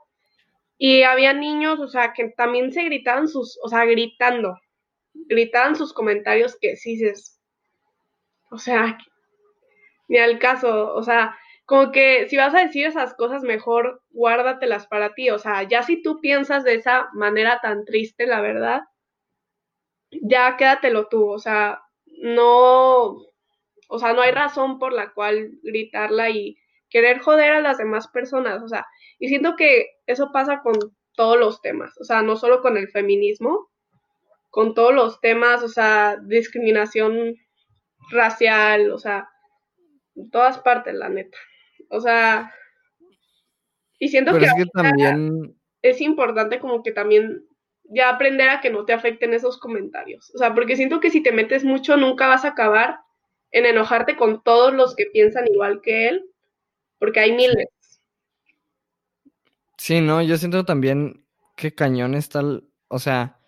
y 0.78 1.02
había 1.04 1.34
niños, 1.34 1.80
o 1.80 1.88
sea, 1.88 2.14
que 2.14 2.30
también 2.30 2.72
se 2.72 2.84
gritaban 2.84 3.28
sus, 3.28 3.60
o 3.64 3.68
sea, 3.68 3.86
gritando, 3.86 4.58
gritaban 5.14 5.76
sus 5.76 5.92
comentarios 5.92 6.58
que 6.60 6.78
sí 6.78 6.92
dices, 6.92 7.40
o 8.52 8.58
sea, 8.58 8.98
ni 10.08 10.18
al 10.18 10.40
caso, 10.40 10.94
o 10.94 11.04
sea, 11.04 11.38
como 11.70 11.92
que 11.92 12.28
si 12.28 12.36
vas 12.36 12.56
a 12.56 12.66
decir 12.66 12.88
esas 12.88 13.14
cosas, 13.14 13.44
mejor 13.44 14.02
guárdatelas 14.10 14.88
para 14.88 15.14
ti, 15.14 15.30
o 15.30 15.38
sea, 15.38 15.62
ya 15.62 15.84
si 15.84 16.02
tú 16.02 16.20
piensas 16.20 16.64
de 16.64 16.74
esa 16.74 17.10
manera 17.14 17.60
tan 17.62 17.86
triste, 17.86 18.26
la 18.26 18.42
verdad, 18.42 18.82
ya 20.10 20.58
quédatelo 20.58 21.10
tú, 21.10 21.30
o 21.30 21.38
sea, 21.38 21.80
no, 22.24 23.18
o 23.88 24.00
sea, 24.00 24.14
no 24.14 24.22
hay 24.24 24.32
razón 24.32 24.80
por 24.80 24.94
la 24.94 25.14
cual 25.14 25.52
gritarla 25.62 26.32
y 26.32 26.58
querer 26.90 27.20
joder 27.20 27.52
a 27.52 27.62
las 27.62 27.78
demás 27.78 28.08
personas, 28.08 28.64
o 28.64 28.68
sea, 28.68 28.88
y 29.20 29.28
siento 29.28 29.56
que 29.56 29.90
eso 30.08 30.32
pasa 30.34 30.62
con 30.64 30.74
todos 31.14 31.38
los 31.38 31.62
temas, 31.62 31.96
o 32.02 32.04
sea, 32.04 32.24
no 32.24 32.36
solo 32.36 32.62
con 32.64 32.78
el 32.78 32.90
feminismo, 32.90 33.70
con 34.50 34.74
todos 34.74 34.96
los 34.96 35.22
temas, 35.22 35.62
o 35.62 35.70
sea, 35.70 36.18
discriminación 36.26 37.36
racial, 38.10 38.90
o 38.90 38.98
sea, 38.98 39.30
en 40.16 40.32
todas 40.32 40.58
partes, 40.58 40.96
la 40.96 41.10
neta. 41.10 41.38
O 41.90 42.00
sea, 42.00 42.54
y 44.00 44.08
siento 44.08 44.38
que, 44.38 44.46
es, 44.46 44.54
también... 44.74 45.56
es 45.82 46.02
importante 46.02 46.60
como 46.60 46.82
que 46.84 46.92
también 46.92 47.46
ya 47.84 48.10
aprender 48.10 48.50
a 48.50 48.62
que 48.62 48.70
no 48.70 48.86
te 48.86 48.94
afecten 48.94 49.34
esos 49.34 49.60
comentarios. 49.60 50.32
O 50.34 50.38
sea, 50.38 50.54
porque 50.54 50.76
siento 50.76 51.00
que 51.00 51.10
si 51.10 51.22
te 51.22 51.32
metes 51.32 51.64
mucho 51.64 51.98
nunca 51.98 52.28
vas 52.28 52.46
a 52.46 52.50
acabar 52.50 53.00
en 53.52 53.66
enojarte 53.66 54.16
con 54.16 54.44
todos 54.44 54.74
los 54.74 54.96
que 54.96 55.08
piensan 55.08 55.48
igual 55.48 55.82
que 55.82 56.08
él, 56.08 56.26
porque 57.00 57.20
hay 57.20 57.32
miles. 57.34 57.68
Sí, 59.78 60.02
no, 60.02 60.22
yo 60.22 60.38
siento 60.38 60.66
también 60.66 61.26
que 61.56 61.74
cañón 61.74 62.14
está, 62.14 62.42
o 62.90 63.00
sea, 63.00 63.39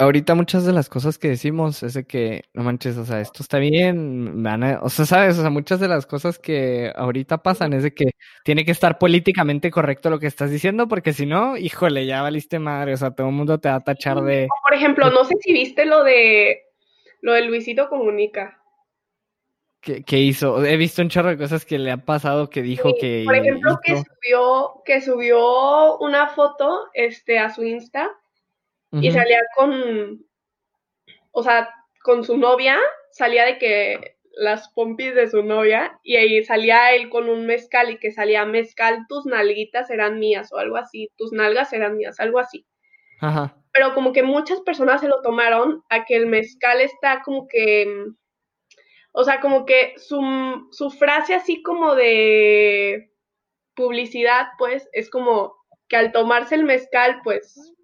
ahorita 0.00 0.34
muchas 0.34 0.64
de 0.64 0.72
las 0.72 0.88
cosas 0.88 1.18
que 1.18 1.28
decimos 1.28 1.82
es 1.82 1.94
de 1.94 2.04
que, 2.04 2.44
no 2.54 2.62
manches, 2.62 2.96
o 2.96 3.04
sea, 3.04 3.20
esto 3.20 3.42
está 3.42 3.58
bien, 3.58 4.42
van 4.42 4.62
o 4.82 4.88
sea, 4.88 5.04
sabes, 5.04 5.38
o 5.38 5.42
sea, 5.42 5.50
muchas 5.50 5.78
de 5.78 5.88
las 5.88 6.06
cosas 6.06 6.38
que 6.38 6.90
ahorita 6.96 7.38
pasan 7.42 7.74
es 7.74 7.82
de 7.82 7.92
que 7.92 8.12
tiene 8.42 8.64
que 8.64 8.72
estar 8.72 8.98
políticamente 8.98 9.70
correcto 9.70 10.08
lo 10.08 10.18
que 10.18 10.26
estás 10.26 10.50
diciendo, 10.50 10.88
porque 10.88 11.12
si 11.12 11.26
no, 11.26 11.56
híjole, 11.56 12.06
ya 12.06 12.22
valiste 12.22 12.58
madre, 12.58 12.94
o 12.94 12.96
sea, 12.96 13.10
todo 13.10 13.28
el 13.28 13.34
mundo 13.34 13.58
te 13.58 13.68
va 13.68 13.76
a 13.76 13.84
tachar 13.84 14.22
de... 14.22 14.48
Por 14.62 14.74
ejemplo, 14.74 15.10
no 15.10 15.24
sé 15.24 15.34
si 15.40 15.52
viste 15.52 15.84
lo 15.84 16.02
de, 16.02 16.62
lo 17.20 17.34
de 17.34 17.42
Luisito 17.42 17.88
Comunica 17.88 18.56
que, 19.80 20.18
hizo. 20.18 20.62
He 20.64 20.76
visto 20.76 21.00
un 21.00 21.08
chorro 21.08 21.30
de 21.30 21.38
cosas 21.38 21.64
que 21.64 21.78
le 21.78 21.90
han 21.90 22.02
pasado 22.02 22.50
que 22.50 22.60
dijo 22.60 22.92
que. 23.00 23.22
Por 23.24 23.34
ejemplo, 23.34 23.78
que 23.82 23.96
subió, 23.96 24.82
que 24.84 25.00
subió 25.00 25.98
una 26.00 26.28
foto 26.28 26.88
este, 26.92 27.38
a 27.38 27.48
su 27.48 27.64
Insta 27.64 28.10
y 28.92 29.10
salía 29.10 29.40
con. 29.56 30.24
O 31.32 31.42
sea, 31.42 31.70
con 32.02 32.24
su 32.24 32.36
novia, 32.36 32.78
salía 33.12 33.44
de 33.44 33.58
que 33.58 34.16
las 34.32 34.68
pompis 34.70 35.14
de 35.14 35.28
su 35.28 35.42
novia 35.42 35.98
y 36.02 36.16
ahí 36.16 36.42
salía 36.44 36.92
él 36.94 37.10
con 37.10 37.28
un 37.28 37.46
mezcal 37.46 37.90
y 37.90 37.98
que 37.98 38.10
salía 38.10 38.44
mezcal, 38.46 39.06
tus 39.08 39.26
nalguitas 39.26 39.90
eran 39.90 40.18
mías 40.18 40.52
o 40.52 40.58
algo 40.58 40.76
así, 40.76 41.10
tus 41.16 41.32
nalgas 41.32 41.72
eran 41.72 41.96
mías, 41.96 42.18
algo 42.20 42.38
así. 42.38 42.66
Ajá. 43.20 43.56
Pero 43.72 43.94
como 43.94 44.12
que 44.12 44.22
muchas 44.22 44.60
personas 44.60 45.00
se 45.00 45.08
lo 45.08 45.20
tomaron 45.20 45.84
a 45.88 46.04
que 46.04 46.16
el 46.16 46.26
mezcal 46.26 46.80
está 46.80 47.22
como 47.22 47.46
que 47.46 47.86
o 49.12 49.24
sea, 49.24 49.40
como 49.40 49.66
que 49.66 49.94
su, 49.96 50.20
su 50.70 50.90
frase 50.90 51.34
así 51.34 51.62
como 51.62 51.94
de 51.94 53.12
publicidad, 53.74 54.48
pues, 54.58 54.88
es 54.92 55.10
como 55.10 55.56
que 55.88 55.96
al 55.96 56.12
tomarse 56.12 56.54
el 56.54 56.64
mezcal, 56.64 57.20
pues... 57.24 57.74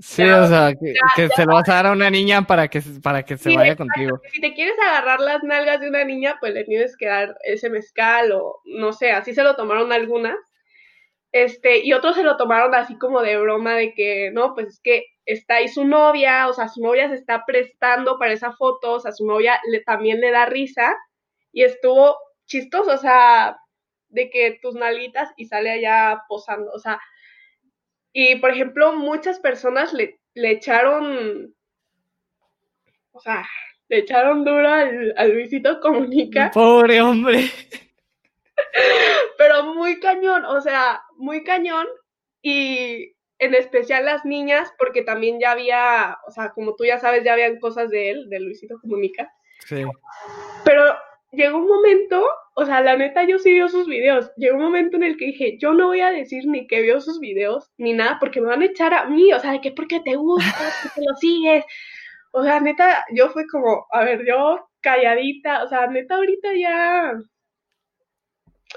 Sí, 0.00 0.22
o 0.22 0.46
sea, 0.48 0.74
que, 0.74 1.28
se 1.28 1.44
lo 1.44 1.54
vas 1.54 1.68
a 1.68 1.74
dar 1.74 1.86
a 1.86 1.92
una 1.92 2.10
niña 2.10 2.46
para 2.46 2.68
que, 2.68 2.82
para 3.02 3.22
que 3.22 3.36
se 3.36 3.54
vaya 3.54 3.76
contigo. 3.76 4.20
Si 4.32 4.40
te 4.40 4.52
quieres 4.52 4.74
agarrar 4.80 5.20
las 5.20 5.42
nalgas 5.44 5.80
de 5.80 5.88
una 5.88 6.04
niña, 6.04 6.36
pues 6.40 6.52
le 6.52 6.64
tienes 6.64 6.96
que 6.96 7.06
dar 7.06 7.36
ese 7.44 7.70
mezcal 7.70 8.32
o 8.32 8.60
no 8.64 8.92
sé, 8.92 9.12
así 9.12 9.34
se 9.34 9.44
lo 9.44 9.54
tomaron 9.54 9.92
algunas. 9.92 10.36
Este, 11.30 11.84
y 11.84 11.92
otros 11.92 12.16
se 12.16 12.22
lo 12.22 12.36
tomaron 12.36 12.74
así 12.74 12.96
como 12.96 13.20
de 13.22 13.36
broma 13.36 13.74
de 13.74 13.92
que, 13.94 14.30
no, 14.32 14.54
pues 14.54 14.68
es 14.68 14.80
que 14.80 15.04
está 15.26 15.56
ahí 15.56 15.68
su 15.68 15.84
novia, 15.84 16.48
o 16.48 16.52
sea, 16.52 16.68
su 16.68 16.80
novia 16.80 17.08
se 17.08 17.16
está 17.16 17.44
prestando 17.44 18.18
para 18.18 18.32
esa 18.32 18.52
foto, 18.52 18.92
o 18.92 19.00
sea, 19.00 19.12
su 19.12 19.26
novia 19.26 19.60
le, 19.70 19.80
también 19.80 20.20
le 20.20 20.30
da 20.30 20.46
risa 20.46 20.96
y 21.52 21.62
estuvo 21.62 22.16
chistoso, 22.46 22.92
o 22.92 22.98
sea, 22.98 23.56
de 24.08 24.30
que 24.30 24.58
tus 24.62 24.74
nalguitas 24.74 25.32
y 25.36 25.46
sale 25.46 25.70
allá 25.70 26.22
posando, 26.28 26.70
o 26.72 26.78
sea, 26.78 27.00
y 28.16 28.36
por 28.36 28.52
ejemplo, 28.52 28.94
muchas 28.94 29.40
personas 29.40 29.92
le, 29.92 30.20
le 30.34 30.52
echaron, 30.52 31.52
o 33.10 33.20
sea, 33.20 33.44
le 33.88 33.98
echaron 33.98 34.44
dura 34.44 34.82
al, 34.82 35.12
al 35.16 35.32
Luisito 35.32 35.80
Comunica. 35.80 36.50
Pobre 36.54 37.02
hombre. 37.02 37.50
Pero 39.36 39.74
muy 39.74 39.98
cañón, 39.98 40.44
o 40.44 40.60
sea, 40.60 41.02
muy 41.16 41.42
cañón. 41.42 41.88
Y 42.40 43.16
en 43.40 43.54
especial 43.54 44.04
las 44.04 44.24
niñas, 44.24 44.72
porque 44.78 45.02
también 45.02 45.40
ya 45.40 45.50
había, 45.50 46.18
o 46.28 46.30
sea, 46.30 46.50
como 46.50 46.76
tú 46.76 46.84
ya 46.84 47.00
sabes, 47.00 47.24
ya 47.24 47.32
habían 47.32 47.58
cosas 47.58 47.90
de 47.90 48.10
él, 48.10 48.30
de 48.30 48.38
Luisito 48.38 48.78
Comunica. 48.80 49.28
Sí. 49.66 49.84
Pero 50.64 50.94
llegó 51.32 51.58
un 51.58 51.66
momento, 51.66 52.24
o 52.54 52.64
sea, 52.64 52.80
la 52.82 52.96
neta 52.96 53.24
yo 53.24 53.38
sí 53.38 53.52
vio 53.52 53.68
sus 53.68 53.86
videos. 53.86 54.32
Llegó 54.36 54.56
un 54.56 54.62
momento 54.62 54.96
en 54.96 55.02
el 55.02 55.16
que 55.16 55.26
dije, 55.26 55.58
yo 55.58 55.74
no 55.74 55.88
voy 55.88 56.00
a 56.00 56.10
decir 56.10 56.46
ni 56.46 56.66
que 56.66 56.82
vio 56.82 57.00
sus 57.00 57.18
videos, 57.20 57.70
ni 57.78 57.92
nada, 57.92 58.18
porque 58.20 58.40
me 58.40 58.48
van 58.48 58.62
a 58.62 58.66
echar 58.66 58.94
a 58.94 59.06
mí, 59.06 59.32
o 59.32 59.40
sea, 59.40 59.52
de 59.52 59.60
que 59.60 59.72
porque 59.72 60.00
te 60.00 60.16
gusta, 60.16 60.54
porque 60.82 61.00
lo 61.06 61.16
sigues. 61.16 61.64
O 62.32 62.42
sea, 62.44 62.60
neta, 62.60 63.04
yo 63.12 63.30
fue 63.30 63.46
como, 63.48 63.86
a 63.90 64.04
ver, 64.04 64.24
yo 64.26 64.68
calladita, 64.80 65.64
o 65.64 65.68
sea, 65.68 65.86
neta 65.88 66.16
ahorita 66.16 66.54
ya 66.54 67.12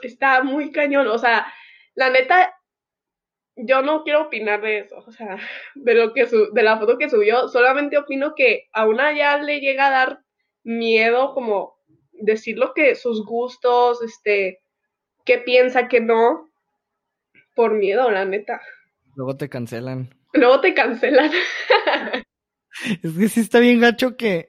está 0.01 0.43
muy 0.43 0.71
cañón, 0.71 1.07
o 1.07 1.17
sea, 1.17 1.47
la 1.95 2.09
neta 2.09 2.53
yo 3.55 3.81
no 3.81 4.03
quiero 4.03 4.23
opinar 4.23 4.61
de 4.61 4.79
eso, 4.79 4.97
o 5.05 5.11
sea, 5.11 5.37
de 5.75 5.93
lo 5.95 6.13
que 6.13 6.27
su 6.27 6.51
de 6.53 6.63
la 6.63 6.77
foto 6.77 6.97
que 6.97 7.09
subió, 7.09 7.47
solamente 7.47 7.97
opino 7.97 8.35
que 8.35 8.69
a 8.73 8.87
una 8.87 9.13
ya 9.13 9.37
le 9.39 9.59
llega 9.59 9.87
a 9.87 9.91
dar 9.91 10.19
miedo 10.63 11.33
como 11.33 11.76
decir 12.19 12.57
lo 12.57 12.73
que 12.73 12.95
sus 12.95 13.25
gustos, 13.25 14.01
este, 14.01 14.61
qué 15.25 15.37
piensa 15.39 15.87
que 15.87 15.99
no, 15.99 16.49
por 17.55 17.73
miedo, 17.73 18.09
la 18.11 18.25
neta. 18.25 18.61
Luego 19.15 19.35
te 19.35 19.49
cancelan. 19.49 20.13
Luego 20.33 20.61
te 20.61 20.73
cancelan. 20.73 21.31
es 23.03 23.17
que 23.17 23.29
sí 23.29 23.39
está 23.41 23.59
bien 23.59 23.79
gacho 23.79 24.15
que 24.15 24.47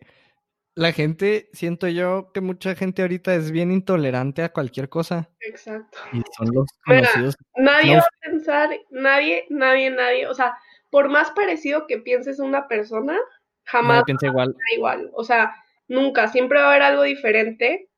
la 0.79 0.93
gente, 0.93 1.49
siento 1.53 1.89
yo 1.89 2.31
que 2.33 2.41
mucha 2.41 2.77
gente 2.77 3.03
ahorita 3.03 3.35
es 3.35 3.51
bien 3.51 3.73
intolerante 3.73 4.45
a 4.45 4.53
cualquier 4.53 4.89
cosa. 4.89 5.29
Exacto. 5.41 5.99
Y 6.13 6.23
son 6.37 6.55
los 6.55 6.67
conocidos. 6.85 7.37
nadie 7.57 7.97
va 7.97 8.03
a 8.03 8.21
pensar, 8.21 8.71
nadie, 8.91 9.47
nadie, 9.51 9.91
nadie, 9.91 10.29
o 10.29 10.35
sea, 10.35 10.57
por 10.91 11.09
más 11.09 11.33
parecido 11.33 11.89
que 11.89 11.99
pienses 11.99 12.39
una 12.39 12.69
persona, 12.69 13.19
jamás 13.65 14.05
piensa 14.05 14.29
igual. 14.29 14.55
igual. 14.77 15.11
O 15.15 15.25
sea, 15.25 15.53
nunca, 15.89 16.29
siempre 16.29 16.61
va 16.61 16.67
a 16.67 16.71
haber 16.71 16.83
algo 16.83 17.03
diferente. 17.03 17.89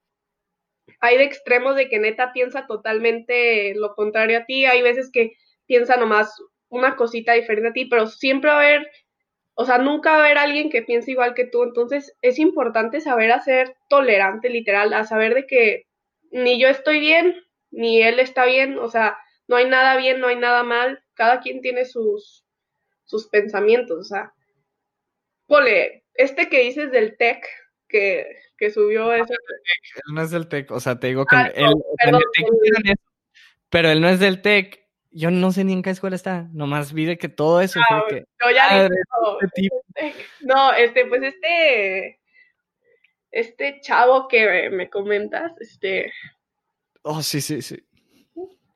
Hay 1.00 1.18
de 1.18 1.24
extremos 1.24 1.76
de 1.76 1.88
que 1.88 1.98
neta 1.98 2.32
piensa 2.32 2.66
totalmente 2.66 3.74
lo 3.74 3.94
contrario 3.94 4.38
a 4.38 4.44
ti, 4.44 4.64
hay 4.64 4.82
veces 4.82 5.10
que 5.12 5.32
piensa 5.66 5.96
nomás 5.96 6.34
una 6.68 6.96
cosita 6.96 7.32
diferente 7.34 7.68
a 7.68 7.72
ti, 7.72 7.84
pero 7.86 8.06
siempre 8.06 8.50
va 8.50 8.56
a 8.56 8.60
haber, 8.60 8.90
o 9.54 9.64
sea, 9.64 9.78
nunca 9.78 10.12
va 10.12 10.18
a 10.18 10.24
haber 10.24 10.38
alguien 10.38 10.70
que 10.70 10.82
piense 10.82 11.10
igual 11.10 11.34
que 11.34 11.46
tú, 11.46 11.62
entonces 11.64 12.16
es 12.22 12.38
importante 12.38 13.00
saber 13.00 13.32
hacer 13.32 13.76
tolerante, 13.88 14.48
literal, 14.48 14.92
a 14.92 15.04
saber 15.04 15.34
de 15.34 15.46
que 15.46 15.86
ni 16.30 16.60
yo 16.60 16.68
estoy 16.68 17.00
bien, 17.00 17.36
ni 17.70 18.02
él 18.02 18.20
está 18.20 18.44
bien, 18.44 18.78
o 18.78 18.88
sea, 18.88 19.18
no 19.48 19.56
hay 19.56 19.66
nada 19.66 19.96
bien, 19.96 20.20
no 20.20 20.28
hay 20.28 20.36
nada 20.36 20.62
mal, 20.62 21.02
cada 21.14 21.40
quien 21.40 21.60
tiene 21.60 21.84
sus, 21.84 22.44
sus 23.04 23.28
pensamientos, 23.28 23.98
o 23.98 24.04
sea, 24.04 24.32
pole, 25.46 26.04
este 26.14 26.48
que 26.48 26.60
dices 26.60 26.92
del 26.92 27.16
tech, 27.16 27.44
que, 27.90 28.38
que 28.56 28.70
subió 28.70 29.12
eso. 29.12 29.32
Él 29.32 30.14
no 30.14 30.22
es 30.22 30.30
del 30.30 30.48
tech, 30.48 30.70
o 30.70 30.80
sea, 30.80 30.98
te 30.98 31.08
digo 31.08 31.26
que 31.26 31.36
ah, 31.36 31.52
él, 31.54 31.74
el, 31.98 32.94
pero 33.68 33.90
él 33.90 34.00
no 34.00 34.08
es 34.08 34.20
del 34.20 34.40
tech 34.40 34.80
yo 35.12 35.30
no 35.30 35.50
sé 35.50 35.64
ni 35.64 35.72
en 35.72 35.82
qué 35.82 35.90
escuela 35.90 36.16
está, 36.16 36.48
nomás 36.52 36.92
vi 36.92 37.04
de 37.04 37.18
que 37.18 37.28
todo 37.28 37.60
eso 37.60 37.80
fue 37.88 37.96
ah, 37.96 38.04
que... 38.08 38.24
No, 38.40 38.50
ya 38.50 38.86
este 38.86 39.68
no, 40.42 40.72
este, 40.72 41.06
pues 41.06 41.22
este, 41.22 42.20
este 43.30 43.80
chavo 43.80 44.28
que 44.28 44.70
me 44.70 44.88
comentas, 44.88 45.52
este... 45.60 46.12
Oh, 47.02 47.22
sí, 47.22 47.40
sí, 47.40 47.60
sí. 47.62 47.84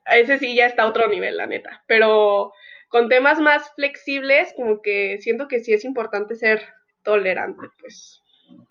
Ese 0.05 0.37
sí 0.39 0.55
ya 0.55 0.65
está 0.65 0.83
a 0.83 0.87
otro 0.87 1.07
nivel, 1.07 1.37
la 1.37 1.47
neta, 1.47 1.83
pero 1.87 2.51
con 2.89 3.07
temas 3.07 3.39
más 3.39 3.73
flexibles, 3.75 4.53
como 4.55 4.81
que 4.81 5.19
siento 5.21 5.47
que 5.47 5.61
sí 5.61 5.73
es 5.73 5.85
importante 5.85 6.35
ser 6.35 6.61
tolerante, 7.03 7.67
pues. 7.79 8.21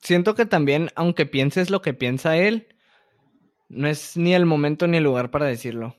Siento 0.02 0.34
que 0.34 0.46
también, 0.46 0.90
aunque 0.94 1.26
pienses 1.26 1.70
lo 1.70 1.82
que 1.82 1.94
piensa 1.94 2.36
él, 2.36 2.68
no 3.68 3.88
es 3.88 4.16
ni 4.16 4.34
el 4.34 4.46
momento 4.46 4.86
ni 4.86 4.98
el 4.98 5.04
lugar 5.04 5.30
para 5.30 5.46
decirlo. 5.46 5.96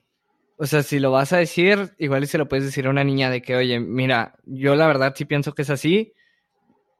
O 0.57 0.65
sea, 0.65 0.83
si 0.83 0.99
lo 0.99 1.11
vas 1.11 1.33
a 1.33 1.37
decir, 1.37 1.91
igual 1.97 2.23
y 2.23 2.27
se 2.27 2.37
lo 2.37 2.47
puedes 2.47 2.65
decir 2.65 2.87
a 2.87 2.89
una 2.89 3.03
niña 3.03 3.29
de 3.29 3.41
que, 3.41 3.55
oye, 3.55 3.79
mira, 3.79 4.35
yo 4.45 4.75
la 4.75 4.87
verdad 4.87 5.13
sí 5.15 5.25
pienso 5.25 5.53
que 5.53 5.63
es 5.63 5.69
así. 5.69 6.13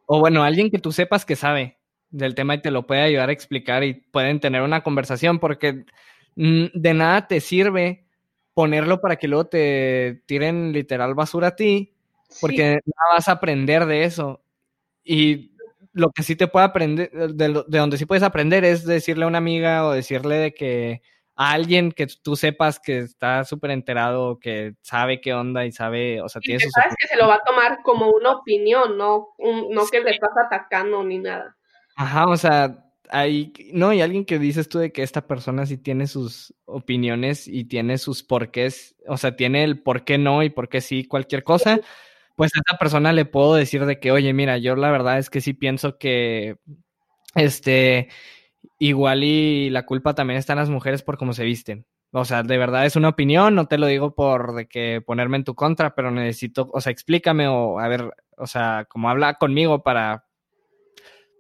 O 0.06 0.20
bueno, 0.20 0.44
alguien 0.44 0.70
que 0.70 0.80
tú 0.80 0.92
sepas 0.92 1.26
que 1.26 1.36
sabe 1.36 1.78
del 2.10 2.36
tema 2.36 2.56
y 2.56 2.62
te 2.62 2.72
lo 2.72 2.86
puede 2.86 3.02
ayudar 3.02 3.30
a 3.30 3.34
explicar 3.34 3.84
y 3.84 3.94
pueden 3.94 4.40
tener 4.40 4.62
una 4.62 4.84
conversación 4.84 5.40
porque 5.40 5.86
mm, 6.36 6.66
de 6.74 6.94
nada 6.94 7.28
te 7.28 7.40
sirve 7.40 8.06
ponerlo 8.54 9.02
para 9.02 9.18
que 9.18 9.28
luego 9.28 9.48
te 9.48 10.24
tiren 10.26 10.72
literal 10.72 11.14
basura 11.14 11.50
a 11.50 11.56
ti, 11.56 11.94
porque 12.42 12.80
nada 12.86 13.16
vas 13.16 13.28
a 13.28 13.34
aprender 13.34 13.86
de 13.86 14.06
eso. 14.06 14.42
Y 15.04 15.52
lo 15.96 16.12
que 16.12 16.24
sí 16.24 16.36
te 16.36 16.48
puede 16.48 16.66
aprender, 16.66 17.10
de, 17.12 17.64
de 17.68 17.78
donde 17.80 17.98
sí 17.98 18.06
puedes 18.06 18.24
aprender 18.24 18.64
es 18.64 18.86
decirle 18.86 19.24
a 19.24 19.28
una 19.28 19.40
amiga 19.40 19.86
o 19.86 19.92
decirle 19.92 20.36
de 20.36 20.54
que, 20.54 21.02
a 21.36 21.52
alguien 21.52 21.92
que 21.92 22.08
tú 22.08 22.36
sepas 22.36 22.80
que 22.80 23.00
está 23.00 23.44
súper 23.44 23.72
enterado, 23.72 24.40
que 24.40 24.76
sabe 24.82 25.20
qué 25.20 25.34
onda 25.34 25.66
y 25.66 25.72
sabe, 25.72 26.22
o 26.22 26.30
sea, 26.30 26.40
tiene 26.40 26.60
que 26.60 26.70
sabes 26.70 26.96
que 26.98 27.08
se 27.08 27.18
lo 27.18 27.28
va 27.28 27.36
a 27.36 27.44
tomar 27.46 27.80
como 27.84 28.10
una 28.10 28.32
opinión, 28.32 28.98
no, 28.98 29.36
no 29.38 29.86
que 29.88 30.00
le 30.00 30.12
estás 30.12 30.32
atacando 30.46 31.04
ni 31.04 31.20
nada. 31.20 31.58
Ajá, 31.98 32.28
o 32.28 32.38
sea, 32.38 32.86
hay, 33.10 33.52
no, 33.74 33.92
y 33.92 34.02
alguien 34.02 34.26
que 34.26 34.40
dices 34.40 34.70
tú 34.70 34.80
de 34.80 34.92
que 34.94 35.04
esta 35.04 35.28
persona 35.28 35.66
sí 35.66 35.78
tiene 35.78 36.08
sus 36.08 36.54
opiniones 36.64 37.48
y 37.48 37.66
tiene 37.66 37.98
sus 37.98 38.24
porqués, 38.24 38.96
o 39.08 39.18
sea, 39.18 39.36
tiene 39.36 39.66
el 39.66 39.82
por 39.82 40.06
qué 40.06 40.18
no 40.18 40.42
y 40.42 40.50
por 40.50 40.70
qué 40.70 40.80
sí 40.80 41.06
cualquier 41.06 41.44
cosa, 41.44 41.82
pues 42.36 42.52
a 42.56 42.62
esa 42.66 42.78
persona 42.78 43.14
le 43.14 43.26
puedo 43.26 43.56
decir 43.56 43.86
de 43.86 44.00
que, 44.00 44.12
oye, 44.12 44.34
mira, 44.34 44.58
yo 44.58 44.76
la 44.76 44.92
verdad 44.92 45.20
es 45.20 45.30
que 45.30 45.42
sí 45.42 45.54
pienso 45.54 45.98
que, 45.98 46.58
este, 47.36 48.10
igual 48.80 49.24
y 49.24 49.70
la 49.70 49.86
culpa 49.86 50.16
también 50.16 50.40
está 50.40 50.54
en 50.54 50.60
las 50.60 50.70
mujeres 50.70 51.04
por 51.04 51.18
cómo 51.18 51.34
se 51.34 51.44
visten. 51.46 51.86
O 52.12 52.26
sea, 52.26 52.44
de 52.44 52.58
verdad 52.58 52.86
es 52.86 52.96
una 52.96 53.10
opinión, 53.10 53.56
no 53.56 53.68
te 53.68 53.78
lo 53.78 53.88
digo 53.88 54.16
por 54.16 54.56
de 54.56 54.68
que 54.68 55.02
ponerme 55.06 55.38
en 55.38 55.44
tu 55.44 55.56
contra, 55.56 55.96
pero 55.96 56.12
necesito, 56.12 56.70
o 56.74 56.82
sea, 56.82 56.92
explícame 56.92 57.48
o 57.48 57.80
a 57.80 57.88
ver, 57.90 58.12
o 58.38 58.48
sea, 58.48 58.86
como 58.90 59.10
habla 59.10 59.36
conmigo 59.36 59.84
para 59.84 60.26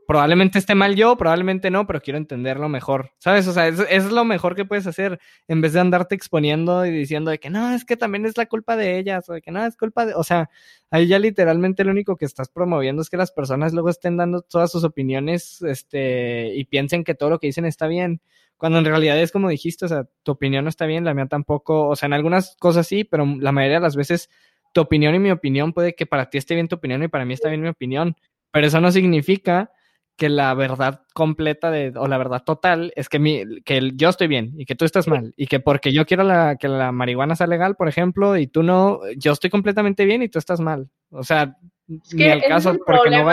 probablemente 0.07 0.59
esté 0.59 0.75
mal 0.75 0.95
yo, 0.95 1.17
probablemente 1.17 1.71
no, 1.71 1.87
pero 1.87 2.01
quiero 2.01 2.17
entenderlo 2.17 2.69
mejor, 2.69 3.11
¿sabes? 3.17 3.47
O 3.47 3.53
sea, 3.53 3.67
es, 3.67 4.11
lo 4.11 4.25
mejor 4.25 4.55
que 4.55 4.65
puedes 4.65 4.87
hacer 4.87 5.19
en 5.47 5.61
vez 5.61 5.73
de 5.73 5.79
andarte 5.79 6.15
exponiendo 6.15 6.85
y 6.85 6.91
diciendo 6.91 7.31
de 7.31 7.39
que 7.39 7.49
no, 7.49 7.71
es 7.71 7.85
que 7.85 7.97
también 7.97 8.25
es 8.25 8.37
la 8.37 8.45
culpa 8.45 8.75
de 8.75 8.99
ellas, 8.99 9.29
o 9.29 9.33
de 9.33 9.41
que 9.41 9.51
no, 9.51 9.65
es 9.65 9.75
culpa 9.77 10.05
de, 10.05 10.13
o 10.13 10.23
sea, 10.23 10.49
ahí 10.91 11.07
ya 11.07 11.19
literalmente 11.19 11.83
lo 11.83 11.91
único 11.91 12.17
que 12.17 12.25
estás 12.25 12.49
promoviendo 12.49 13.01
es 13.01 13.09
que 13.09 13.17
las 13.17 13.31
personas 13.31 13.73
luego 13.73 13.89
estén 13.89 14.17
dando 14.17 14.41
todas 14.41 14.71
sus 14.71 14.83
opiniones, 14.83 15.61
este, 15.63 16.53
y 16.55 16.65
piensen 16.65 17.03
que 17.03 17.15
todo 17.15 17.29
lo 17.31 17.39
que 17.39 17.47
dicen 17.47 17.65
está 17.65 17.87
bien, 17.87 18.21
cuando 18.57 18.79
en 18.79 18.85
realidad 18.85 19.19
es 19.19 19.31
como 19.31 19.49
dijiste, 19.49 19.85
o 19.85 19.87
sea, 19.87 20.07
tu 20.23 20.33
opinión 20.33 20.63
no 20.65 20.69
está 20.69 20.85
bien, 20.85 21.03
la 21.03 21.13
mía 21.13 21.25
tampoco, 21.27 21.87
o 21.87 21.95
sea, 21.95 22.07
en 22.07 22.13
algunas 22.13 22.55
cosas 22.57 22.87
sí, 22.87 23.03
pero 23.03 23.25
la 23.25 23.51
mayoría 23.51 23.77
de 23.77 23.83
las 23.83 23.95
veces 23.95 24.29
tu 24.71 24.81
opinión 24.81 25.15
y 25.15 25.19
mi 25.19 25.31
opinión 25.31 25.73
puede 25.73 25.95
que 25.95 26.05
para 26.05 26.29
ti 26.29 26.37
esté 26.37 26.53
bien 26.53 26.67
tu 26.67 26.75
opinión 26.75 27.01
y 27.01 27.07
para 27.07 27.25
mí 27.25 27.33
está 27.33 27.49
bien 27.49 27.61
mi 27.61 27.69
opinión, 27.69 28.15
pero 28.51 28.67
eso 28.67 28.79
no 28.79 28.91
significa 28.91 29.71
que 30.17 30.29
la 30.29 30.53
verdad 30.53 31.01
completa 31.13 31.71
de, 31.71 31.91
o 31.95 32.07
la 32.07 32.17
verdad 32.17 32.43
total 32.43 32.93
es 32.95 33.09
que, 33.09 33.19
mi, 33.19 33.61
que 33.61 33.91
yo 33.95 34.09
estoy 34.09 34.27
bien 34.27 34.53
y 34.57 34.65
que 34.65 34.75
tú 34.75 34.85
estás 34.85 35.07
mal 35.07 35.33
y 35.35 35.47
que 35.47 35.59
porque 35.59 35.91
yo 35.91 36.05
quiero 36.05 36.23
la, 36.23 36.55
que 36.55 36.67
la 36.67 36.91
marihuana 36.91 37.35
sea 37.35 37.47
legal, 37.47 37.75
por 37.75 37.89
ejemplo, 37.89 38.37
y 38.37 38.47
tú 38.47 38.63
no, 38.63 39.01
yo 39.17 39.33
estoy 39.33 39.49
completamente 39.49 40.05
bien 40.05 40.21
y 40.21 40.29
tú 40.29 40.39
estás 40.39 40.61
mal. 40.61 40.89
O 41.09 41.23
sea, 41.23 41.57
ni 41.87 42.23
el 42.23 42.43
caso 42.43 42.75
porque 42.85 43.09
no, 43.09 43.25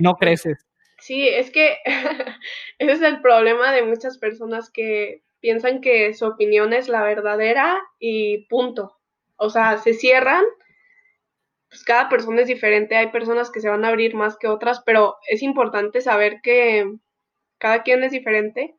no 0.00 0.16
creces. 0.16 0.66
Sí, 0.98 1.26
es 1.28 1.50
que 1.50 1.76
ese 2.78 2.92
es 2.92 3.02
el 3.02 3.20
problema 3.20 3.72
de 3.72 3.84
muchas 3.84 4.18
personas 4.18 4.70
que 4.70 5.22
piensan 5.40 5.80
que 5.80 6.12
su 6.14 6.26
opinión 6.26 6.72
es 6.72 6.88
la 6.88 7.02
verdadera 7.02 7.78
y 7.98 8.46
punto. 8.48 8.98
O 9.36 9.50
sea, 9.50 9.78
se 9.78 9.94
cierran 9.94 10.44
pues 11.68 11.84
cada 11.84 12.08
persona 12.08 12.42
es 12.42 12.48
diferente, 12.48 12.96
hay 12.96 13.08
personas 13.08 13.50
que 13.50 13.60
se 13.60 13.68
van 13.68 13.84
a 13.84 13.88
abrir 13.88 14.14
más 14.14 14.36
que 14.38 14.48
otras, 14.48 14.82
pero 14.84 15.16
es 15.28 15.42
importante 15.42 16.00
saber 16.00 16.40
que 16.42 16.90
cada 17.58 17.82
quien 17.82 18.02
es 18.04 18.12
diferente. 18.12 18.74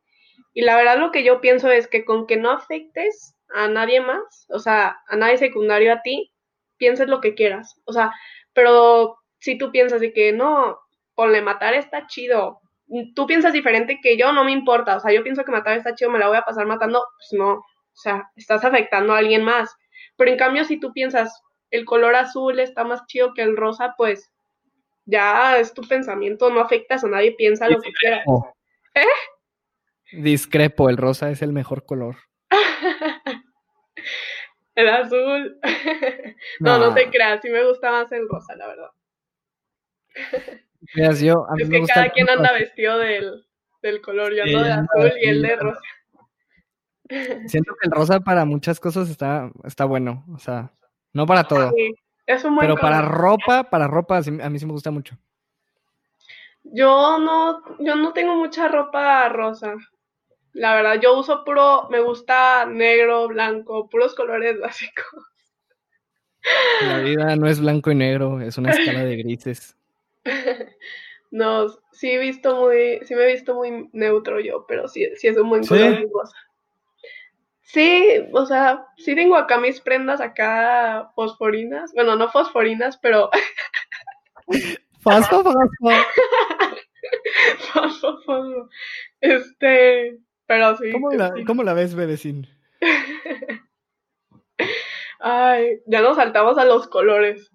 Y 0.52 0.62
la 0.62 0.76
verdad 0.76 0.98
lo 0.98 1.12
que 1.12 1.22
yo 1.22 1.40
pienso 1.40 1.70
es 1.70 1.86
que 1.86 2.04
con 2.04 2.26
que 2.26 2.36
no 2.36 2.50
afectes 2.50 3.36
a 3.54 3.68
nadie 3.68 4.00
más, 4.00 4.46
o 4.48 4.58
sea, 4.58 5.00
a 5.08 5.16
nadie 5.16 5.38
secundario 5.38 5.92
a 5.92 6.02
ti, 6.02 6.32
pienses 6.76 7.08
lo 7.08 7.20
que 7.20 7.34
quieras. 7.34 7.80
O 7.84 7.92
sea, 7.92 8.12
pero 8.52 9.18
si 9.38 9.56
tú 9.58 9.70
piensas 9.70 10.00
de 10.00 10.12
que 10.12 10.32
no, 10.32 10.78
ponle 11.14 11.42
matar 11.42 11.74
está 11.74 12.06
chido, 12.06 12.60
tú 13.14 13.26
piensas 13.26 13.52
diferente 13.52 14.00
que 14.02 14.16
yo, 14.16 14.32
no 14.32 14.44
me 14.44 14.52
importa. 14.52 14.96
O 14.96 15.00
sea, 15.00 15.12
yo 15.12 15.22
pienso 15.22 15.44
que 15.44 15.52
matar 15.52 15.76
está 15.76 15.94
chido, 15.94 16.10
me 16.10 16.18
la 16.18 16.28
voy 16.28 16.38
a 16.38 16.42
pasar 16.42 16.66
matando, 16.66 17.04
pues 17.18 17.38
no. 17.38 17.52
O 17.52 18.02
sea, 18.02 18.30
estás 18.36 18.64
afectando 18.64 19.12
a 19.12 19.18
alguien 19.18 19.44
más. 19.44 19.74
Pero 20.16 20.30
en 20.30 20.38
cambio, 20.38 20.64
si 20.64 20.78
tú 20.80 20.92
piensas, 20.92 21.42
el 21.70 21.84
color 21.84 22.14
azul 22.14 22.58
está 22.58 22.84
más 22.84 23.06
chido 23.06 23.34
que 23.34 23.42
el 23.42 23.56
rosa, 23.56 23.94
pues 23.96 24.32
ya 25.04 25.58
es 25.58 25.74
tu 25.74 25.82
pensamiento, 25.82 26.50
no 26.50 26.60
afectas 26.60 27.04
a 27.04 27.08
nadie, 27.08 27.32
piensa 27.32 27.68
lo 27.68 27.80
que 27.80 27.92
quieras. 27.92 28.24
¿Eh? 28.94 29.04
Discrepo, 30.12 30.88
el 30.88 30.96
rosa 30.96 31.30
es 31.30 31.42
el 31.42 31.52
mejor 31.52 31.84
color. 31.84 32.16
el 34.74 34.88
azul. 34.88 35.60
no, 36.60 36.78
no, 36.78 36.94
te 36.94 37.10
creas, 37.10 37.40
sí 37.42 37.50
me 37.50 37.66
gusta 37.66 37.90
más 37.90 38.10
el 38.12 38.28
rosa, 38.28 38.56
la 38.56 38.66
verdad. 38.66 38.90
yo, 41.20 41.46
es 41.58 41.68
que 41.68 41.82
cada 41.86 42.10
quien 42.10 42.28
anda 42.28 42.52
vestido 42.52 42.98
del, 42.98 43.46
del 43.82 44.00
color, 44.00 44.34
yo 44.34 44.42
ando 44.44 44.62
de 44.62 44.72
azul 44.72 45.12
y 45.20 45.28
él 45.28 45.42
de 45.42 45.56
rosa. 45.56 45.80
Siento 47.46 47.74
que 47.80 47.88
el 47.88 47.92
rosa 47.92 48.20
para 48.20 48.44
muchas 48.44 48.78
cosas 48.78 49.10
está, 49.10 49.50
está 49.64 49.84
bueno, 49.84 50.24
o 50.32 50.38
sea, 50.38 50.72
no 51.12 51.26
para 51.26 51.44
todo. 51.44 51.72
Pero 52.60 52.76
para 52.76 53.02
ropa, 53.02 53.64
para 53.64 53.86
ropa, 53.88 54.18
a 54.18 54.50
mí 54.50 54.58
sí 54.58 54.66
me 54.66 54.72
gusta 54.72 54.90
mucho. 54.90 55.16
Yo 56.62 57.18
no, 57.18 57.62
yo 57.78 57.96
no 57.96 58.12
tengo 58.12 58.36
mucha 58.36 58.68
ropa 58.68 59.28
rosa. 59.28 59.74
La 60.52 60.74
verdad, 60.74 61.00
yo 61.00 61.18
uso 61.18 61.44
puro, 61.44 61.88
me 61.90 62.00
gusta 62.00 62.66
negro, 62.66 63.28
blanco, 63.28 63.88
puros 63.88 64.14
colores 64.14 64.58
básicos. 64.60 65.24
La 66.82 66.98
vida 66.98 67.36
no 67.36 67.46
es 67.48 67.60
blanco 67.60 67.90
y 67.90 67.94
negro, 67.94 68.40
es 68.40 68.56
una 68.58 68.70
escala 68.70 69.04
de 69.04 69.16
grises. 69.16 69.76
No, 71.32 71.68
sí 71.92 72.10
he 72.10 72.18
visto 72.18 72.56
muy, 72.56 72.98
sí 73.04 73.14
me 73.14 73.22
he 73.22 73.32
visto 73.32 73.54
muy 73.54 73.88
neutro 73.92 74.40
yo, 74.40 74.66
pero 74.66 74.88
sí, 74.88 75.06
sí 75.14 75.28
es 75.28 75.36
un 75.36 75.48
buen 75.48 75.64
color 75.64 76.04
rosa. 76.12 76.36
Sí, 77.72 78.26
o 78.32 78.46
sea, 78.46 78.84
sí 78.96 79.14
tengo 79.14 79.36
acá 79.36 79.58
mis 79.58 79.80
prendas 79.80 80.20
acá 80.20 81.12
fosforinas. 81.14 81.92
Bueno, 81.94 82.16
no 82.16 82.28
fosforinas, 82.30 82.98
pero. 82.98 83.30
Fosfo, 85.02 85.42
fosfo. 85.42 85.90
fosfo, 87.72 88.18
fosfo. 88.26 88.68
Este. 89.20 90.18
Pero 90.46 90.76
sí. 90.76 90.90
¿Cómo 90.92 91.10
la, 91.12 91.32
¿cómo 91.46 91.62
la 91.62 91.72
ves, 91.72 91.94
bebecín? 91.94 92.46
Ay, 95.20 95.80
ya 95.86 96.02
nos 96.02 96.16
saltamos 96.16 96.58
a 96.58 96.64
los 96.66 96.88
colores. 96.88 97.50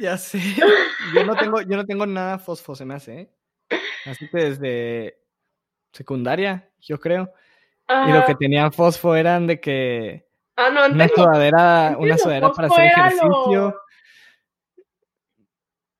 Ya 0.00 0.18
sé. 0.18 0.40
Yo 1.14 1.24
no 1.24 1.36
tengo, 1.36 1.60
yo 1.62 1.76
no 1.76 1.86
tengo 1.86 2.06
nada 2.06 2.38
fosfo, 2.38 2.74
se 2.74 2.84
me 2.84 2.94
hace, 2.94 3.20
¿eh? 3.20 3.30
Así 4.06 4.28
que 4.28 4.38
desde 4.38 5.18
secundaria, 5.92 6.70
yo 6.80 6.98
creo. 6.98 7.32
Y 8.06 8.12
lo 8.12 8.24
que 8.24 8.34
tenía 8.36 8.70
fosfo 8.70 9.16
eran 9.16 9.46
de 9.46 9.60
que 9.60 10.26
ah, 10.56 10.70
no, 10.70 10.86
una 10.86 11.08
sudadera, 11.08 11.96
una 11.98 12.16
sudadera 12.16 12.52
para 12.52 12.68
hacer 12.68 12.84
ejercicio. 12.86 13.74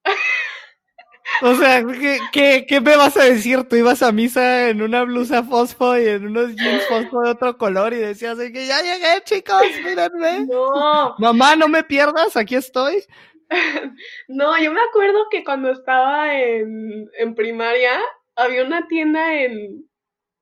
O 1.43 1.55
sea, 1.55 1.83
¿qué, 2.33 2.67
¿qué, 2.67 2.81
me 2.83 2.97
vas 2.97 3.17
a 3.17 3.25
decir? 3.25 3.65
Tú 3.65 3.77
ibas 3.77 4.03
a 4.03 4.13
misa 4.13 4.69
en 4.69 4.83
una 4.83 5.05
blusa 5.05 5.43
fosfo 5.43 5.97
y 5.97 6.07
en 6.07 6.27
unos 6.27 6.55
jeans 6.55 6.87
fosfo 6.87 7.23
de 7.23 7.31
otro 7.31 7.57
color 7.57 7.95
y 7.95 7.97
decías 7.97 8.37
que 8.37 8.67
ya 8.67 8.83
llegué, 8.83 9.23
chicos, 9.25 9.63
mírenme. 9.83 10.47
No. 10.47 11.15
Mamá, 11.19 11.57
no 11.57 11.69
me 11.69 11.83
pierdas, 11.83 12.37
aquí 12.37 12.57
estoy. 12.57 13.05
no, 14.29 14.59
yo 14.63 14.71
me 14.73 14.81
acuerdo 14.83 15.19
que 15.31 15.43
cuando 15.43 15.71
estaba 15.71 16.35
en, 16.37 17.09
en 17.19 17.35
primaria 17.35 17.99
había 18.37 18.65
una 18.65 18.87
tienda 18.87 19.35
en, 19.35 19.89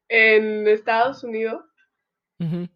en 0.08 0.66
Estados 0.68 1.22
Unidos. 1.24 1.64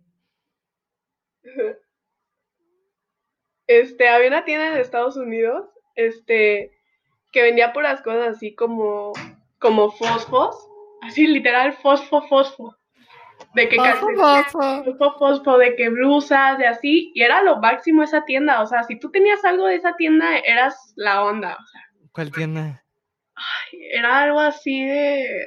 Este, 3.69 4.09
había 4.09 4.29
una 4.29 4.45
tienda 4.45 4.67
en 4.67 4.77
Estados 4.81 5.17
Unidos, 5.17 5.67
este, 5.95 6.73
que 7.31 7.43
vendía 7.43 7.73
puras 7.73 8.03
cosas 8.03 8.37
así 8.37 8.55
como, 8.55 9.13
como 9.59 9.91
fosfos, 9.93 10.69
así 11.01 11.27
literal 11.27 11.73
fosfo, 11.75 12.21
fosfo. 12.29 12.77
De 13.55 13.69
que 13.69 13.77
fosfo, 13.79 15.19
fosfo, 15.19 15.59
de 15.59 15.75
que 15.77 15.89
blusas, 15.89 16.59
de 16.59 16.67
así, 16.67 17.13
y 17.15 17.23
era 17.23 17.43
lo 17.43 17.61
máximo 17.61 18.03
esa 18.03 18.25
tienda, 18.27 18.61
o 18.61 18.67
sea, 18.67 18.83
si 18.83 18.99
tú 18.99 19.11
tenías 19.11 19.43
algo 19.45 19.67
de 19.67 19.77
esa 19.77 19.97
tienda, 19.97 20.37
eras 20.39 20.93
la 20.97 21.25
onda, 21.25 21.57
o 21.59 21.67
sea. 21.67 21.81
¿Cuál 22.13 22.31
tienda? 22.31 22.83
era 23.93 24.23
algo 24.23 24.41
así 24.41 24.87
de... 24.87 25.47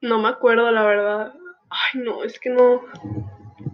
No 0.00 0.20
me 0.20 0.28
acuerdo, 0.28 0.70
la 0.70 0.84
verdad. 0.84 1.34
Ay, 1.70 2.00
no, 2.00 2.24
es 2.24 2.38
que 2.38 2.50
no. 2.50 2.82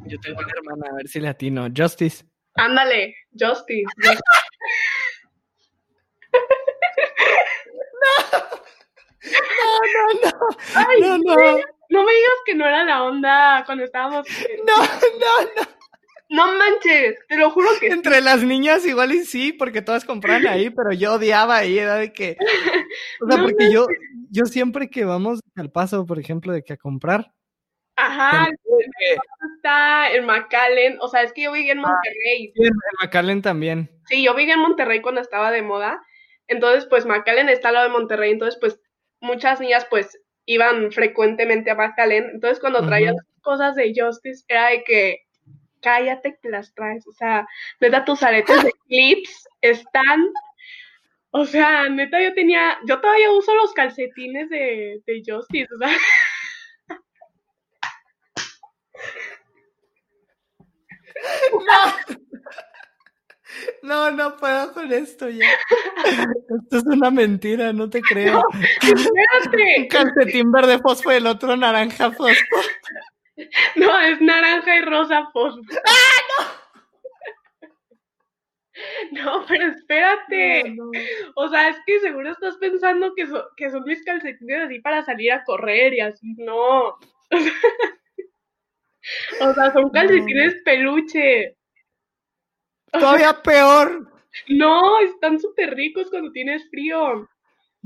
Yo 0.06 0.18
tengo 0.20 0.38
una 0.38 0.52
hermana, 0.56 0.90
a 0.90 0.96
ver 0.96 1.08
si 1.08 1.20
latino. 1.20 1.68
Justice. 1.74 2.24
Ándale, 2.54 3.14
Justice. 3.38 3.84
no, 9.24 9.80
no, 9.94 10.30
no. 10.30 10.48
Ay, 10.74 11.00
no, 11.00 11.18
no. 11.18 11.36
No 11.90 12.02
me 12.02 12.12
digas 12.12 12.38
que 12.46 12.54
no 12.54 12.66
era 12.66 12.84
la 12.84 13.02
onda 13.04 13.62
cuando 13.66 13.84
estábamos. 13.84 14.26
No, 14.66 14.76
no, 14.76 15.42
no. 15.56 15.74
No 16.30 16.46
manches, 16.46 17.18
te 17.28 17.36
lo 17.36 17.50
juro 17.50 17.68
que. 17.78 17.88
Entre 17.88 18.20
las 18.20 18.42
niñas 18.42 18.84
igual 18.86 19.12
y 19.12 19.24
sí, 19.24 19.52
porque 19.52 19.82
todas 19.82 20.04
compraban 20.04 20.46
ahí, 20.46 20.70
pero 20.70 20.92
yo 20.92 21.14
odiaba 21.14 21.58
ahí, 21.58 21.78
era 21.78 21.96
de 21.96 22.12
que. 22.12 22.36
O 23.20 23.30
sea, 23.30 23.42
porque 23.42 23.72
yo, 23.72 23.86
yo 24.30 24.44
siempre 24.46 24.88
que 24.88 25.04
vamos 25.04 25.40
al 25.56 25.70
paso, 25.70 26.06
por 26.06 26.18
ejemplo, 26.18 26.52
de 26.52 26.62
que 26.62 26.74
a 26.74 26.76
comprar. 26.76 27.32
Ajá, 27.96 28.48
está 29.56 30.12
en 30.12 30.26
McAllen, 30.26 30.98
o 31.00 31.08
sea, 31.08 31.22
es 31.22 31.32
que 31.32 31.42
yo 31.42 31.52
viví 31.52 31.70
en 31.70 31.78
ah, 31.78 31.82
Monterrey. 31.82 32.52
Sí, 32.54 32.62
en 32.62 32.72
McAllen 33.00 33.42
también. 33.42 33.90
Sí, 34.06 34.24
yo 34.24 34.34
viví 34.34 34.50
en 34.50 34.60
Monterrey 34.60 35.00
cuando 35.00 35.20
estaba 35.20 35.52
de 35.52 35.62
moda, 35.62 36.02
entonces 36.48 36.86
pues 36.86 37.06
McAllen 37.06 37.48
está 37.48 37.68
al 37.68 37.74
lado 37.74 37.86
de 37.86 37.92
Monterrey, 37.92 38.32
entonces 38.32 38.58
pues 38.60 38.80
muchas 39.20 39.60
niñas 39.60 39.86
pues 39.88 40.18
iban 40.46 40.90
frecuentemente 40.90 41.70
a 41.70 41.76
McAllen, 41.76 42.30
entonces 42.34 42.58
cuando 42.58 42.84
traían 42.84 43.14
cosas 43.42 43.76
de 43.76 43.92
Justice 43.96 44.44
era 44.48 44.70
de 44.70 44.82
que 44.82 45.18
cállate 45.80 46.38
que 46.42 46.48
las 46.48 46.74
traes, 46.74 47.06
o 47.06 47.12
sea, 47.12 47.46
neta 47.80 48.04
tus 48.04 48.22
aretes 48.22 48.64
de 48.64 48.70
clips 48.88 49.46
están 49.60 50.20
o 51.36 51.44
sea, 51.44 51.88
neta, 51.88 52.22
yo 52.22 52.32
tenía, 52.32 52.78
yo 52.86 53.00
todavía 53.00 53.32
uso 53.32 53.52
los 53.56 53.72
calcetines 53.72 54.48
de, 54.50 55.02
de 55.04 55.22
Justice, 55.26 55.66
o 55.74 55.78
sea. 55.78 55.90
No. 61.52 62.18
No, 64.12 64.36
puedo 64.36 64.72
con 64.72 64.92
esto 64.92 65.28
ya. 65.28 65.46
Esto 66.04 66.76
es 66.76 66.86
una 66.86 67.10
mentira, 67.10 67.72
no 67.72 67.88
te 67.88 68.00
creo. 68.00 68.42
espérate. 68.82 69.76
Un 69.78 69.88
calcetín 69.88 70.50
verde 70.50 70.78
fosfo 70.80 71.12
y 71.12 71.16
el 71.16 71.26
otro 71.28 71.56
naranja 71.56 72.10
fosfo. 72.10 72.56
No, 73.76 74.00
es 74.00 74.20
naranja 74.20 74.76
y 74.76 74.80
rosa 74.80 75.28
fosfo. 75.32 75.60
¡Ah, 75.86 76.20
no! 76.28 76.53
No, 79.12 79.44
pero 79.46 79.66
espérate. 79.66 80.76
O 81.34 81.48
sea, 81.48 81.68
es 81.68 81.76
que 81.86 82.00
seguro 82.00 82.30
estás 82.30 82.56
pensando 82.56 83.14
que, 83.14 83.26
que 83.56 83.70
son 83.70 83.84
mis 83.84 84.02
calcetines 84.04 84.66
así 84.66 84.80
para 84.80 85.04
salir 85.04 85.32
a 85.32 85.44
correr 85.44 85.94
y 85.94 86.00
así. 86.00 86.34
No. 86.38 86.96
o 89.40 89.54
sea, 89.54 89.72
son 89.72 89.90
calcetines 89.90 90.56
peluche. 90.64 91.56
Todavía 92.92 93.42
peor. 93.42 94.10
No, 94.48 94.98
están 94.98 95.38
súper 95.38 95.76
ricos 95.76 96.10
cuando 96.10 96.32
tienes 96.32 96.68
frío. 96.68 97.28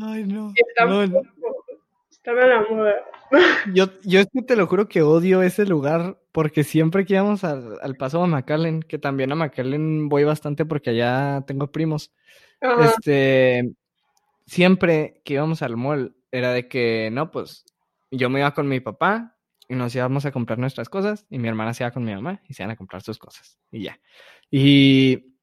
Ay, 0.00 0.24
no. 0.24 0.54
Están, 0.56 0.88
no, 0.88 1.02
están 2.10 2.38
a 2.38 2.46
la 2.46 2.62
moda. 2.62 3.04
Yo, 3.74 3.84
yo 4.02 4.20
es 4.20 4.28
que 4.32 4.40
te 4.40 4.56
lo 4.56 4.66
juro 4.66 4.88
que 4.88 5.02
odio 5.02 5.42
ese 5.42 5.66
lugar 5.66 6.16
porque 6.38 6.62
siempre 6.62 7.04
que 7.04 7.14
íbamos 7.14 7.42
al, 7.42 7.80
al 7.82 7.96
paso 7.96 8.22
a 8.22 8.26
McAllen, 8.28 8.84
que 8.84 8.96
también 8.96 9.32
a 9.32 9.34
McAllen 9.34 10.08
voy 10.08 10.22
bastante 10.22 10.64
porque 10.64 10.90
allá 10.90 11.42
tengo 11.48 11.72
primos, 11.72 12.12
este, 12.80 13.72
siempre 14.46 15.20
que 15.24 15.34
íbamos 15.34 15.62
al 15.62 15.76
mall 15.76 16.14
era 16.30 16.52
de 16.52 16.68
que, 16.68 17.10
no, 17.10 17.32
pues 17.32 17.64
yo 18.12 18.30
me 18.30 18.38
iba 18.38 18.54
con 18.54 18.68
mi 18.68 18.78
papá 18.78 19.36
y 19.68 19.74
nos 19.74 19.92
íbamos 19.96 20.26
a 20.26 20.30
comprar 20.30 20.60
nuestras 20.60 20.88
cosas 20.88 21.26
y 21.28 21.40
mi 21.40 21.48
hermana 21.48 21.74
se 21.74 21.82
iba 21.82 21.90
con 21.90 22.04
mi 22.04 22.14
mamá 22.14 22.40
y 22.46 22.54
se 22.54 22.62
iban 22.62 22.70
a 22.70 22.76
comprar 22.76 23.02
sus 23.02 23.18
cosas 23.18 23.58
y 23.72 23.82
ya. 23.82 23.98
Y 24.48 25.34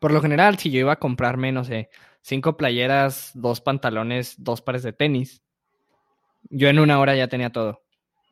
por 0.00 0.10
lo 0.10 0.20
general, 0.20 0.58
si 0.58 0.72
yo 0.72 0.80
iba 0.80 0.94
a 0.94 0.98
comprarme, 0.98 1.52
no 1.52 1.62
sé, 1.62 1.90
cinco 2.22 2.56
playeras, 2.56 3.30
dos 3.34 3.60
pantalones, 3.60 4.34
dos 4.36 4.62
pares 4.62 4.82
de 4.82 4.94
tenis, 4.94 5.44
yo 6.50 6.66
en 6.66 6.80
una 6.80 6.98
hora 6.98 7.14
ya 7.14 7.28
tenía 7.28 7.52
todo. 7.52 7.84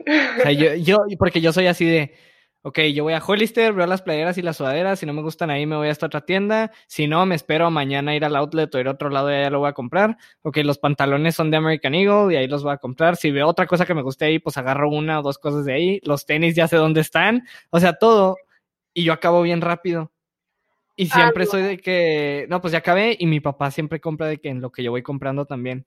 O 0.06 0.42
sea, 0.42 0.52
yo, 0.52 0.74
yo, 0.74 0.98
porque 1.18 1.40
yo 1.40 1.52
soy 1.52 1.66
así 1.66 1.84
de, 1.84 2.14
ok, 2.62 2.78
yo 2.94 3.04
voy 3.04 3.14
a 3.14 3.22
Hollister, 3.24 3.72
veo 3.72 3.86
las 3.86 4.02
playeras 4.02 4.36
y 4.38 4.42
las 4.42 4.56
sudaderas, 4.56 4.98
si 4.98 5.06
no 5.06 5.12
me 5.12 5.22
gustan 5.22 5.50
ahí 5.50 5.66
me 5.66 5.76
voy 5.76 5.88
a 5.88 5.90
esta 5.90 6.06
otra 6.06 6.20
tienda, 6.22 6.70
si 6.86 7.06
no, 7.06 7.24
me 7.26 7.34
espero 7.34 7.70
mañana 7.70 8.14
ir 8.14 8.24
al 8.24 8.36
outlet 8.36 8.74
o 8.74 8.80
ir 8.80 8.88
a 8.88 8.92
otro 8.92 9.08
lado 9.08 9.30
y 9.30 9.42
ya 9.42 9.50
lo 9.50 9.60
voy 9.60 9.68
a 9.68 9.72
comprar. 9.72 10.16
Ok, 10.42 10.58
los 10.58 10.78
pantalones 10.78 11.34
son 11.34 11.50
de 11.50 11.56
American 11.56 11.94
Eagle 11.94 12.34
y 12.34 12.36
ahí 12.36 12.48
los 12.48 12.62
voy 12.62 12.72
a 12.72 12.78
comprar. 12.78 13.16
Si 13.16 13.30
veo 13.30 13.48
otra 13.48 13.66
cosa 13.66 13.86
que 13.86 13.94
me 13.94 14.02
guste 14.02 14.26
ahí, 14.26 14.38
pues 14.38 14.56
agarro 14.58 14.90
una 14.90 15.20
o 15.20 15.22
dos 15.22 15.38
cosas 15.38 15.64
de 15.64 15.72
ahí. 15.72 16.00
Los 16.02 16.26
tenis 16.26 16.54
ya 16.54 16.68
sé 16.68 16.76
dónde 16.76 17.00
están. 17.00 17.46
O 17.70 17.80
sea, 17.80 17.94
todo. 17.94 18.36
Y 18.92 19.04
yo 19.04 19.12
acabo 19.12 19.42
bien 19.42 19.60
rápido. 19.60 20.12
Y 20.96 21.06
siempre 21.06 21.46
soy 21.46 21.62
de 21.62 21.78
que, 21.78 22.46
no, 22.50 22.60
pues 22.60 22.72
ya 22.72 22.80
acabé 22.80 23.16
y 23.18 23.26
mi 23.26 23.40
papá 23.40 23.70
siempre 23.70 24.00
compra 24.00 24.26
de 24.26 24.38
que 24.38 24.50
en 24.50 24.60
lo 24.60 24.70
que 24.70 24.82
yo 24.82 24.90
voy 24.90 25.02
comprando 25.02 25.46
también. 25.46 25.86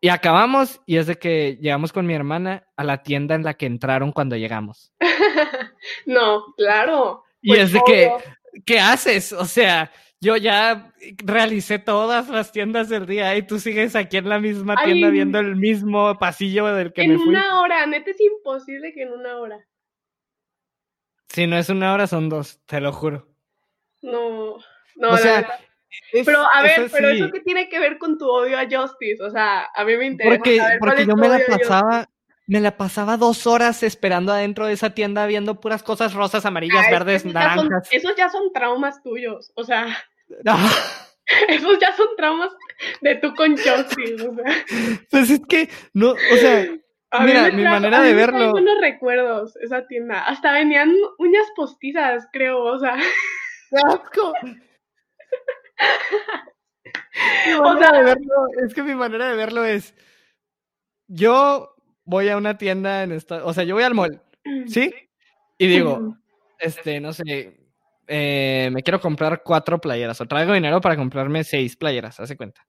Y 0.00 0.08
acabamos 0.08 0.80
y 0.86 0.98
es 0.98 1.06
de 1.06 1.16
que 1.16 1.58
llegamos 1.60 1.92
con 1.92 2.06
mi 2.06 2.14
hermana 2.14 2.66
a 2.76 2.84
la 2.84 3.02
tienda 3.02 3.34
en 3.34 3.42
la 3.44 3.54
que 3.54 3.66
entraron 3.66 4.12
cuando 4.12 4.36
llegamos. 4.36 4.92
no, 6.06 6.44
claro. 6.56 7.24
Y 7.40 7.48
pues 7.48 7.60
es 7.62 7.72
de 7.72 7.80
que, 7.86 8.12
¿qué 8.66 8.78
haces? 8.78 9.32
O 9.32 9.46
sea, 9.46 9.90
yo 10.20 10.36
ya 10.36 10.92
realicé 11.18 11.78
todas 11.78 12.28
las 12.28 12.52
tiendas 12.52 12.88
del 12.88 13.06
día 13.06 13.36
y 13.36 13.46
tú 13.46 13.58
sigues 13.58 13.94
aquí 13.96 14.16
en 14.16 14.28
la 14.28 14.38
misma 14.38 14.76
tienda 14.84 15.08
viendo 15.10 15.38
el 15.38 15.56
mismo 15.56 16.18
pasillo 16.18 16.66
del 16.66 16.92
que 16.92 17.06
me 17.06 17.16
fui. 17.16 17.24
En 17.24 17.28
una 17.30 17.60
hora, 17.60 17.86
neta 17.86 18.10
es 18.10 18.20
imposible 18.20 18.92
que 18.92 19.02
en 19.02 19.12
una 19.12 19.38
hora. 19.38 19.66
Si 21.28 21.46
no 21.46 21.56
es 21.56 21.68
una 21.68 21.92
hora, 21.92 22.06
son 22.06 22.28
dos, 22.28 22.60
te 22.66 22.80
lo 22.80 22.92
juro. 22.92 23.28
No, 24.02 24.58
no. 24.96 25.10
O 25.10 25.16
sea, 25.16 25.60
pero 26.24 26.44
a 26.46 26.62
ver, 26.62 26.88
pero 26.90 27.08
eso 27.08 27.30
qué 27.30 27.40
tiene 27.40 27.68
que 27.68 27.78
ver 27.78 27.98
con 27.98 28.18
tu 28.18 28.28
odio 28.28 28.58
a 28.58 28.64
Justice, 28.64 29.22
o 29.22 29.30
sea, 29.30 29.68
a 29.74 29.84
mí 29.84 29.96
me 29.96 30.06
interesa 30.06 30.36
porque, 30.36 30.60
porque 30.78 31.06
yo 31.06 31.16
me 31.16 31.28
la 31.28 31.40
pasaba, 31.46 32.08
me 32.46 32.60
la 32.60 32.76
pasaba 32.76 33.16
dos 33.16 33.46
horas 33.46 33.82
esperando 33.82 34.32
adentro 34.32 34.66
de 34.66 34.72
esa 34.72 34.90
tienda 34.90 35.26
viendo 35.26 35.60
puras 35.60 35.82
cosas 35.82 36.14
rosas, 36.14 36.46
amarillas, 36.46 36.90
verdes, 36.90 37.24
naranjas. 37.24 37.88
esos 37.90 38.14
ya 38.16 38.28
son 38.28 38.52
traumas 38.52 39.02
tuyos, 39.02 39.52
o 39.54 39.64
sea. 39.64 39.86
Esos 41.48 41.80
ya 41.80 41.92
son 41.96 42.06
traumas 42.16 42.50
de 43.00 43.16
tú 43.16 43.34
con 43.34 43.56
Justice, 43.56 44.28
o 44.28 44.34
sea. 44.34 44.64
Pues 45.10 45.28
es 45.28 45.40
que, 45.48 45.68
no, 45.92 46.10
o 46.10 46.36
sea, 46.36 46.68
mira, 47.20 47.50
mi 47.50 47.64
manera 47.64 48.00
de 48.00 48.14
verlo. 48.14 48.52
buenos 48.52 48.80
recuerdos 48.80 49.56
esa 49.56 49.86
tienda. 49.86 50.24
Hasta 50.24 50.52
venían 50.52 50.94
uñas 51.18 51.46
postizas, 51.56 52.28
creo, 52.32 52.62
o 52.62 52.78
sea. 52.78 52.96
asco! 53.90 54.32
O 57.62 57.78
sea, 57.78 57.92
de 57.92 58.02
verlo, 58.02 58.34
es 58.64 58.74
que 58.74 58.82
mi 58.82 58.94
manera 58.94 59.28
de 59.28 59.36
verlo 59.36 59.64
es. 59.64 59.94
Yo 61.08 61.74
voy 62.04 62.28
a 62.28 62.36
una 62.36 62.58
tienda 62.58 63.02
en 63.02 63.12
esta, 63.12 63.44
o 63.44 63.52
sea, 63.52 63.64
yo 63.64 63.74
voy 63.74 63.84
al 63.84 63.94
mall, 63.94 64.22
¿sí? 64.66 64.92
Y 65.58 65.66
digo, 65.66 66.16
este, 66.58 67.00
no 67.00 67.12
sé, 67.12 67.60
eh, 68.08 68.70
me 68.72 68.82
quiero 68.82 69.00
comprar 69.00 69.42
cuatro 69.42 69.80
playeras, 69.80 70.20
o 70.20 70.26
traigo 70.26 70.52
dinero 70.52 70.80
para 70.80 70.96
comprarme 70.96 71.44
seis 71.44 71.76
playeras, 71.76 72.20
hace 72.20 72.36
cuenta. 72.36 72.66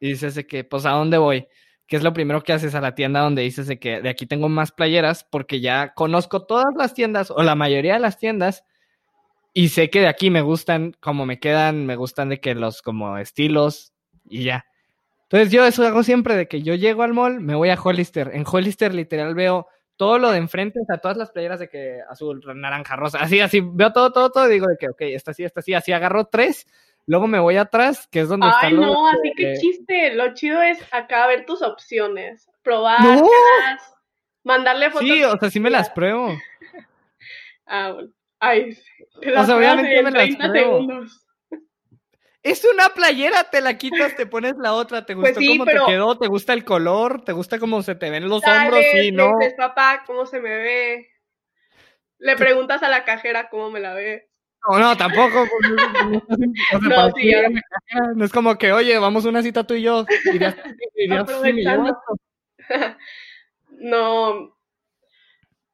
Y 0.00 0.08
dices 0.08 0.34
de 0.34 0.46
que, 0.46 0.64
pues, 0.64 0.86
¿a 0.86 0.90
dónde 0.90 1.18
voy? 1.18 1.46
¿Qué 1.86 1.96
es 1.96 2.02
lo 2.02 2.12
primero 2.12 2.42
que 2.42 2.52
haces 2.52 2.74
a 2.74 2.80
la 2.80 2.94
tienda 2.94 3.20
donde 3.20 3.42
dices 3.42 3.66
de 3.66 3.78
que 3.78 4.00
de 4.00 4.08
aquí 4.08 4.26
tengo 4.26 4.48
más 4.48 4.72
playeras? 4.72 5.24
Porque 5.24 5.60
ya 5.60 5.92
conozco 5.94 6.46
todas 6.46 6.74
las 6.76 6.94
tiendas, 6.94 7.30
o 7.30 7.42
la 7.42 7.54
mayoría 7.54 7.94
de 7.94 8.00
las 8.00 8.18
tiendas, 8.18 8.64
y 9.56 9.68
sé 9.68 9.88
que 9.88 10.00
de 10.00 10.08
aquí 10.08 10.30
me 10.30 10.42
gustan, 10.42 10.96
como 11.00 11.26
me 11.26 11.38
quedan, 11.38 11.86
me 11.86 11.94
gustan 11.94 12.28
de 12.28 12.40
que 12.40 12.56
los 12.56 12.82
como 12.82 13.16
estilos, 13.16 13.94
y 14.24 14.42
ya. 14.42 14.66
Entonces 15.22 15.52
yo 15.52 15.64
eso 15.64 15.86
hago 15.86 16.02
siempre, 16.02 16.36
de 16.36 16.48
que 16.48 16.60
yo 16.62 16.74
llego 16.74 17.04
al 17.04 17.14
mall, 17.14 17.40
me 17.40 17.54
voy 17.54 17.70
a 17.70 17.80
Hollister. 17.80 18.32
En 18.34 18.44
Hollister 18.50 18.92
literal 18.92 19.36
veo 19.36 19.68
todo 19.96 20.18
lo 20.18 20.32
de 20.32 20.38
enfrente, 20.38 20.80
o 20.80 20.84
sea, 20.84 20.98
todas 20.98 21.16
las 21.16 21.30
playeras 21.30 21.60
de 21.60 21.68
que 21.68 22.00
azul, 22.10 22.42
naranja, 22.56 22.96
rosa, 22.96 23.18
así, 23.20 23.40
así, 23.40 23.60
veo 23.64 23.92
todo, 23.92 24.12
todo, 24.12 24.30
todo, 24.30 24.48
digo 24.48 24.66
de 24.66 24.76
que, 24.76 24.88
ok, 24.88 25.00
esta 25.02 25.32
sí, 25.32 25.44
esta 25.44 25.62
sí, 25.62 25.72
así 25.72 25.92
agarro 25.92 26.24
tres, 26.26 26.66
luego 27.06 27.28
me 27.28 27.38
voy 27.38 27.56
atrás, 27.56 28.08
que 28.08 28.20
es 28.20 28.28
donde 28.28 28.50
Ay, 28.60 28.72
no, 28.72 29.08
así 29.08 29.32
que 29.36 29.54
chiste, 29.60 30.14
lo 30.14 30.34
chido 30.34 30.60
es 30.62 30.78
acá 30.90 31.28
ver 31.28 31.46
tus 31.46 31.62
opciones, 31.62 32.50
probar, 32.62 33.22
mandarle 34.42 34.90
fotos. 34.90 35.06
Sí, 35.06 35.22
o 35.22 35.38
sea, 35.38 35.48
sí 35.48 35.60
me 35.60 35.70
las 35.70 35.90
pruebo. 35.90 36.36
ah, 37.66 37.92
bueno. 37.92 38.10
Ay, 38.46 38.76
te 39.20 39.30
las 39.30 39.44
o 39.44 39.46
sea, 39.46 39.56
obviamente 39.56 40.02
me 40.02 40.10
las. 40.10 40.52
Segundos. 40.52 41.26
Es 42.42 42.62
una 42.66 42.90
playera, 42.90 43.44
te 43.44 43.62
la 43.62 43.78
quitas, 43.78 44.14
te 44.16 44.26
pones 44.26 44.54
la 44.58 44.74
otra, 44.74 45.06
¿te 45.06 45.16
pues 45.16 45.34
gustó 45.34 45.50
cómo 45.50 45.64
te 45.64 45.78
quedó? 45.86 46.18
¿Te 46.18 46.28
gusta 46.28 46.52
el 46.52 46.62
color? 46.62 47.24
¿Te 47.24 47.32
gusta 47.32 47.58
cómo 47.58 47.82
se 47.82 47.94
te 47.94 48.10
ven 48.10 48.28
los 48.28 48.42
hombros? 48.46 48.84
Sí, 48.92 49.12
¿no? 49.12 49.38
Dices, 49.38 49.54
papá, 49.56 50.04
¿cómo 50.06 50.26
se 50.26 50.40
me 50.40 50.50
ve? 50.50 51.08
Le 52.18 52.36
preguntas 52.36 52.82
a 52.82 52.90
la 52.90 53.04
cajera 53.04 53.48
cómo 53.48 53.70
me 53.70 53.80
la 53.80 53.94
ve. 53.94 54.28
No, 54.68 54.78
no, 54.78 54.94
tampoco. 54.94 55.46
no, 56.82 57.10
sí, 57.12 57.32
no 58.14 58.24
es 58.26 58.32
como 58.32 58.58
que, 58.58 58.72
oye, 58.72 58.98
vamos 58.98 59.24
a 59.24 59.30
una 59.30 59.42
cita 59.42 59.66
tú 59.66 59.72
y 59.72 59.82
yo. 59.82 60.04
no, 63.78 64.54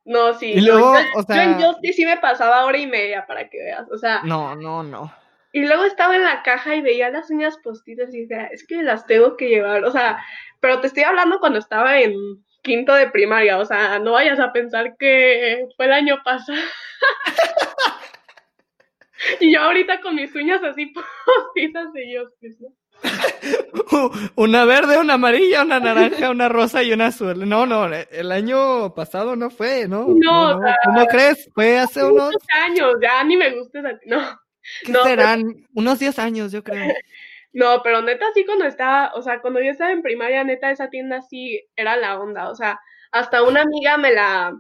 no, 0.05 0.35
sí. 0.35 0.53
Y 0.53 0.61
luego, 0.61 0.95
yo, 0.95 1.01
o 1.17 1.23
sea... 1.23 1.59
yo 1.59 1.77
en 1.83 1.93
sí 1.93 2.07
me 2.07 2.17
pasaba 2.17 2.65
hora 2.65 2.79
y 2.79 2.87
media 2.87 3.27
para 3.27 3.49
que 3.49 3.59
veas. 3.59 3.91
O 3.91 3.99
sea. 3.99 4.23
No, 4.25 4.57
no, 4.57 4.83
no. 4.83 5.13
Y 5.53 5.67
luego 5.67 5.85
estaba 5.85 6.15
en 6.15 6.25
la 6.25 6.43
caja 6.43 6.77
y 6.77 6.81
veía 6.81 7.11
las 7.11 7.31
uñas 7.31 7.59
postizas 7.59 8.15
y 8.15 8.23
decía, 8.23 8.47
es 8.47 8.67
que 8.67 8.83
las 8.83 9.07
tengo 9.07 9.37
que 9.37 9.49
llevar. 9.49 9.85
O 9.85 9.91
sea, 9.91 10.23
pero 10.61 10.81
te 10.81 10.87
estoy 10.87 11.03
hablando 11.03 11.41
cuando 11.41 11.59
estaba 11.59 12.01
en 12.01 12.15
quinto 12.63 12.95
de 12.95 13.11
primaria. 13.11 13.59
O 13.59 13.65
sea, 13.65 13.99
no 13.99 14.13
vayas 14.13 14.39
a 14.39 14.53
pensar 14.53 14.97
que 14.97 15.67
fue 15.77 15.87
el 15.87 15.93
año 15.93 16.23
pasado. 16.25 16.59
y 19.41 19.53
yo 19.53 19.63
ahorita 19.63 20.01
con 20.01 20.15
mis 20.15 20.35
uñas 20.35 20.63
así 20.63 20.87
postizas 21.25 21.93
de 21.93 22.05
ellos 22.05 22.33
¿no? 22.61 22.69
una 24.37 24.65
verde, 24.65 24.99
una 24.99 25.15
amarilla, 25.15 25.63
una 25.63 25.81
naranja, 25.81 26.31
una 26.31 26.49
rosa 26.49 26.83
y 26.83 26.93
una 26.93 27.09
azul. 27.09 27.49
No, 27.49 27.67
no, 27.67 27.87
el 27.87 28.33
año 28.33 28.95
pasado 28.95 29.37
no 29.37 29.51
fue, 29.51 29.89
¿no? 29.89 30.07
No, 30.09 30.59
no, 30.59 31.07
crees? 31.07 31.49
Fue 31.55 31.79
hace 31.79 32.05
unos 32.05 32.35
años, 32.67 32.95
ya 33.01 33.23
ni 33.25 33.37
me 33.37 33.51
gusta, 33.51 33.81
no. 34.07 34.41
¿Qué 34.85 34.93
serán? 34.93 35.67
Unos 35.75 35.99
10 35.99 36.19
años, 36.19 36.53
yo 36.53 36.63
creo. 36.63 36.85
No, 37.53 37.83
pero 37.83 38.01
neta 38.01 38.27
sí 38.33 38.47
cuando 38.47 38.65
estaba, 38.65 39.11
o 39.15 39.23
sea, 39.23 39.41
cuando 39.41 39.61
yo 39.61 39.73
estaba 39.73 39.91
en 39.91 40.03
primaria, 40.03 40.45
neta 40.45 40.71
esa 40.71 40.89
tienda 40.89 41.21
sí 41.21 41.61
era 41.75 41.97
la 41.97 42.21
onda, 42.21 42.49
o 42.49 42.55
sea, 42.55 42.79
hasta 43.11 43.43
una 43.43 43.63
amiga 43.63 43.97
me 43.97 44.13
la, 44.13 44.57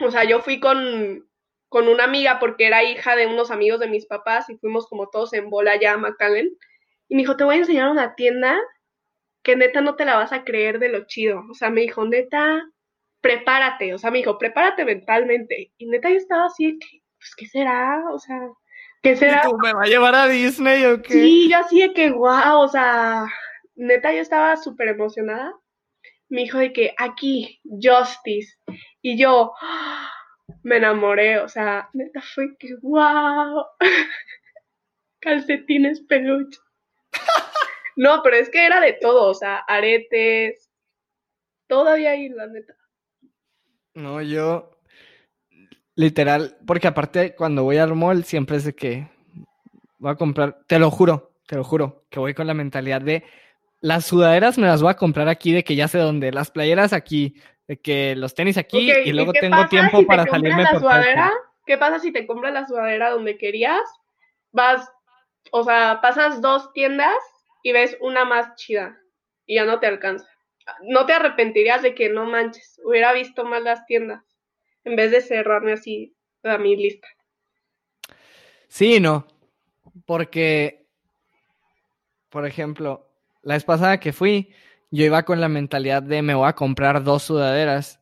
o 0.00 0.10
sea, 0.10 0.24
yo 0.24 0.40
fui 0.40 0.60
con, 0.60 1.26
con 1.70 1.88
una 1.88 2.04
amiga 2.04 2.38
porque 2.40 2.66
era 2.66 2.84
hija 2.84 3.16
de 3.16 3.26
unos 3.26 3.50
amigos 3.50 3.80
de 3.80 3.88
mis 3.88 4.04
papás 4.04 4.50
y 4.50 4.56
fuimos 4.58 4.86
como 4.86 5.08
todos 5.08 5.32
en 5.32 5.48
bola 5.48 5.80
ya 5.80 5.94
a 5.94 5.96
McAllen 5.96 6.50
y 7.14 7.16
me 7.16 7.22
dijo, 7.22 7.36
te 7.36 7.44
voy 7.44 7.54
a 7.54 7.58
enseñar 7.58 7.90
una 7.90 8.16
tienda 8.16 8.60
que 9.44 9.54
neta 9.54 9.80
no 9.80 9.94
te 9.94 10.04
la 10.04 10.16
vas 10.16 10.32
a 10.32 10.42
creer 10.42 10.80
de 10.80 10.88
lo 10.88 11.06
chido, 11.06 11.44
o 11.48 11.54
sea, 11.54 11.70
me 11.70 11.82
dijo, 11.82 12.04
neta, 12.04 12.60
prepárate, 13.20 13.94
o 13.94 13.98
sea, 13.98 14.10
me 14.10 14.18
dijo, 14.18 14.36
prepárate 14.36 14.84
mentalmente 14.84 15.70
y 15.78 15.86
neta 15.86 16.10
yo 16.10 16.16
estaba 16.16 16.46
así, 16.46 16.76
pues, 16.80 17.34
¿qué 17.36 17.46
será? 17.46 18.02
O 18.10 18.18
sea, 18.18 18.40
¿Qué 19.00 19.14
será? 19.14 19.42
¿Me 19.62 19.72
va 19.72 19.84
a 19.84 19.86
llevar 19.86 20.16
a 20.16 20.26
Disney 20.26 20.84
o 20.86 21.00
qué? 21.02 21.12
Sí, 21.12 21.48
yo 21.48 21.58
así 21.58 21.82
de 21.82 21.92
que, 21.94 22.10
wow, 22.10 22.58
o 22.58 22.68
sea, 22.68 23.26
neta, 23.76 24.12
yo 24.12 24.18
estaba 24.20 24.56
súper 24.56 24.88
emocionada. 24.88 25.54
Me 26.28 26.40
dijo 26.40 26.58
de 26.58 26.72
que 26.72 26.94
aquí, 26.98 27.60
Justice. 27.64 28.56
Y 29.02 29.16
yo 29.16 29.52
me 30.64 30.78
enamoré, 30.78 31.38
o 31.38 31.48
sea, 31.48 31.90
neta 31.92 32.20
fue 32.34 32.56
que, 32.58 32.74
wow. 32.82 33.66
Calcetines 35.20 36.00
peluche. 36.08 36.58
No, 37.96 38.22
pero 38.22 38.36
es 38.36 38.48
que 38.50 38.66
era 38.66 38.80
de 38.80 38.94
todo, 38.94 39.30
o 39.30 39.34
sea, 39.34 39.58
aretes. 39.58 40.70
Todavía 41.66 42.10
ahí, 42.10 42.28
la 42.28 42.46
neta. 42.46 42.74
No, 43.94 44.20
yo, 44.20 44.74
Literal, 45.96 46.56
porque 46.66 46.88
aparte 46.88 47.36
cuando 47.36 47.62
voy 47.62 47.78
al 47.78 47.94
mall 47.94 48.24
siempre 48.24 48.56
es 48.56 48.64
de 48.64 48.74
que 48.74 49.08
voy 49.98 50.10
a 50.10 50.16
comprar, 50.16 50.58
te 50.66 50.80
lo 50.80 50.90
juro, 50.90 51.36
te 51.46 51.54
lo 51.54 51.62
juro, 51.62 52.04
que 52.10 52.18
voy 52.18 52.34
con 52.34 52.48
la 52.48 52.54
mentalidad 52.54 53.00
de 53.00 53.24
las 53.80 54.06
sudaderas 54.06 54.58
me 54.58 54.66
las 54.66 54.82
voy 54.82 54.90
a 54.90 54.96
comprar 54.96 55.28
aquí, 55.28 55.52
de 55.52 55.62
que 55.62 55.76
ya 55.76 55.86
sé 55.86 55.98
dónde, 55.98 56.32
las 56.32 56.50
playeras 56.50 56.92
aquí, 56.92 57.36
de 57.68 57.80
que 57.80 58.16
los 58.16 58.34
tenis 58.34 58.58
aquí 58.58 58.90
y 58.90 59.12
luego 59.12 59.32
tengo 59.32 59.68
tiempo 59.68 60.04
para 60.06 60.24
salirme 60.24 60.66
por 60.66 60.80
sudadera, 60.80 61.32
¿Qué 61.66 61.78
pasa 61.78 61.98
si 61.98 62.12
te 62.12 62.26
compras 62.26 62.52
la 62.52 62.66
sudadera 62.66 63.10
donde 63.10 63.38
querías? 63.38 63.80
Vas, 64.52 64.90
o 65.50 65.64
sea, 65.64 66.00
pasas 66.02 66.42
dos 66.42 66.72
tiendas 66.72 67.14
y 67.64 67.72
ves 67.72 67.96
una 68.00 68.24
más 68.24 68.54
chida 68.56 69.00
y 69.46 69.56
ya 69.56 69.64
no 69.64 69.80
te 69.80 69.86
alcanza. 69.86 70.28
No 70.82 71.06
te 71.06 71.14
arrepentirías 71.14 71.82
de 71.82 71.94
que 71.94 72.10
no 72.10 72.26
manches, 72.26 72.80
hubiera 72.84 73.12
visto 73.12 73.44
más 73.44 73.62
las 73.62 73.84
tiendas 73.86 74.22
en 74.84 74.96
vez 74.96 75.10
de 75.10 75.22
cerrarme 75.22 75.72
así 75.72 76.14
a 76.42 76.58
mi 76.58 76.76
lista. 76.76 77.08
Sí, 78.68 79.00
no, 79.00 79.26
porque, 80.04 80.86
por 82.28 82.46
ejemplo, 82.46 83.10
la 83.42 83.54
vez 83.54 83.64
pasada 83.64 83.98
que 83.98 84.12
fui, 84.12 84.52
yo 84.90 85.04
iba 85.06 85.22
con 85.22 85.40
la 85.40 85.48
mentalidad 85.48 86.02
de 86.02 86.20
me 86.20 86.34
voy 86.34 86.48
a 86.48 86.54
comprar 86.54 87.02
dos 87.02 87.22
sudaderas 87.22 87.98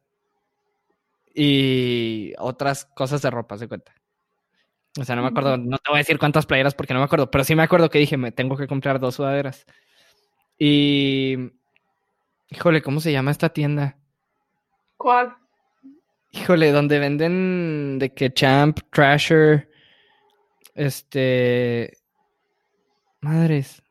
y 1.35 2.33
otras 2.39 2.85
cosas 2.85 3.23
de 3.23 3.31
ropa, 3.31 3.59
se 3.59 3.69
cuenta. 3.69 3.95
O 4.99 5.05
sea, 5.05 5.17
no 5.17 5.23
me 5.23 5.29
acuerdo, 5.29 5.57
no 5.57 5.79
te 5.79 5.91
voy 5.91 5.97
a 5.97 6.05
decir 6.05 6.19
cuántas 6.19 6.45
playeras 6.45 6.75
porque 6.75 6.93
no 6.93 7.01
me 7.01 7.07
acuerdo, 7.07 7.31
pero 7.31 7.45
sí 7.45 7.55
me 7.55 7.63
acuerdo 7.63 7.89
que 7.89 7.99
dije, 7.99 8.17
me 8.17 8.33
tengo 8.33 8.57
que 8.57 8.67
comprar 8.67 8.99
dos 8.99 9.17
sudaderas. 9.17 9.67
Y... 10.59 11.53
Híjole, 12.51 12.83
¿cómo 12.83 13.01
se 13.01 13.13
llama 13.13 13.31
esta 13.31 13.49
tienda? 13.49 13.97
¿Cuál? 14.99 15.35
Híjole, 16.33 16.71
donde 16.71 16.99
venden 16.99 17.99
de 17.99 18.13
que 18.13 18.33
Champ, 18.33 18.79
Trasher, 18.91 19.71
este... 20.75 21.97
Madres. 23.23 23.83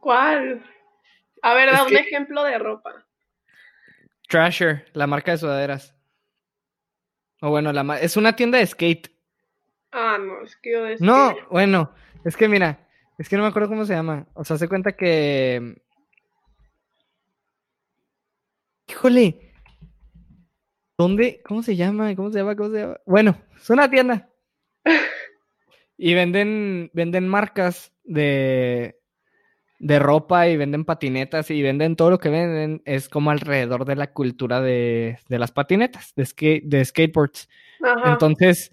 ¿Cuál? 0.00 0.64
A 1.42 1.54
ver, 1.54 1.70
da 1.70 1.84
un 1.84 1.96
ejemplo 1.96 2.42
de 2.44 2.58
ropa. 2.58 3.04
Trasher, 4.28 4.86
la 4.94 5.06
marca 5.06 5.32
de 5.32 5.38
sudaderas. 5.38 5.94
O 7.40 7.50
bueno, 7.50 7.72
la 7.72 7.98
es 7.98 8.16
una 8.16 8.34
tienda 8.34 8.58
de 8.58 8.66
skate. 8.66 9.17
Ah, 9.92 10.18
no, 10.20 10.42
es 10.42 10.56
que 10.56 10.72
yo 10.72 10.84
de 10.84 10.96
No, 11.00 11.34
bueno, 11.50 11.92
es 12.24 12.36
que 12.36 12.48
mira, 12.48 12.86
es 13.18 13.28
que 13.28 13.36
no 13.36 13.42
me 13.42 13.48
acuerdo 13.48 13.68
cómo 13.68 13.84
se 13.84 13.94
llama. 13.94 14.26
O 14.34 14.44
sea, 14.44 14.58
se 14.58 14.68
cuenta 14.68 14.92
que... 14.92 15.80
Híjole, 18.88 19.48
¿Dónde? 20.98 21.40
¿Cómo 21.44 21.62
se 21.62 21.76
llama? 21.76 22.14
¿Cómo 22.16 22.32
se 22.32 22.40
llama? 22.40 22.56
¿Cómo 22.56 22.70
se 22.70 22.80
llama? 22.80 22.96
Bueno, 23.06 23.40
es 23.56 23.70
una 23.70 23.88
tienda. 23.88 24.28
Y 26.00 26.14
venden, 26.14 26.92
venden 26.94 27.26
marcas 27.26 27.92
de, 28.04 29.00
de 29.80 29.98
ropa 29.98 30.46
y 30.46 30.56
venden 30.56 30.84
patinetas 30.84 31.50
y 31.50 31.60
venden 31.60 31.96
todo 31.96 32.10
lo 32.10 32.20
que 32.20 32.28
venden. 32.28 32.82
Es 32.84 33.08
como 33.08 33.32
alrededor 33.32 33.84
de 33.84 33.96
la 33.96 34.12
cultura 34.12 34.60
de, 34.60 35.18
de 35.28 35.38
las 35.40 35.50
patinetas, 35.50 36.14
de, 36.14 36.24
skate, 36.24 36.62
de 36.66 36.84
skateboards. 36.84 37.48
Ajá. 37.82 38.12
Entonces, 38.12 38.70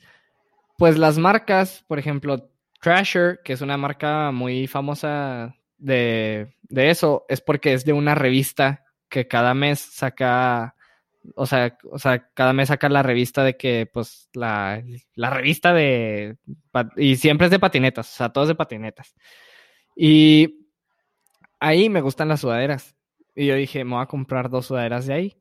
pues 0.78 0.98
las 0.98 1.18
marcas, 1.18 1.84
por 1.88 2.00
ejemplo, 2.00 2.50
Trasher, 2.82 3.40
que 3.44 3.54
es 3.54 3.62
una 3.62 3.78
marca 3.78 4.32
muy 4.32 4.68
famosa 4.68 5.56
de, 5.78 6.56
de 6.64 6.90
eso, 6.90 7.26
es 7.30 7.42
porque 7.42 7.74
es 7.74 7.86
de 7.86 7.94
una 7.94 8.16
revista 8.16 8.86
que 9.10 9.28
cada 9.28 9.54
mes 9.54 9.80
saca 9.80 10.76
o 11.36 11.46
sea, 11.46 11.78
o 11.90 11.98
sea, 11.98 12.30
cada 12.34 12.54
mes 12.54 12.68
saca 12.68 12.90
la 12.90 13.04
revista 13.04 13.44
de 13.44 13.58
que, 13.58 13.90
pues, 13.92 14.30
la, 14.34 14.84
la 15.16 15.30
revista 15.30 15.74
de, 15.74 16.38
y 16.98 17.16
siempre 17.16 17.46
es 17.48 17.52
de 17.52 17.60
patinetas, 17.60 18.12
o 18.12 18.16
sea, 18.16 18.30
todo 18.30 18.44
es 18.44 18.50
de 18.50 18.56
patinetas. 18.56 19.16
Y 19.96 20.68
ahí 21.60 21.90
me 21.90 22.02
gustan 22.02 22.28
las 22.28 22.42
sudaderas. 22.42 22.96
Y 23.36 23.48
yo 23.48 23.56
dije, 23.56 23.84
me 23.84 23.96
voy 23.96 24.04
a 24.04 24.08
comprar 24.08 24.50
dos 24.50 24.68
sudaderas 24.68 25.06
de 25.08 25.14
ahí. 25.14 25.38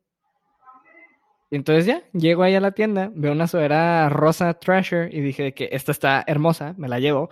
Y 1.55 1.57
entonces 1.57 1.85
ya, 1.85 2.03
llego 2.11 2.43
ahí 2.43 2.53
a 2.53 2.59
la 2.59 2.73
tienda, 2.73 3.09
veo 3.15 3.31
una 3.31 3.47
sudadera 3.47 4.09
rosa 4.09 4.55
Treasure 4.55 5.07
y 5.09 5.21
dije 5.21 5.53
que 5.53 5.69
esta 5.71 5.93
está 5.93 6.21
hermosa, 6.27 6.75
me 6.77 6.89
la 6.89 6.99
llevo. 6.99 7.29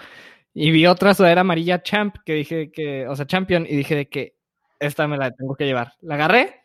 Y 0.53 0.71
vi 0.71 0.85
otra 0.87 1.13
sudadera 1.13 1.41
amarilla 1.41 1.83
Champ 1.83 2.15
que 2.25 2.33
dije 2.33 2.71
que, 2.71 3.05
o 3.05 3.17
sea, 3.17 3.27
Champion, 3.27 3.65
y 3.65 3.75
dije 3.75 4.07
que 4.07 4.37
esta 4.79 5.09
me 5.09 5.17
la 5.17 5.31
tengo 5.31 5.55
que 5.55 5.65
llevar. 5.65 5.95
La 5.99 6.15
agarré, 6.15 6.61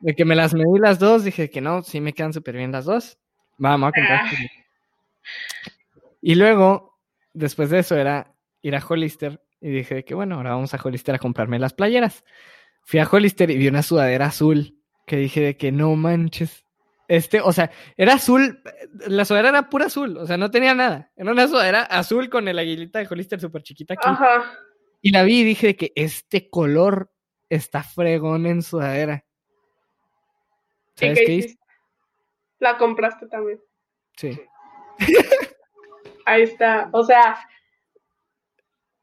de 0.00 0.16
que 0.16 0.24
me 0.24 0.34
las 0.34 0.52
medí 0.52 0.80
las 0.80 0.98
dos, 0.98 1.22
dije 1.22 1.48
que 1.48 1.60
no, 1.60 1.84
sí 1.84 2.00
me 2.00 2.12
quedan 2.12 2.32
súper 2.32 2.56
bien 2.56 2.72
las 2.72 2.86
dos. 2.86 3.20
Vamos 3.56 3.90
a 3.90 3.92
comprar. 3.92 4.24
Y 6.20 6.34
luego, 6.34 6.98
después 7.34 7.70
de 7.70 7.78
eso, 7.78 7.96
era 7.96 8.34
ir 8.62 8.74
a 8.74 8.84
Hollister 8.84 9.40
y 9.60 9.70
dije 9.70 10.04
que 10.04 10.16
bueno, 10.16 10.34
ahora 10.38 10.50
vamos 10.50 10.74
a 10.74 10.80
Hollister 10.82 11.14
a 11.14 11.20
comprarme 11.20 11.60
las 11.60 11.72
playeras. 11.72 12.24
Fui 12.82 12.98
a 12.98 13.08
Hollister 13.08 13.48
y 13.48 13.58
vi 13.58 13.68
una 13.68 13.84
sudadera 13.84 14.26
azul 14.26 14.81
que 15.06 15.16
dije 15.16 15.40
de 15.40 15.56
que 15.56 15.72
no 15.72 15.94
manches. 15.96 16.64
Este, 17.08 17.40
o 17.40 17.52
sea, 17.52 17.70
era 17.96 18.14
azul, 18.14 18.62
la 19.06 19.24
sudadera 19.24 19.50
era 19.50 19.68
pura 19.68 19.86
azul, 19.86 20.16
o 20.16 20.26
sea, 20.26 20.36
no 20.36 20.50
tenía 20.50 20.74
nada. 20.74 21.10
Era 21.16 21.32
una 21.32 21.46
sudadera 21.46 21.82
azul 21.82 22.30
con 22.30 22.48
el 22.48 22.58
aguilita 22.58 23.00
de 23.00 23.08
Hollister 23.10 23.40
súper 23.40 23.62
chiquita 23.62 23.94
aquí. 23.94 24.08
Ajá. 24.08 24.58
Y 25.02 25.10
la 25.10 25.24
vi 25.24 25.40
y 25.40 25.44
dije 25.44 25.68
de 25.68 25.76
que 25.76 25.92
este 25.96 26.48
color 26.48 27.12
está 27.48 27.82
fregón 27.82 28.46
en 28.46 28.62
sudadera. 28.62 29.24
¿Sabes 30.94 31.20
qué 31.26 31.32
hice? 31.32 31.58
La 32.60 32.78
compraste 32.78 33.26
también. 33.26 33.60
Sí. 34.16 34.40
Ahí 36.24 36.42
está. 36.42 36.88
O 36.92 37.02
sea, 37.02 37.46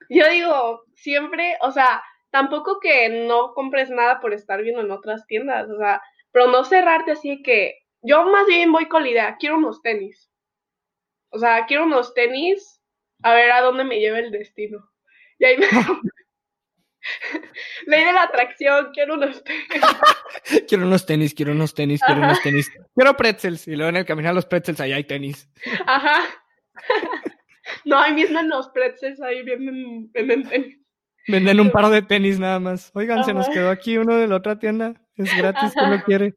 yo 0.09 0.27
digo, 0.29 0.83
siempre, 0.95 1.57
o 1.61 1.71
sea, 1.71 2.01
tampoco 2.31 2.79
que 2.79 3.09
no 3.09 3.53
compres 3.53 3.89
nada 3.89 4.19
por 4.19 4.33
estar 4.33 4.61
viendo 4.61 4.81
en 4.81 4.91
otras 4.91 5.25
tiendas, 5.27 5.69
o 5.69 5.77
sea, 5.77 6.01
pero 6.31 6.47
no 6.47 6.63
cerrarte 6.63 7.11
así 7.11 7.41
que 7.41 7.79
yo 8.01 8.25
más 8.25 8.45
bien 8.47 8.71
voy 8.71 8.87
con 8.87 9.03
la 9.03 9.09
idea, 9.09 9.37
quiero 9.39 9.57
unos 9.57 9.81
tenis. 9.81 10.29
O 11.31 11.39
sea, 11.39 11.65
quiero 11.65 11.83
unos 11.83 12.13
tenis, 12.13 12.81
a 13.21 13.33
ver 13.33 13.51
a 13.51 13.61
dónde 13.61 13.83
me 13.83 13.99
lleva 13.99 14.19
el 14.19 14.31
destino. 14.31 14.89
Y 15.37 15.45
ahí 15.45 15.57
me... 15.57 15.67
Ley 17.85 18.03
de 18.03 18.13
la 18.13 18.23
atracción, 18.23 18.89
quiero 18.93 19.15
unos 19.15 19.43
tenis. 19.43 20.65
quiero 20.67 20.85
unos 20.85 21.05
tenis, 21.05 21.33
quiero 21.33 21.51
unos 21.51 21.73
tenis, 21.73 22.01
quiero 22.05 22.21
unos 22.21 22.41
tenis. 22.41 22.71
Quiero 22.95 23.17
pretzels. 23.17 23.67
Y 23.67 23.75
luego 23.75 23.89
en 23.89 23.97
el 23.97 24.05
camino 24.05 24.29
a 24.29 24.33
los 24.33 24.45
pretzels, 24.45 24.79
ahí 24.79 24.93
hay 24.93 25.03
tenis. 25.03 25.49
Ajá. 25.85 26.21
No, 27.85 27.99
ahí 27.99 28.13
mismo 28.13 28.39
en 28.39 28.49
los 28.49 28.69
pretzels, 28.69 29.21
ahí 29.21 29.43
venden, 29.43 30.11
venden 30.11 30.47
tenis. 30.47 30.78
Venden 31.31 31.59
un 31.59 31.71
par 31.71 31.89
de 31.89 32.01
tenis 32.01 32.39
nada 32.39 32.59
más. 32.59 32.91
Oigan, 32.95 33.23
se 33.23 33.33
nos 33.33 33.47
quedó 33.49 33.69
aquí 33.69 33.97
uno 33.97 34.17
de 34.17 34.27
la 34.27 34.35
otra 34.35 34.57
tienda. 34.57 34.93
Es 35.15 35.35
gratis, 35.37 35.73
¿quién 35.73 35.91
lo 35.91 36.03
quiere? 36.05 36.33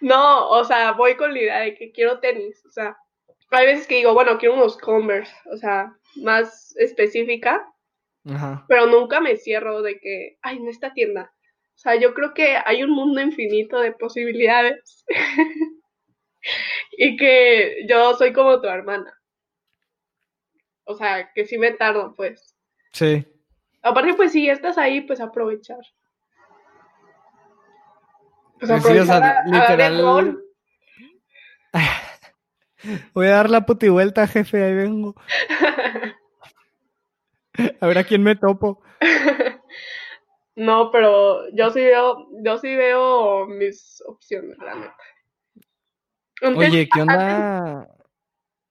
No, 0.00 0.48
o 0.48 0.64
sea, 0.64 0.92
voy 0.92 1.16
con 1.16 1.32
la 1.32 1.40
idea 1.40 1.58
de 1.60 1.74
que 1.74 1.92
quiero 1.92 2.20
tenis. 2.20 2.64
O 2.66 2.70
sea, 2.70 2.96
hay 3.50 3.66
veces 3.66 3.86
que 3.86 3.96
digo, 3.96 4.14
bueno, 4.14 4.38
quiero 4.38 4.54
unos 4.54 4.78
Converse, 4.78 5.34
o 5.52 5.56
sea, 5.56 5.94
más 6.16 6.74
específica, 6.76 7.66
Ajá. 8.26 8.64
pero 8.68 8.86
nunca 8.86 9.20
me 9.20 9.36
cierro 9.36 9.82
de 9.82 9.98
que, 9.98 10.38
ay, 10.42 10.56
en 10.56 10.68
esta 10.68 10.92
tienda. 10.92 11.32
O 11.74 11.78
sea, 11.78 11.96
yo 11.96 12.14
creo 12.14 12.34
que 12.34 12.56
hay 12.64 12.82
un 12.82 12.90
mundo 12.90 13.20
infinito 13.20 13.80
de 13.80 13.92
posibilidades. 13.92 15.04
y 16.92 17.16
que 17.16 17.84
yo 17.88 18.14
soy 18.14 18.32
como 18.32 18.60
tu 18.60 18.68
hermana. 18.68 19.12
O 20.84 20.94
sea, 20.94 21.32
que 21.34 21.46
sí 21.46 21.58
me 21.58 21.72
tardo, 21.72 22.14
pues. 22.16 22.56
Sí. 22.92 23.26
Aparte, 23.84 24.14
pues 24.14 24.32
si 24.32 24.48
estás 24.48 24.78
ahí, 24.78 25.02
pues 25.02 25.20
aprovechar. 25.20 25.78
Pues 28.58 28.82
sí, 28.82 28.98
o 28.98 29.04
sea, 29.04 29.16
aprovechar 29.16 29.22
a- 29.22 29.44
literal- 29.44 30.02
rol. 30.02 30.44
Voy 33.14 33.26
a 33.26 33.30
dar 33.30 33.50
la 33.50 33.64
puti 33.66 33.88
vuelta, 33.88 34.26
jefe, 34.26 34.62
ahí 34.64 34.74
vengo. 34.74 35.14
A 37.80 37.86
ver 37.86 37.98
a 37.98 38.04
quién 38.04 38.22
me 38.22 38.34
topo. 38.36 38.82
No, 40.56 40.92
pero 40.92 41.48
yo 41.50 41.70
sí 41.70 41.80
veo, 41.80 42.28
yo 42.44 42.58
sí 42.58 42.76
veo 42.76 43.44
mis 43.48 44.00
opciones, 44.06 44.56
la 44.58 44.76
neta. 44.76 44.96
Antes- 46.42 46.68
Oye, 46.70 46.88
¿qué 46.88 47.02
onda? 47.02 47.88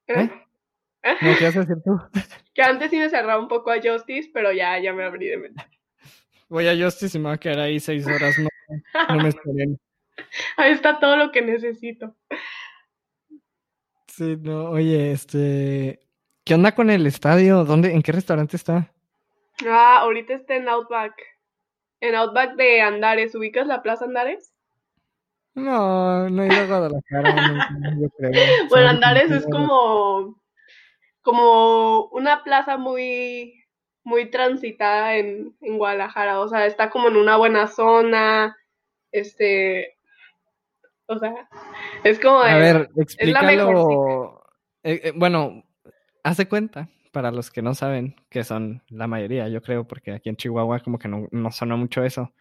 ¿eh? 0.07 0.13
¿eh? 0.21 0.42
¿No 1.03 1.37
qué 1.37 1.45
vas 1.45 1.57
a 1.57 1.59
decir 1.61 1.77
tú? 1.83 1.99
Que 2.53 2.61
antes 2.61 2.91
sí 2.91 2.97
me 2.97 3.09
cerraba 3.09 3.39
un 3.39 3.47
poco 3.47 3.71
a 3.71 3.81
Justice, 3.81 4.29
pero 4.31 4.51
ya, 4.51 4.79
ya 4.79 4.93
me 4.93 5.03
abrí 5.03 5.27
de 5.27 5.37
mente. 5.37 5.63
Voy 6.49 6.67
a 6.67 6.77
Justice 6.77 7.17
y 7.17 7.21
me 7.21 7.29
voy 7.29 7.35
a 7.35 7.39
quedar 7.39 7.59
ahí 7.59 7.79
seis 7.79 8.05
horas. 8.05 8.37
No, 8.37 8.47
no 9.09 9.23
me 9.23 9.29
esperen. 9.29 9.79
Ahí 10.57 10.71
está 10.71 10.99
todo 10.99 11.17
lo 11.17 11.31
que 11.31 11.41
necesito. 11.41 12.15
Sí, 14.07 14.37
no, 14.39 14.69
oye, 14.69 15.11
este. 15.11 15.99
¿Qué 16.43 16.53
onda 16.53 16.75
con 16.75 16.91
el 16.91 17.07
estadio? 17.07 17.65
¿Dónde, 17.65 17.91
en 17.93 18.03
qué 18.03 18.11
restaurante 18.11 18.55
está? 18.55 18.91
Ah, 19.65 20.01
ahorita 20.01 20.35
está 20.35 20.55
en 20.55 20.69
Outback. 20.69 21.15
En 21.99 22.13
Outback 22.13 22.55
de 22.55 22.81
Andares. 22.81 23.33
¿Ubicas 23.33 23.65
la 23.65 23.81
Plaza 23.81 24.05
Andares? 24.05 24.53
No, 25.55 26.29
no 26.29 26.43
he 26.43 26.47
ido 26.47 26.61
a 26.61 26.67
Guadalajara, 26.67 27.33
no, 27.79 28.01
yo 28.01 28.09
creo. 28.17 28.31
Bueno. 28.69 28.89
Andares 28.89 29.31
es 29.31 29.45
como, 29.45 30.39
como 31.23 32.05
una 32.07 32.43
plaza 32.43 32.77
muy, 32.77 33.65
muy 34.03 34.29
transitada 34.29 35.15
en, 35.15 35.55
en 35.61 35.77
Guadalajara. 35.77 36.39
O 36.39 36.47
sea, 36.47 36.65
está 36.67 36.89
como 36.89 37.07
en 37.07 37.15
una 37.15 37.37
buena 37.37 37.67
zona. 37.67 38.55
Este, 39.11 39.97
o 41.07 41.17
sea, 41.17 41.49
es 42.03 42.19
como 42.19 42.43
de, 42.43 42.51
A 42.51 42.57
ver, 42.57 42.89
la 42.95 43.03
explícalo. 43.03 44.43
Eh, 44.83 45.01
eh, 45.05 45.13
bueno, 45.15 45.63
hace 46.23 46.47
cuenta, 46.47 46.89
para 47.11 47.31
los 47.31 47.49
que 47.49 47.61
no 47.61 47.73
saben, 47.73 48.15
que 48.29 48.43
son 48.43 48.83
la 48.89 49.07
mayoría, 49.07 49.47
yo 49.47 49.61
creo, 49.61 49.87
porque 49.87 50.11
aquí 50.11 50.29
en 50.29 50.35
Chihuahua 50.35 50.81
como 50.81 50.99
que 50.99 51.07
no, 51.07 51.27
no 51.31 51.51
sonó 51.51 51.77
mucho 51.77 52.03
eso. 52.03 52.33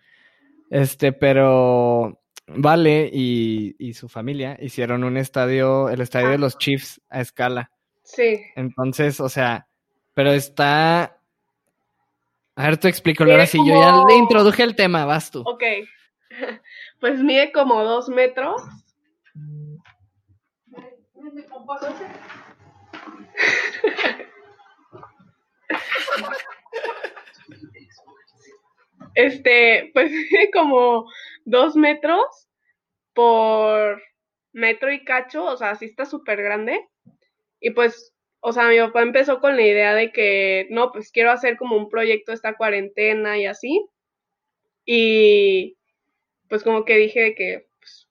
Este, 0.71 1.13
pero 1.13 2.23
Vale 2.47 3.09
y, 3.13 3.77
y 3.79 3.95
su 3.95 4.09
familia 4.09 4.59
hicieron 4.61 5.05
un 5.05 5.17
estadio, 5.17 5.89
el 5.89 6.01
estadio 6.01 6.31
de 6.31 6.39
los 6.39 6.59
Chiefs 6.59 7.01
a 7.09 7.21
escala. 7.21 7.71
Sí. 8.03 8.41
Entonces, 8.57 9.21
o 9.21 9.29
sea, 9.29 9.67
pero 10.15 10.33
está. 10.33 11.19
A 12.55 12.65
ver, 12.65 12.77
tú 12.77 12.89
explícalo 12.89 13.33
ahora 13.33 13.47
sí. 13.47 13.59
Yo 13.59 13.81
ya 13.81 14.05
le 14.07 14.15
introduje 14.17 14.63
el 14.63 14.77
tema, 14.77 15.05
vas 15.05 15.31
tú. 15.31 15.43
Ok. 15.47 15.63
Pues 17.01 17.21
mide 17.21 17.51
como 17.51 17.83
dos 17.83 18.09
metros. 18.09 18.63
Este, 29.15 29.91
pues 29.93 30.11
mide 30.33 30.51
como 30.53 31.11
dos 31.45 31.77
metros 31.77 32.49
por 33.15 34.01
metro 34.53 34.93
y 34.93 35.05
cacho, 35.05 35.45
o 35.45 35.57
sea, 35.57 35.75
sí 35.75 35.87
está 35.87 36.05
súper 36.05 36.43
grande. 36.43 36.89
Y 37.63 37.71
pues, 37.71 38.13
o 38.41 38.53
sea, 38.53 38.69
mi 38.69 38.79
papá 38.79 39.03
empezó 39.03 39.41
con 39.41 39.57
la 39.57 39.63
idea 39.63 39.95
de 39.95 40.13
que, 40.13 40.67
no, 40.71 40.93
pues 40.93 41.13
quiero 41.13 41.31
hacer 41.31 41.57
como 41.57 41.77
un 41.77 41.89
proyecto 41.89 42.33
esta 42.33 42.57
cuarentena 42.57 43.39
y 43.39 43.47
así. 43.47 43.87
Y 44.85 45.79
pues 46.49 46.65
como 46.65 46.85
que 46.85 46.97
dije 46.97 47.35
que 47.37 47.69
pues, 47.79 48.09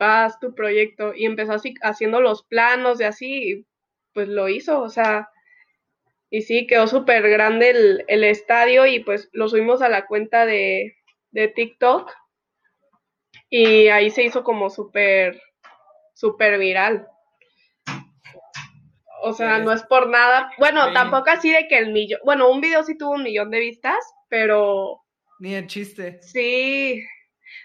haz 0.00 0.40
tu 0.40 0.54
proyecto 0.54 1.14
y 1.14 1.26
empezó 1.26 1.52
así 1.52 1.74
haciendo 1.82 2.20
los 2.20 2.44
planos 2.44 3.00
y 3.00 3.04
así, 3.04 3.52
y 3.52 3.66
pues 4.14 4.28
lo 4.28 4.48
hizo, 4.48 4.80
o 4.82 4.88
sea, 4.88 5.28
y 6.30 6.42
sí, 6.42 6.66
quedó 6.66 6.86
súper 6.86 7.28
grande 7.28 7.70
el, 7.70 8.04
el 8.08 8.24
estadio 8.24 8.86
y 8.86 9.00
pues 9.00 9.28
lo 9.32 9.48
subimos 9.48 9.82
a 9.82 9.88
la 9.88 10.06
cuenta 10.06 10.46
de, 10.46 10.96
de 11.30 11.48
TikTok 11.48 12.10
y 13.50 13.88
ahí 13.88 14.10
se 14.10 14.24
hizo 14.24 14.44
como 14.44 14.70
súper, 14.70 15.40
súper 16.14 16.58
viral. 16.58 17.06
O 19.22 19.32
sea, 19.32 19.58
no 19.58 19.72
es 19.72 19.82
por 19.84 20.08
nada. 20.08 20.50
Bueno, 20.58 20.92
tampoco 20.92 21.30
así 21.30 21.50
de 21.50 21.68
que 21.68 21.78
el 21.78 21.92
millón. 21.92 22.20
Bueno, 22.24 22.50
un 22.50 22.60
video 22.60 22.82
sí 22.82 22.96
tuvo 22.96 23.12
un 23.12 23.22
millón 23.22 23.50
de 23.50 23.60
vistas, 23.60 23.98
pero. 24.28 25.02
Ni 25.40 25.54
el 25.54 25.66
chiste. 25.66 26.20
Sí. 26.22 27.04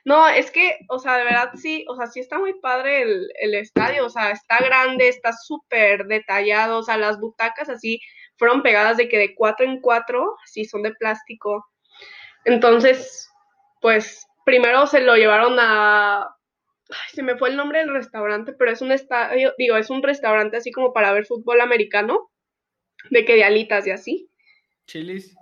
No, 0.05 0.27
es 0.27 0.51
que, 0.51 0.79
o 0.89 0.99
sea, 0.99 1.17
de 1.17 1.25
verdad 1.25 1.51
sí, 1.55 1.85
o 1.89 1.95
sea, 1.95 2.07
sí 2.07 2.19
está 2.19 2.37
muy 2.37 2.59
padre 2.59 3.01
el, 3.01 3.29
el 3.39 3.55
estadio, 3.55 4.05
o 4.05 4.09
sea, 4.09 4.31
está 4.31 4.59
grande, 4.59 5.07
está 5.07 5.33
súper 5.33 6.05
detallado, 6.05 6.79
o 6.79 6.83
sea, 6.83 6.97
las 6.97 7.19
butacas 7.19 7.69
así 7.69 7.99
fueron 8.37 8.61
pegadas 8.63 8.97
de 8.97 9.07
que 9.07 9.17
de 9.17 9.35
cuatro 9.35 9.65
en 9.65 9.79
cuatro, 9.81 10.35
sí, 10.45 10.65
son 10.65 10.83
de 10.83 10.93
plástico. 10.93 11.65
Entonces, 12.45 13.29
pues, 13.81 14.25
primero 14.45 14.87
se 14.87 15.01
lo 15.01 15.15
llevaron 15.15 15.57
a, 15.59 16.32
se 17.11 17.23
me 17.23 17.37
fue 17.37 17.49
el 17.49 17.57
nombre 17.57 17.79
del 17.79 17.93
restaurante, 17.93 18.53
pero 18.53 18.71
es 18.71 18.81
un 18.81 18.91
estadio, 18.91 19.53
digo, 19.57 19.77
es 19.77 19.89
un 19.89 20.03
restaurante 20.03 20.57
así 20.57 20.71
como 20.71 20.93
para 20.93 21.13
ver 21.13 21.25
fútbol 21.25 21.61
americano, 21.61 22.31
de 23.09 23.25
que 23.25 23.35
de 23.35 23.43
alitas 23.43 23.85
y 23.87 23.91
así. 23.91 24.29
Chilis. 24.85 25.35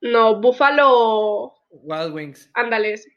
No, 0.00 0.40
Buffalo. 0.40 1.54
Wild 1.70 2.14
Wings. 2.14 2.50
Ándale 2.54 2.92
ese. 2.94 3.16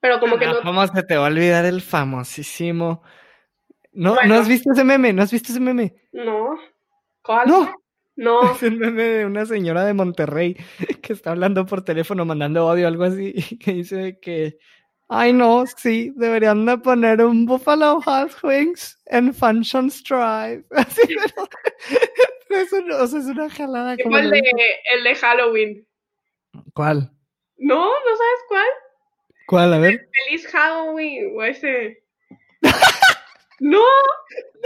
Pero 0.00 0.18
como 0.20 0.38
que 0.38 0.46
Ah, 0.46 0.52
no. 0.54 0.62
¿Cómo 0.62 0.86
se 0.86 1.02
te 1.04 1.16
va 1.16 1.26
a 1.26 1.30
olvidar 1.30 1.64
el 1.64 1.80
famosísimo? 1.80 3.02
¿No, 3.92 4.16
¿No 4.26 4.34
has 4.34 4.48
visto 4.48 4.72
ese 4.72 4.84
meme? 4.84 5.12
¿No 5.12 5.22
has 5.22 5.30
visto 5.30 5.52
ese 5.52 5.60
meme? 5.60 5.94
No. 6.12 6.58
¿Cuál? 7.22 7.48
No. 7.48 7.74
No. 8.16 8.40
Es 8.56 8.62
un 8.62 8.78
meme 8.78 9.02
de 9.02 9.26
una 9.26 9.46
señora 9.46 9.84
de 9.84 9.94
Monterrey 9.94 10.56
que 11.02 11.12
está 11.12 11.30
hablando 11.30 11.64
por 11.66 11.84
teléfono, 11.84 12.24
mandando 12.24 12.68
audio 12.68 12.86
o 12.86 12.88
algo 12.88 13.04
así, 13.04 13.32
que 13.60 13.72
dice 13.72 14.18
que, 14.20 14.58
ay 15.12 15.32
no, 15.32 15.64
sí, 15.66 16.12
deberían 16.16 16.64
de 16.66 16.78
poner 16.78 17.22
un 17.22 17.46
Buffalo 17.46 18.00
Hot 18.00 18.32
Wings 18.42 18.98
en 19.06 19.32
Functions 19.34 20.02
Drive. 20.04 20.64
Así, 20.70 21.02
pero, 21.06 21.48
pero 22.48 22.60
es, 22.60 22.72
un- 22.72 22.92
o 22.92 23.06
sea, 23.06 23.20
es 23.20 23.26
una 23.26 23.48
jalada. 23.50 23.96
Como 24.02 24.18
el 24.18 24.30
de, 24.30 24.42
el 24.94 25.04
de 25.04 25.14
Halloween. 25.14 25.86
¿Cuál? 26.74 27.10
No, 27.58 27.84
¿no 27.86 28.16
sabes 28.16 28.40
cuál? 28.48 28.66
¿Cuál? 29.46 29.74
A 29.74 29.78
ver. 29.78 30.08
Feliz 30.26 30.46
Halloween, 30.48 31.32
o 31.36 31.42
ese. 31.42 32.02
no, 33.60 33.80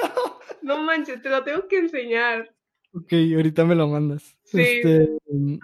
No. 0.02 0.38
no 0.62 0.78
manches, 0.82 1.20
te 1.22 1.28
lo 1.28 1.42
tengo 1.44 1.66
que 1.68 1.78
enseñar. 1.78 2.52
Ok, 2.92 3.12
ahorita 3.34 3.64
me 3.64 3.74
lo 3.74 3.88
mandas. 3.88 4.36
Sí. 4.44 4.60
Este, 4.62 5.08
mm, 5.30 5.58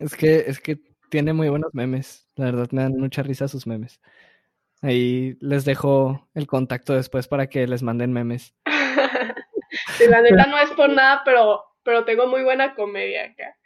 es 0.00 0.16
que, 0.16 0.44
es 0.46 0.58
que 0.60 0.78
tiene 1.10 1.32
muy 1.32 1.48
buenos 1.48 1.72
memes. 1.74 2.28
La 2.34 2.46
verdad 2.46 2.68
me 2.72 2.82
dan 2.82 2.96
mucha 2.96 3.22
risa 3.22 3.46
sus 3.46 3.66
memes. 3.66 4.00
Ahí 4.82 5.36
les 5.40 5.64
dejo 5.64 6.28
el 6.34 6.46
contacto 6.46 6.92
después 6.92 7.28
para 7.28 7.46
que 7.46 7.66
les 7.66 7.82
manden 7.82 8.12
memes. 8.12 8.54
Sí, 9.96 10.06
la 10.06 10.20
neta 10.20 10.44
no 10.46 10.58
es 10.58 10.70
por 10.72 10.90
nada, 10.90 11.22
pero, 11.24 11.64
pero 11.82 12.04
tengo 12.04 12.26
muy 12.26 12.42
buena 12.42 12.74
comedia 12.74 13.24
acá. 13.24 13.56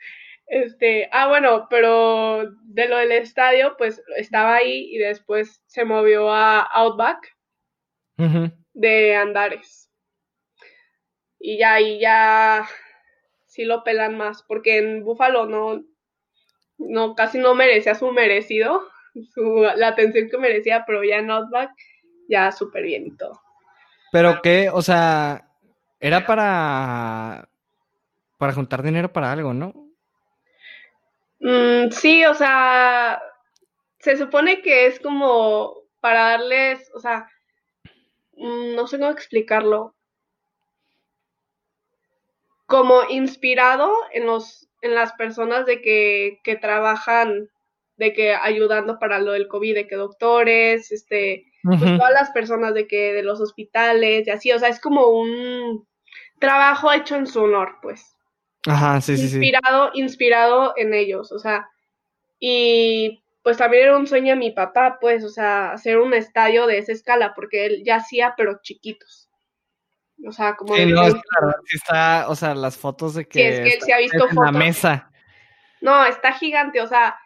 Este, 0.46 1.08
ah, 1.10 1.26
bueno, 1.26 1.66
pero 1.68 2.48
de 2.62 2.88
lo 2.88 2.98
del 2.98 3.10
estadio, 3.12 3.74
pues 3.76 4.00
estaba 4.16 4.54
ahí 4.54 4.88
y 4.94 4.98
después 4.98 5.64
se 5.66 5.84
movió 5.84 6.30
a 6.32 6.60
Outback 6.60 7.36
de 8.72 9.16
Andares. 9.16 9.90
Y 11.40 11.58
ya 11.58 11.74
ahí 11.74 11.98
ya 11.98 12.68
sí 13.46 13.64
lo 13.64 13.82
pelan 13.82 14.16
más, 14.16 14.44
porque 14.44 14.78
en 14.78 15.04
Búfalo 15.04 15.46
no, 15.46 15.84
no, 16.78 17.14
casi 17.14 17.38
no 17.38 17.54
merecía 17.54 17.94
su 17.94 18.12
merecido, 18.12 18.82
su, 19.24 19.66
la 19.76 19.88
atención 19.88 20.28
que 20.28 20.38
merecía, 20.38 20.84
pero 20.86 21.02
ya 21.04 21.16
en 21.16 21.30
Outback 21.30 21.70
ya 22.28 22.52
súper 22.52 22.84
bien 22.84 23.06
y 23.06 23.16
todo. 23.16 23.40
Pero 24.12 24.40
que, 24.42 24.70
o 24.72 24.82
sea, 24.82 25.48
era 26.00 26.26
para 26.26 27.48
para 28.38 28.52
juntar 28.52 28.82
dinero 28.82 29.12
para 29.12 29.32
algo, 29.32 29.54
¿no? 29.54 29.72
Mm, 31.40 31.90
sí, 31.90 32.24
o 32.24 32.34
sea, 32.34 33.20
se 33.98 34.16
supone 34.16 34.62
que 34.62 34.86
es 34.86 35.00
como 35.00 35.74
para 36.00 36.30
darles, 36.30 36.90
o 36.94 37.00
sea, 37.00 37.28
mm, 38.32 38.74
no 38.74 38.86
sé 38.86 38.98
cómo 38.98 39.10
explicarlo, 39.10 39.94
como 42.66 43.02
inspirado 43.08 43.92
en 44.12 44.26
los, 44.26 44.68
en 44.82 44.94
las 44.94 45.12
personas 45.12 45.66
de 45.66 45.80
que, 45.80 46.40
que 46.42 46.56
trabajan, 46.56 47.48
de 47.96 48.12
que 48.12 48.34
ayudando 48.34 48.98
para 48.98 49.18
lo 49.18 49.32
del 49.32 49.48
COVID, 49.48 49.74
de 49.74 49.86
que 49.86 49.96
doctores, 49.96 50.92
este, 50.92 51.46
pues 51.62 51.80
todas 51.80 52.12
las 52.12 52.30
personas 52.30 52.74
de 52.74 52.86
que, 52.86 53.12
de 53.12 53.22
los 53.22 53.40
hospitales 53.40 54.26
y 54.26 54.30
así, 54.30 54.52
o 54.52 54.58
sea, 54.58 54.68
es 54.68 54.80
como 54.80 55.08
un 55.08 55.86
trabajo 56.38 56.92
hecho 56.92 57.16
en 57.16 57.26
su 57.26 57.42
honor, 57.42 57.76
pues 57.82 58.14
Ajá, 58.66 59.00
sí, 59.00 59.16
sí, 59.16 59.28
sí. 59.28 59.36
inspirado, 59.36 59.90
inspirado 59.94 60.74
en 60.76 60.94
ellos, 60.94 61.32
o 61.32 61.38
sea, 61.38 61.68
y 62.38 63.22
pues 63.42 63.56
también 63.58 63.84
era 63.84 63.96
un 63.96 64.08
sueño 64.08 64.34
de 64.34 64.40
mi 64.40 64.50
papá, 64.50 64.98
pues, 65.00 65.22
o 65.22 65.28
sea, 65.28 65.70
hacer 65.70 65.98
un 65.98 66.12
estadio 66.14 66.66
de 66.66 66.78
esa 66.78 66.90
escala, 66.90 67.32
porque 67.32 67.66
él 67.66 67.82
ya 67.84 67.96
hacía, 67.96 68.34
pero 68.36 68.58
chiquitos. 68.60 69.30
O 70.26 70.32
sea, 70.32 70.56
como 70.56 70.74
Sí, 70.74 70.86
no, 70.86 71.04
está, 71.72 72.28
o 72.28 72.34
sea, 72.34 72.56
las 72.56 72.76
fotos 72.76 73.14
de 73.14 73.24
que 73.28 73.38
Sí, 73.38 73.44
es 73.44 73.60
que 73.60 73.74
él 73.74 73.82
sí 73.82 73.92
ha 73.92 73.98
visto 73.98 74.28
en 74.28 74.34
la 74.34 74.50
mesa. 74.50 75.10
No, 75.80 76.04
está 76.06 76.32
gigante, 76.32 76.80
o 76.80 76.88
sea, 76.88 77.16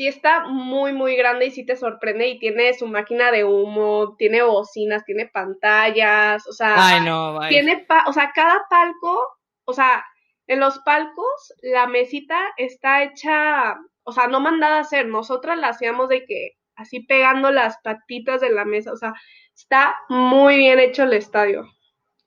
sí 0.00 0.08
está 0.08 0.46
muy, 0.48 0.94
muy 0.94 1.14
grande 1.14 1.44
y 1.44 1.50
sí 1.50 1.66
te 1.66 1.76
sorprende 1.76 2.26
y 2.26 2.38
tiene 2.38 2.72
su 2.72 2.86
máquina 2.86 3.30
de 3.30 3.44
humo, 3.44 4.16
tiene 4.16 4.40
bocinas, 4.40 5.04
tiene 5.04 5.26
pantallas, 5.26 6.46
o 6.48 6.54
sea, 6.54 6.74
Ay, 6.78 7.04
no, 7.04 7.34
vaya. 7.34 7.50
tiene, 7.50 7.84
pa- 7.84 8.04
o 8.06 8.12
sea, 8.14 8.32
cada 8.34 8.62
palco, 8.70 9.22
o 9.66 9.74
sea, 9.74 10.02
en 10.46 10.58
los 10.58 10.78
palcos 10.78 11.52
la 11.60 11.86
mesita 11.86 12.40
está 12.56 13.02
hecha, 13.02 13.76
o 14.04 14.12
sea, 14.12 14.26
no 14.26 14.40
mandada 14.40 14.78
a 14.78 14.80
hacer, 14.80 15.06
nosotras 15.06 15.58
la 15.58 15.68
hacíamos 15.68 16.08
de 16.08 16.24
que 16.24 16.52
así 16.76 17.00
pegando 17.00 17.50
las 17.50 17.76
patitas 17.84 18.40
de 18.40 18.48
la 18.48 18.64
mesa, 18.64 18.94
o 18.94 18.96
sea, 18.96 19.12
está 19.54 19.98
muy 20.08 20.56
bien 20.56 20.78
hecho 20.78 21.02
el 21.02 21.12
estadio. 21.12 21.66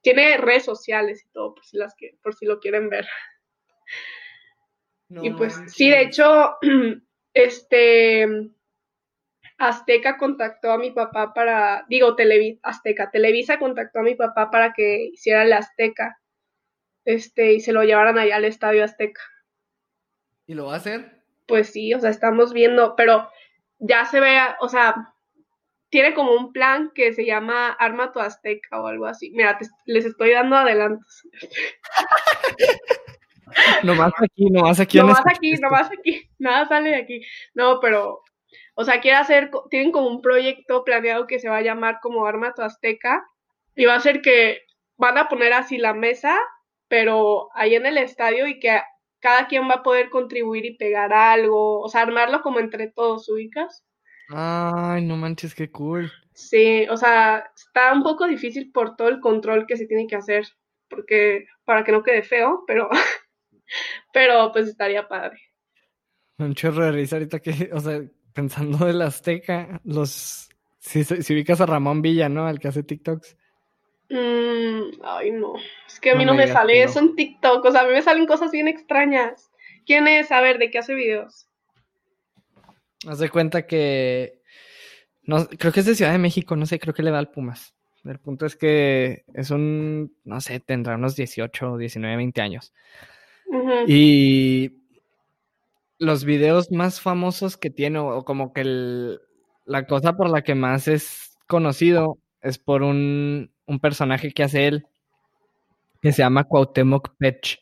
Tiene 0.03 0.37
redes 0.37 0.65
sociales 0.65 1.25
y 1.27 1.31
todo, 1.31 1.55
por 1.55 1.65
si 1.65 1.77
las 1.77 1.95
que, 1.97 2.11
por 2.21 2.35
si 2.35 2.45
lo 2.45 2.59
quieren 2.59 2.87
ver. 2.89 3.07
No 5.09 5.25
Y 5.25 5.31
pues 5.31 5.59
sí, 5.65 5.89
de 5.89 6.01
hecho, 6.03 6.57
este 7.33 8.27
Azteca 9.57 10.17
contactó 10.17 10.71
a 10.71 10.77
mi 10.77 10.91
papá 10.91 11.33
para, 11.33 11.85
digo, 11.87 12.15
Televi 12.15 12.59
Azteca, 12.63 13.11
Televisa 13.11 13.59
contactó 13.59 13.99
a 13.99 14.03
mi 14.03 14.15
papá 14.15 14.49
para 14.51 14.73
que 14.73 15.05
hiciera 15.13 15.45
la 15.45 15.57
Azteca, 15.57 16.19
este, 17.05 17.53
y 17.53 17.59
se 17.61 17.71
lo 17.73 17.83
llevaran 17.83 18.17
allá 18.17 18.35
al 18.37 18.45
Estadio 18.45 18.83
Azteca. 18.83 19.21
¿Y 20.47 20.53
lo 20.55 20.65
va 20.65 20.73
a 20.73 20.77
hacer? 20.77 21.21
Pues 21.45 21.69
sí, 21.69 21.93
o 21.93 21.99
sea, 21.99 22.09
estamos 22.09 22.53
viendo, 22.53 22.95
pero 22.95 23.29
ya 23.79 24.05
se 24.05 24.19
ve, 24.19 24.37
o 24.59 24.69
sea, 24.69 25.13
tiene 25.89 26.13
como 26.13 26.33
un 26.33 26.51
plan 26.51 26.91
que 26.95 27.13
se 27.13 27.25
llama 27.25 27.69
Arma 27.71 28.11
tu 28.11 28.19
Azteca 28.19 28.81
o 28.81 28.87
algo 28.87 29.05
así. 29.05 29.29
Mira, 29.31 29.57
te- 29.57 29.67
les 29.85 30.05
estoy 30.05 30.31
dando 30.31 30.55
adelantos. 30.55 31.27
Nomás 33.83 34.13
aquí, 34.21 34.49
nomás 34.49 34.79
aquí. 34.79 34.97
Nomás 34.97 35.23
aquí, 35.25 35.53
nomás 35.55 35.91
aquí, 35.91 36.29
nada 36.39 36.65
sale 36.67 36.89
de 36.89 36.95
aquí. 36.95 37.21
No, 37.53 37.79
pero, 37.79 38.23
o 38.75 38.83
sea, 38.83 39.01
quiere 39.01 39.17
hacer, 39.17 39.51
tienen 39.69 39.91
como 39.91 40.07
un 40.07 40.21
proyecto 40.21 40.83
planeado 40.83 41.27
que 41.27 41.39
se 41.39 41.49
va 41.49 41.57
a 41.57 41.61
llamar 41.61 41.99
como 42.01 42.25
Arma 42.25 42.53
tu 42.53 42.61
Azteca 42.61 43.25
y 43.75 43.85
va 43.85 43.95
a 43.95 43.99
ser 43.99 44.21
que 44.21 44.61
van 44.97 45.17
a 45.17 45.27
poner 45.27 45.53
así 45.53 45.77
la 45.77 45.93
mesa, 45.93 46.37
pero 46.87 47.49
ahí 47.55 47.75
en 47.75 47.85
el 47.85 47.97
estadio 47.97 48.47
y 48.47 48.59
que 48.59 48.79
cada 49.19 49.47
quien 49.47 49.69
va 49.69 49.75
a 49.75 49.83
poder 49.83 50.09
contribuir 50.09 50.65
y 50.65 50.75
pegar 50.75 51.13
algo, 51.13 51.79
o 51.79 51.89
sea, 51.89 52.01
armarlo 52.01 52.41
como 52.41 52.59
entre 52.59 52.89
todos, 52.89 53.29
¿ubicas? 53.29 53.85
Ay, 54.29 55.01
no 55.05 55.15
manches, 55.15 55.55
qué 55.55 55.71
cool. 55.71 56.11
Sí, 56.33 56.85
o 56.89 56.97
sea, 56.97 57.49
está 57.55 57.93
un 57.93 58.03
poco 58.03 58.27
difícil 58.27 58.71
por 58.71 58.95
todo 58.95 59.07
el 59.07 59.19
control 59.19 59.65
que 59.65 59.77
se 59.77 59.85
tiene 59.85 60.07
que 60.07 60.15
hacer, 60.15 60.45
porque 60.89 61.45
para 61.63 61.83
que 61.83 61.91
no 61.91 62.03
quede 62.03 62.23
feo, 62.23 62.63
pero, 62.67 62.89
pero 64.11 64.51
pues 64.51 64.67
estaría 64.67 65.07
padre. 65.07 65.39
Un 66.37 66.55
chorro 66.55 66.85
de 66.85 66.91
risa 66.91 67.17
ahorita 67.17 67.39
que, 67.39 67.69
o 67.73 67.79
sea, 67.79 68.01
pensando 68.33 68.85
del 68.85 69.01
Azteca, 69.01 69.79
los... 69.83 70.49
Si, 70.79 71.03
si 71.05 71.33
ubicas 71.33 71.61
a 71.61 71.65
Ramón 71.65 72.01
Villa, 72.01 72.27
¿no? 72.27 72.49
El 72.49 72.59
que 72.59 72.67
hace 72.67 72.83
TikToks. 72.83 73.37
Mm, 74.09 75.01
ay, 75.03 75.31
no. 75.31 75.53
Es 75.87 75.99
que 76.01 76.11
a 76.11 76.15
mí 76.15 76.25
No 76.25 76.33
no, 76.33 76.37
me 76.37 76.47
sale 76.47 76.77
no. 76.83 76.89
eso 76.89 76.99
en 76.99 77.15
TikTok. 77.15 77.63
O 77.63 77.71
sea, 77.71 77.81
a 77.81 77.87
mí 77.87 77.93
me 77.93 78.01
salen 78.01 78.25
cosas 78.25 78.51
bien 78.51 78.67
extrañas. 78.67 79.49
¿Quién 79.85 80.07
es? 80.07 80.31
A 80.31 80.41
ver, 80.41 80.57
¿de 80.57 80.69
qué 80.69 80.79
hace 80.79 80.93
videos? 80.93 81.47
Haz 83.07 83.19
de 83.19 83.29
cuenta 83.29 83.65
que... 83.65 84.41
No, 85.23 85.47
creo 85.47 85.71
que 85.71 85.79
es 85.79 85.85
de 85.85 85.95
Ciudad 85.95 86.11
de 86.11 86.17
México, 86.17 86.55
no 86.57 86.65
sé, 86.65 86.79
creo 86.79 86.93
que 86.93 87.03
le 87.03 87.11
va 87.11 87.19
al 87.19 87.31
Pumas. 87.31 87.73
El 88.03 88.19
punto 88.19 88.45
es 88.45 88.57
que 88.57 89.23
es 89.33 89.49
un, 89.51 90.13
no 90.25 90.41
sé, 90.41 90.59
tendrá 90.59 90.95
unos 90.95 91.15
18, 91.15 91.77
19, 91.77 92.17
20 92.17 92.41
años. 92.41 92.73
Y 93.87 94.71
los 95.99 96.25
videos 96.25 96.71
más 96.71 97.01
famosos 97.01 97.57
que 97.57 97.69
tiene, 97.69 97.99
o 97.99 98.23
como 98.25 98.53
que 98.53 98.61
el- 98.61 99.21
la 99.65 99.85
cosa 99.85 100.13
por 100.17 100.29
la 100.29 100.43
que 100.43 100.55
más 100.55 100.87
es 100.87 101.37
conocido, 101.47 102.17
es 102.41 102.57
por 102.59 102.83
un, 102.83 103.51
un 103.65 103.79
personaje 103.79 104.31
que 104.33 104.43
hace 104.43 104.67
él, 104.67 104.85
que 106.01 106.11
se 106.11 106.21
llama 106.21 106.43
Cuauhtémoc 106.43 107.15
Pech. 107.17 107.59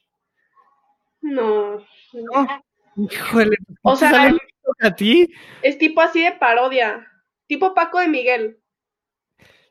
No. 1.22 1.78
No. 2.14 2.64
Híjole. 2.98 3.58
O 3.84 3.96
sea, 3.96 4.34
a 4.82 4.96
ti? 4.96 5.30
Es 5.62 5.78
tipo 5.78 6.02
así 6.02 6.24
de 6.24 6.32
parodia. 6.34 7.08
Tipo 7.48 7.74
Paco 7.74 8.00
de 8.00 8.08
Miguel. 8.08 8.58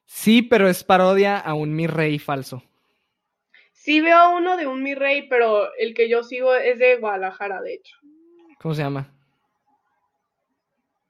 Sí, 0.04 0.42
pero 0.42 0.68
es 0.68 0.84
parodia 0.84 1.38
a 1.38 1.54
un 1.54 1.74
mi 1.74 1.86
rey 1.86 2.18
falso. 2.18 2.62
Sí 3.90 4.00
veo 4.00 4.36
uno 4.36 4.56
de 4.56 4.68
un 4.68 4.84
mi 4.84 4.94
rey, 4.94 5.28
pero 5.28 5.74
el 5.74 5.94
que 5.94 6.08
yo 6.08 6.22
sigo 6.22 6.54
es 6.54 6.78
de 6.78 6.98
Guadalajara, 6.98 7.60
de 7.60 7.74
hecho. 7.74 7.96
¿Cómo 8.60 8.72
se 8.72 8.84
llama? 8.84 9.12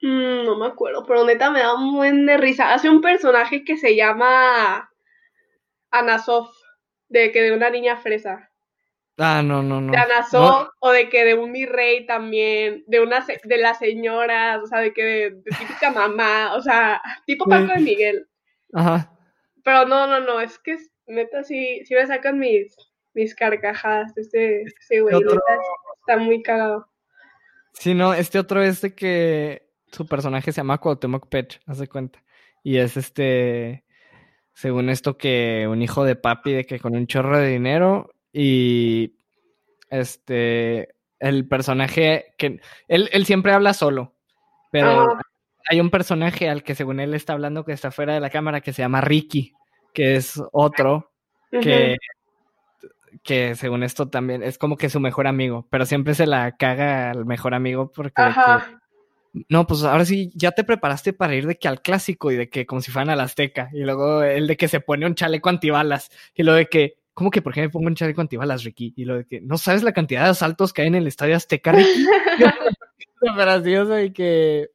Mm, 0.00 0.46
no 0.46 0.56
me 0.56 0.68
acuerdo, 0.68 1.04
pero 1.04 1.26
neta 1.26 1.50
me 1.50 1.60
da 1.60 1.74
un 1.74 1.94
buen 1.94 2.24
de 2.24 2.38
risa. 2.38 2.72
Hace 2.72 2.88
un 2.88 3.02
personaje 3.02 3.64
que 3.64 3.76
se 3.76 3.96
llama 3.96 4.90
Anasof, 5.90 6.48
de 7.10 7.30
que 7.32 7.42
de 7.42 7.52
una 7.52 7.68
niña 7.68 7.98
fresa. 7.98 8.50
Ah, 9.18 9.42
no, 9.44 9.62
no, 9.62 9.82
no. 9.82 9.92
De 9.92 9.98
Anasof, 9.98 10.70
o 10.78 10.90
de 10.90 11.10
que 11.10 11.26
de 11.26 11.34
un 11.34 11.52
mi 11.52 11.66
rey 11.66 12.06
también, 12.06 12.82
de 12.86 13.00
una 13.02 13.26
de 13.44 13.58
las 13.58 13.78
señoras, 13.78 14.62
o 14.62 14.66
sea, 14.66 14.78
de 14.78 14.94
que 14.94 15.04
de, 15.04 15.42
típica 15.58 15.90
mamá, 15.90 16.54
o 16.54 16.62
sea, 16.62 17.02
tipo 17.26 17.44
Paco 17.44 17.74
de 17.74 17.80
Miguel. 17.80 18.26
Ajá. 18.72 19.12
Pero 19.62 19.84
no, 19.84 20.06
no, 20.06 20.20
no, 20.20 20.40
es 20.40 20.58
que 20.58 20.78
neta 21.10 21.42
sí, 21.42 21.82
sí 21.84 21.94
me 21.94 22.06
sacan 22.06 22.38
mis, 22.38 22.76
mis 23.14 23.34
carcajadas. 23.34 24.16
Este, 24.16 24.62
este 24.62 25.00
güey, 25.00 25.16
está 26.00 26.16
muy 26.16 26.42
cagado. 26.42 26.86
Sí, 27.72 27.94
no, 27.94 28.14
este 28.14 28.38
otro 28.38 28.62
es 28.62 28.80
de 28.80 28.94
que 28.94 29.70
su 29.86 30.06
personaje 30.06 30.52
se 30.52 30.58
llama 30.58 30.78
Cuauhtémoc 30.78 31.28
Pech, 31.28 31.60
hace 31.66 31.88
cuenta. 31.88 32.22
Y 32.62 32.78
es 32.78 32.96
este, 32.96 33.84
según 34.54 34.90
esto, 34.90 35.16
que 35.16 35.66
un 35.68 35.82
hijo 35.82 36.04
de 36.04 36.16
papi 36.16 36.52
de 36.52 36.64
que 36.64 36.78
con 36.78 36.94
un 36.94 37.06
chorro 37.06 37.38
de 37.38 37.48
dinero 37.48 38.12
y 38.32 39.16
este, 39.88 40.94
el 41.18 41.48
personaje 41.48 42.34
que, 42.36 42.60
él, 42.88 43.08
él 43.12 43.26
siempre 43.26 43.52
habla 43.52 43.74
solo, 43.74 44.14
pero 44.70 45.18
hay 45.68 45.80
un 45.80 45.90
personaje 45.90 46.48
al 46.48 46.62
que 46.62 46.74
según 46.74 47.00
él 47.00 47.14
está 47.14 47.32
hablando 47.32 47.64
que 47.64 47.72
está 47.72 47.90
fuera 47.90 48.14
de 48.14 48.20
la 48.20 48.30
cámara 48.30 48.60
que 48.60 48.72
se 48.72 48.82
llama 48.82 49.00
Ricky, 49.00 49.54
que 49.92 50.16
es 50.16 50.40
otro 50.52 51.10
que, 51.50 51.96
que 53.22 53.54
según 53.54 53.82
esto 53.82 54.08
también 54.08 54.42
es 54.42 54.58
como 54.58 54.76
que 54.76 54.90
su 54.90 55.00
mejor 55.00 55.26
amigo, 55.26 55.66
pero 55.70 55.86
siempre 55.86 56.14
se 56.14 56.26
la 56.26 56.56
caga 56.56 57.10
al 57.10 57.26
mejor 57.26 57.54
amigo 57.54 57.90
porque... 57.92 58.22
no, 59.48 59.66
pues 59.66 59.82
ahora 59.84 60.04
sí, 60.04 60.30
ya 60.34 60.52
te 60.52 60.64
preparaste 60.64 61.12
para 61.12 61.34
ir 61.34 61.46
de 61.46 61.56
que 61.56 61.68
al 61.68 61.82
clásico 61.82 62.30
y 62.30 62.36
de 62.36 62.48
que 62.48 62.66
como 62.66 62.80
si 62.80 62.90
fueran 62.90 63.10
al 63.10 63.20
Azteca. 63.20 63.68
Y 63.72 63.80
luego 63.80 64.22
el 64.22 64.46
de 64.46 64.56
que 64.56 64.68
se 64.68 64.80
pone 64.80 65.06
un 65.06 65.14
chaleco 65.14 65.48
antibalas. 65.48 66.10
Y 66.34 66.42
lo 66.42 66.54
de 66.54 66.66
que, 66.66 66.94
¿cómo 67.14 67.30
que 67.30 67.42
por 67.42 67.52
qué 67.52 67.60
me 67.60 67.70
pongo 67.70 67.88
un 67.88 67.94
chaleco 67.94 68.20
antibalas, 68.20 68.64
Ricky? 68.64 68.94
Y 68.96 69.04
lo 69.04 69.16
de 69.16 69.26
que, 69.26 69.40
¿no 69.40 69.58
sabes 69.58 69.82
la 69.82 69.92
cantidad 69.92 70.24
de 70.24 70.30
asaltos 70.30 70.72
que 70.72 70.82
hay 70.82 70.88
en 70.88 70.94
el 70.94 71.06
estadio 71.06 71.36
Azteca, 71.36 71.72
Ricky? 71.72 72.06
gracioso 73.36 74.00
y 74.00 74.12
que. 74.12 74.70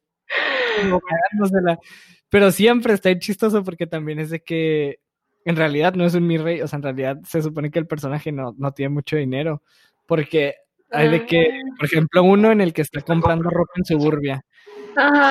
Pero 2.28 2.50
siempre 2.50 2.92
está 2.92 3.16
chistoso 3.18 3.62
porque 3.64 3.86
también 3.86 4.18
es 4.18 4.30
de 4.30 4.42
que 4.42 5.00
en 5.46 5.54
realidad 5.54 5.94
no 5.94 6.04
es 6.04 6.14
un 6.14 6.26
mi 6.26 6.38
rey, 6.38 6.60
o 6.60 6.66
sea, 6.66 6.78
en 6.78 6.82
realidad 6.82 7.18
se 7.24 7.40
supone 7.40 7.70
que 7.70 7.78
el 7.78 7.86
personaje 7.86 8.32
no, 8.32 8.54
no 8.58 8.72
tiene 8.72 8.88
mucho 8.88 9.16
dinero, 9.16 9.62
porque 10.04 10.56
hay 10.90 11.08
de 11.08 11.24
que, 11.24 11.40
ah. 11.40 11.74
por 11.78 11.86
ejemplo, 11.86 12.24
uno 12.24 12.50
en 12.50 12.60
el 12.60 12.72
que 12.72 12.82
está 12.82 13.00
comprando 13.00 13.48
ropa 13.48 13.72
en 13.76 13.84
Suburbia, 13.84 14.44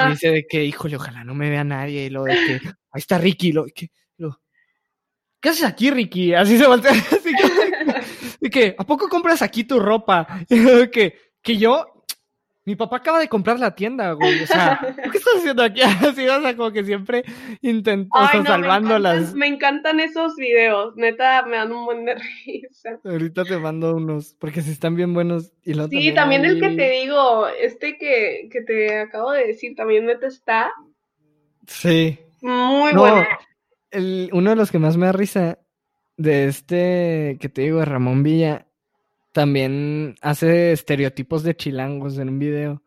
y 0.07 0.09
dice 0.11 0.31
de 0.31 0.45
que, 0.47 0.63
híjole, 0.63 0.95
ojalá 0.95 1.25
no 1.25 1.35
me 1.35 1.49
vea 1.49 1.65
nadie, 1.65 2.05
y 2.05 2.09
lo 2.09 2.23
de 2.23 2.33
que, 2.33 2.53
ahí 2.63 2.99
está 2.99 3.17
Ricky, 3.17 3.51
lo, 3.51 3.65
que, 3.65 3.89
lo, 4.17 4.39
¿qué 5.41 5.49
haces 5.49 5.65
aquí, 5.65 5.91
Ricky? 5.91 6.33
Así 6.33 6.57
se 6.57 6.65
voltea, 6.65 6.91
así 7.11 7.33
que, 8.39 8.49
que, 8.49 8.75
¿a 8.77 8.85
poco 8.85 9.09
compras 9.09 9.41
aquí 9.41 9.65
tu 9.65 9.81
ropa? 9.81 10.25
Y 10.49 10.87
que, 10.91 11.17
que 11.41 11.57
yo, 11.57 11.94
mi 12.65 12.75
papá 12.75 12.97
acaba 12.97 13.19
de 13.19 13.29
comprar 13.29 13.59
la 13.59 13.75
tienda, 13.75 14.11
güey. 14.13 14.41
O 14.43 14.47
sea, 14.47 14.79
¿qué 15.11 15.17
estás 15.17 15.35
haciendo 15.37 15.61
aquí? 15.61 15.81
Así, 15.83 16.27
o 16.27 16.41
sea, 16.41 16.57
como 16.57 16.71
que 16.71 16.83
siempre 16.83 17.23
intento 17.61 18.09
salvando 18.43 18.97
las. 18.97 19.35
Me 19.35 19.45
encantan 19.45 19.99
esos 19.99 20.35
videos. 20.35 20.95
Neta, 20.95 21.45
me 21.45 21.57
dan 21.57 21.71
un 21.71 21.85
buen 21.85 22.05
de 22.05 22.15
risa. 22.45 22.99
Ahorita 23.03 23.43
te 23.45 23.57
mando 23.57 23.95
unos, 23.95 24.35
porque 24.39 24.61
si 24.61 24.71
están 24.71 24.95
bien 24.95 25.13
buenos. 25.13 25.53
Y 25.63 25.75
lo 25.75 25.87
sí, 25.87 26.11
también, 26.13 26.43
el 26.43 26.59
que 26.59 26.69
te 26.69 26.89
digo, 26.89 27.47
este 27.47 27.97
que, 27.99 28.49
que 28.51 28.61
te 28.61 28.99
acabo 28.99 29.31
de 29.31 29.45
decir, 29.45 29.75
también 29.75 30.07
neta 30.07 30.25
está. 30.25 30.71
Sí. 31.67 32.19
Muy 32.41 32.93
bueno. 32.93 33.27
El, 33.91 34.29
uno 34.33 34.49
de 34.49 34.55
los 34.55 34.71
que 34.71 34.79
más 34.79 34.97
me 34.97 35.05
da 35.05 35.11
risa 35.11 35.59
de 36.17 36.47
este 36.47 37.37
que 37.39 37.49
te 37.49 37.61
digo, 37.61 37.79
de 37.79 37.85
Ramón 37.85 38.23
Villa, 38.23 38.64
también 39.35 40.15
hace 40.21 40.71
estereotipos 40.71 41.43
de 41.43 41.57
chilangos 41.57 42.17
en 42.17 42.29
un 42.29 42.39
video. 42.39 42.81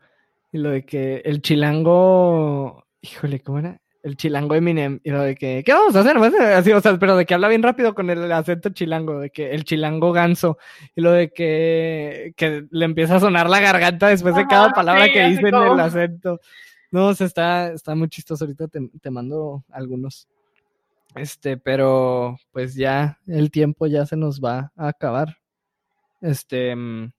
Y 0.50 0.56
lo 0.56 0.70
de 0.70 0.82
que 0.82 1.20
el 1.26 1.42
chilango, 1.42 2.86
híjole, 3.02 3.40
¿cómo 3.40 3.58
era? 3.58 3.82
El 4.02 4.16
chilango 4.16 4.54
Eminem. 4.54 4.98
Y 5.04 5.10
lo 5.10 5.20
de 5.20 5.36
que, 5.36 5.62
¿qué 5.62 5.74
vamos 5.74 5.94
a 5.94 6.00
hacer? 6.00 6.16
Así, 6.16 6.72
o 6.72 6.80
sea, 6.80 6.98
pero 6.98 7.18
de 7.18 7.26
que 7.26 7.34
habla 7.34 7.48
bien 7.48 7.62
rápido 7.62 7.94
con 7.94 8.08
el 8.08 8.32
acento 8.32 8.70
chilango, 8.70 9.20
de 9.20 9.28
que 9.28 9.50
el 9.50 9.64
chilango 9.64 10.10
ganso. 10.12 10.56
Y 10.96 11.02
lo 11.02 11.12
de 11.12 11.30
que, 11.34 12.32
que 12.34 12.64
le 12.70 12.84
empieza 12.86 13.16
a 13.16 13.20
sonar 13.20 13.50
la 13.50 13.60
garganta 13.60 14.08
después 14.08 14.34
de 14.34 14.46
cada 14.46 14.70
palabra 14.70 15.12
que 15.12 15.28
dice 15.28 15.48
en 15.48 15.54
el 15.54 15.80
acento. 15.80 16.40
No, 16.90 17.08
o 17.08 17.14
sea, 17.14 17.26
está, 17.26 17.72
está 17.72 17.94
muy 17.94 18.08
chistoso. 18.08 18.46
Ahorita 18.46 18.68
te, 18.68 18.88
te 19.02 19.10
mando 19.10 19.64
algunos. 19.70 20.26
Este, 21.14 21.58
pero 21.58 22.38
pues 22.52 22.74
ya 22.74 23.18
el 23.26 23.50
tiempo 23.50 23.86
ya 23.86 24.06
se 24.06 24.16
nos 24.16 24.40
va 24.40 24.72
a 24.76 24.88
acabar. 24.88 25.37
Este, 26.20 26.74
mm, 26.74 27.12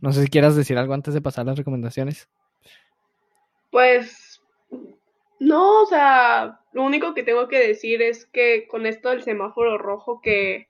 no 0.00 0.12
sé 0.12 0.22
si 0.22 0.28
quieras 0.28 0.56
decir 0.56 0.78
algo 0.78 0.94
antes 0.94 1.14
de 1.14 1.20
pasar 1.20 1.46
las 1.46 1.58
recomendaciones. 1.58 2.28
Pues, 3.70 4.40
no, 5.38 5.82
o 5.82 5.86
sea, 5.86 6.60
lo 6.72 6.82
único 6.82 7.14
que 7.14 7.22
tengo 7.22 7.48
que 7.48 7.58
decir 7.58 8.02
es 8.02 8.26
que 8.26 8.66
con 8.68 8.86
esto 8.86 9.10
del 9.10 9.22
semáforo 9.22 9.78
rojo, 9.78 10.20
que, 10.20 10.68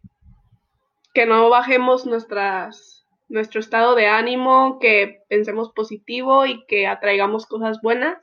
que 1.14 1.26
no 1.26 1.48
bajemos 1.48 2.06
nuestras, 2.06 3.06
nuestro 3.28 3.60
estado 3.60 3.94
de 3.94 4.06
ánimo, 4.06 4.78
que 4.80 5.22
pensemos 5.28 5.72
positivo 5.72 6.46
y 6.46 6.64
que 6.66 6.86
atraigamos 6.86 7.46
cosas 7.46 7.80
buenas, 7.82 8.18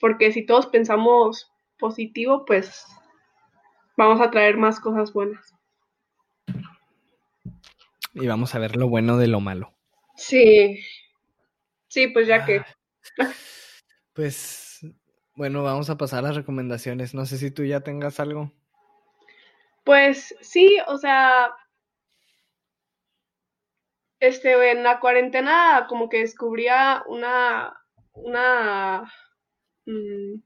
porque 0.00 0.32
si 0.32 0.44
todos 0.44 0.66
pensamos 0.66 1.50
positivo, 1.78 2.44
pues 2.44 2.86
vamos 3.96 4.20
a 4.20 4.30
traer 4.30 4.56
más 4.56 4.80
cosas 4.80 5.12
buenas 5.12 5.55
y 8.16 8.26
vamos 8.26 8.54
a 8.54 8.58
ver 8.58 8.76
lo 8.76 8.88
bueno 8.88 9.18
de 9.18 9.26
lo 9.26 9.40
malo. 9.40 9.72
Sí, 10.16 10.80
sí, 11.88 12.08
pues 12.08 12.26
ya 12.26 12.44
que. 12.44 12.62
Ah. 13.18 13.32
Pues 14.12 14.80
bueno, 15.34 15.62
vamos 15.62 15.90
a 15.90 15.98
pasar 15.98 16.20
a 16.20 16.28
las 16.28 16.36
recomendaciones. 16.36 17.14
No 17.14 17.26
sé 17.26 17.36
si 17.36 17.50
tú 17.50 17.64
ya 17.64 17.80
tengas 17.80 18.18
algo. 18.18 18.50
Pues 19.84 20.34
sí, 20.40 20.78
o 20.88 20.96
sea, 20.96 21.54
este, 24.18 24.70
en 24.70 24.82
la 24.82 24.98
cuarentena 24.98 25.86
como 25.88 26.08
que 26.08 26.20
descubría 26.20 27.04
una, 27.06 27.78
una, 28.14 29.12
mm, 29.84 30.40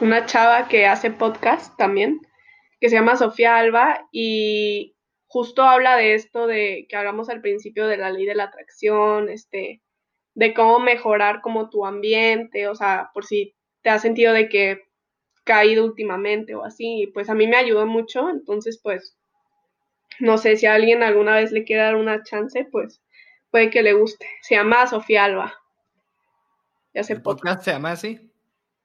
una 0.00 0.26
chava 0.26 0.68
que 0.68 0.86
hace 0.86 1.12
podcast 1.12 1.76
también, 1.78 2.20
que 2.80 2.88
se 2.88 2.96
llama 2.96 3.16
Sofía 3.16 3.56
Alba 3.56 4.08
y 4.10 4.96
justo 5.32 5.62
habla 5.62 5.96
de 5.96 6.12
esto 6.12 6.46
de 6.46 6.86
que 6.90 6.96
hablamos 6.96 7.30
al 7.30 7.40
principio 7.40 7.86
de 7.86 7.96
la 7.96 8.10
ley 8.10 8.26
de 8.26 8.34
la 8.34 8.44
atracción, 8.44 9.30
este, 9.30 9.80
de 10.34 10.52
cómo 10.52 10.78
mejorar 10.78 11.40
como 11.40 11.70
tu 11.70 11.86
ambiente, 11.86 12.68
o 12.68 12.74
sea, 12.74 13.08
por 13.14 13.24
si 13.24 13.56
te 13.80 13.88
has 13.88 14.02
sentido 14.02 14.34
de 14.34 14.50
que 14.50 14.82
caído 15.42 15.86
últimamente 15.86 16.54
o 16.54 16.62
así, 16.62 17.10
pues 17.14 17.30
a 17.30 17.34
mí 17.34 17.46
me 17.46 17.56
ayudó 17.56 17.86
mucho, 17.86 18.28
entonces 18.28 18.78
pues 18.82 19.16
no 20.20 20.36
sé 20.36 20.58
si 20.58 20.66
a 20.66 20.74
alguien 20.74 21.02
alguna 21.02 21.36
vez 21.36 21.50
le 21.50 21.64
quiere 21.64 21.80
dar 21.82 21.96
una 21.96 22.22
chance, 22.24 22.66
pues 22.70 23.02
puede 23.50 23.70
que 23.70 23.82
le 23.82 23.94
guste. 23.94 24.28
Se 24.42 24.54
llama 24.54 24.86
Sofía 24.86 25.24
Alba. 25.24 25.54
Ya 26.92 27.04
se 27.04 27.18
podcast 27.18 27.64
se 27.64 27.70
llama 27.70 27.92
así? 27.92 28.30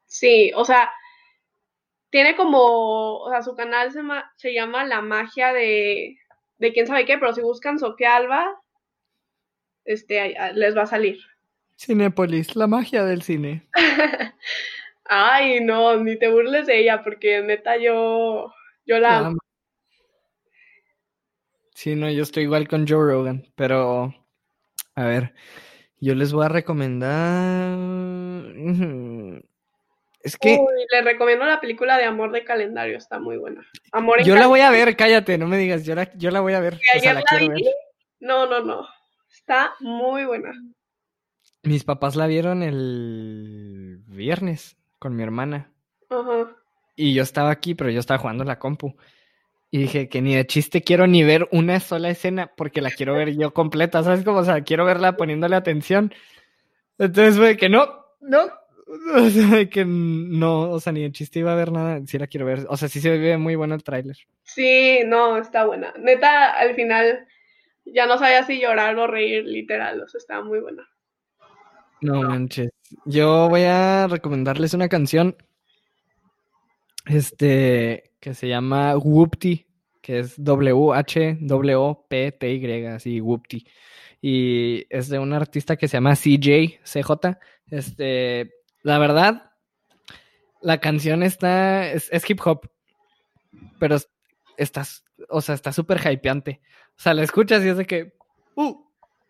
Sí, 0.06 0.54
o 0.56 0.64
sea, 0.64 0.94
tiene 2.10 2.38
como, 2.38 3.18
o 3.18 3.30
sea, 3.30 3.42
su 3.42 3.54
canal 3.54 3.92
se, 3.92 4.00
se 4.38 4.54
llama 4.54 4.86
La 4.86 5.02
magia 5.02 5.52
de, 5.52 6.18
de 6.58 6.74
quién 6.74 6.88
sabe 6.88 7.06
qué, 7.06 7.18
pero 7.18 7.34
si 7.34 7.42
buscan 7.42 7.80
Sofía 7.80 8.16
Alba, 8.16 8.60
este, 9.86 10.36
les 10.54 10.76
va 10.76 10.84
a 10.84 10.88
salir. 10.88 11.20
Cinépolis, 11.78 12.56
la 12.56 12.68
magia 12.68 13.04
del 13.06 13.22
cine. 13.22 13.68
Ay, 15.06 15.62
no, 15.62 15.96
ni 16.04 16.18
te 16.18 16.28
burles 16.30 16.68
de 16.68 16.80
ella, 16.82 17.04
porque 17.04 17.42
neta 17.42 17.78
yo, 17.78 18.54
yo 18.86 19.00
la 19.00 19.20
amo. 19.20 19.38
Sí, 21.74 21.96
no, 21.96 22.10
yo 22.10 22.24
estoy 22.24 22.44
igual 22.44 22.68
con 22.68 22.88
Joe 22.88 23.12
Rogan, 23.12 23.46
pero 23.56 24.14
a 24.96 25.06
ver, 25.06 25.36
yo 26.00 26.16
les 26.16 26.34
voy 26.34 26.46
a 26.46 26.50
recomendar. 26.50 27.78
Es 30.28 30.38
que. 30.38 30.58
Uy, 30.60 30.86
le 30.92 31.02
recomiendo 31.02 31.46
la 31.46 31.62
película 31.62 31.98
de 31.98 32.04
Amor 32.04 32.34
de 32.34 32.44
Calendario, 32.44 32.98
está 32.98 33.18
muy 33.18 33.38
buena. 33.38 33.66
Amor 33.94 34.20
en 34.20 34.26
yo 34.26 34.36
la 34.36 34.48
voy 34.48 34.60
a 34.60 34.70
ver, 34.70 34.98
cállate, 34.98 35.38
no 35.38 35.48
me 35.48 35.58
digas. 35.58 35.86
Yo 35.86 35.96
la, 35.96 36.12
yo 36.16 36.32
la 36.32 36.42
voy 36.42 36.54
a 36.54 36.60
ver. 36.60 36.74
O 36.74 37.00
sea, 37.00 37.14
la 37.14 37.24
vi. 37.40 37.48
ver. 37.48 37.62
No, 38.20 38.46
no, 38.46 38.62
no. 38.62 38.86
Está 39.32 39.74
muy 39.80 40.26
buena. 40.26 40.52
Mis 41.64 41.86
papás 41.86 42.18
la 42.18 42.28
vieron 42.28 42.62
el 42.62 44.04
viernes 44.08 44.76
con 45.00 45.16
mi 45.16 45.24
hermana. 45.24 45.72
Ajá. 46.10 46.54
Y 46.98 47.14
yo 47.14 47.24
estaba 47.24 47.50
aquí, 47.50 47.74
pero 47.74 47.90
yo 47.90 48.02
estaba 48.02 48.20
jugando 48.20 48.44
en 48.44 48.50
la 48.50 48.60
compu. 48.60 48.98
Y 49.72 49.78
dije 49.78 50.10
que 50.10 50.22
ni 50.22 50.36
de 50.36 50.46
chiste 50.46 50.82
quiero 50.82 51.08
ni 51.08 51.24
ver 51.24 51.48
una 51.54 51.80
sola 51.80 52.10
escena 52.10 52.52
porque 52.58 52.82
la 52.82 52.92
quiero 52.92 53.14
ver 53.14 53.38
yo 53.38 53.54
completa, 53.54 54.04
¿sabes? 54.04 54.26
Como, 54.26 54.40
o 54.40 54.44
sea, 54.44 54.62
quiero 54.62 54.84
verla 54.84 55.16
poniéndole 55.16 55.56
atención. 55.56 56.14
Entonces 56.98 57.38
fue 57.38 57.56
que 57.56 57.70
no, 57.70 58.06
no. 58.20 58.50
O 59.16 59.30
sea, 59.30 59.70
que 59.70 59.86
no, 59.86 60.72
o 60.72 60.80
sea, 60.80 60.94
ni 60.94 61.04
de 61.04 61.12
chiste 61.12 61.40
iba 61.40 61.52
a 61.52 61.56
ver 61.56 61.72
nada. 61.72 62.02
Sí 62.06 62.18
la 62.18 62.28
quiero 62.28 62.46
ver. 62.46 62.66
O 62.70 62.78
sea, 62.78 62.88
sí 62.88 63.02
se 63.02 63.18
ve 63.18 63.38
muy 63.38 63.56
bueno 63.56 63.76
el 63.76 63.84
tráiler. 63.84 64.16
Sí, 64.44 65.02
no, 65.06 65.38
está 65.38 65.66
buena. 65.66 65.94
Neta, 66.00 66.52
al 66.52 66.74
final 66.76 67.28
ya 67.86 68.06
no 68.06 68.18
sabía 68.18 68.44
si 68.44 68.60
llorar 68.60 68.98
o 68.98 69.08
reír, 69.08 69.46
literal. 69.46 70.02
O 70.02 70.08
sea, 70.08 70.20
está 70.20 70.42
muy 70.42 70.60
buena. 70.60 70.88
No 72.02 72.22
manches. 72.22 72.70
Yo 73.06 73.50
voy 73.50 73.64
a 73.64 74.08
recomendarles 74.08 74.74
una 74.74 74.88
canción. 74.90 75.36
Este, 77.06 78.12
que 78.20 78.34
se 78.34 78.48
llama 78.50 78.98
Whoopty, 78.98 79.66
que 80.02 80.20
es 80.20 80.42
W-H-W-P-T-Y, 80.44 81.46
así, 82.86 83.22
Whoopty. 83.22 83.66
Y 84.22 84.86
es 84.90 85.08
de 85.10 85.20
un 85.20 85.32
artista 85.34 85.78
que 85.78 85.88
se 85.88 85.98
llama 85.98 86.16
CJ, 86.16 86.80
CJ. 86.84 87.38
Este, 87.70 88.57
la 88.88 89.00
verdad, 89.00 89.52
la 90.62 90.80
canción 90.80 91.22
está, 91.22 91.92
es, 91.92 92.08
es 92.12 92.30
hip 92.30 92.40
hop, 92.46 92.70
pero 93.80 93.96
es- 93.96 94.10
está, 94.56 94.86
o 95.30 95.42
sea, 95.42 95.56
está 95.56 95.74
súper 95.74 96.00
hypeante. 96.10 96.62
O 96.98 97.00
sea, 97.02 97.14
la 97.14 97.24
escuchas 97.24 97.64
y 97.66 97.68
es 97.68 97.78
de 97.78 97.86
que, 97.86 98.14
uh, 98.56 98.82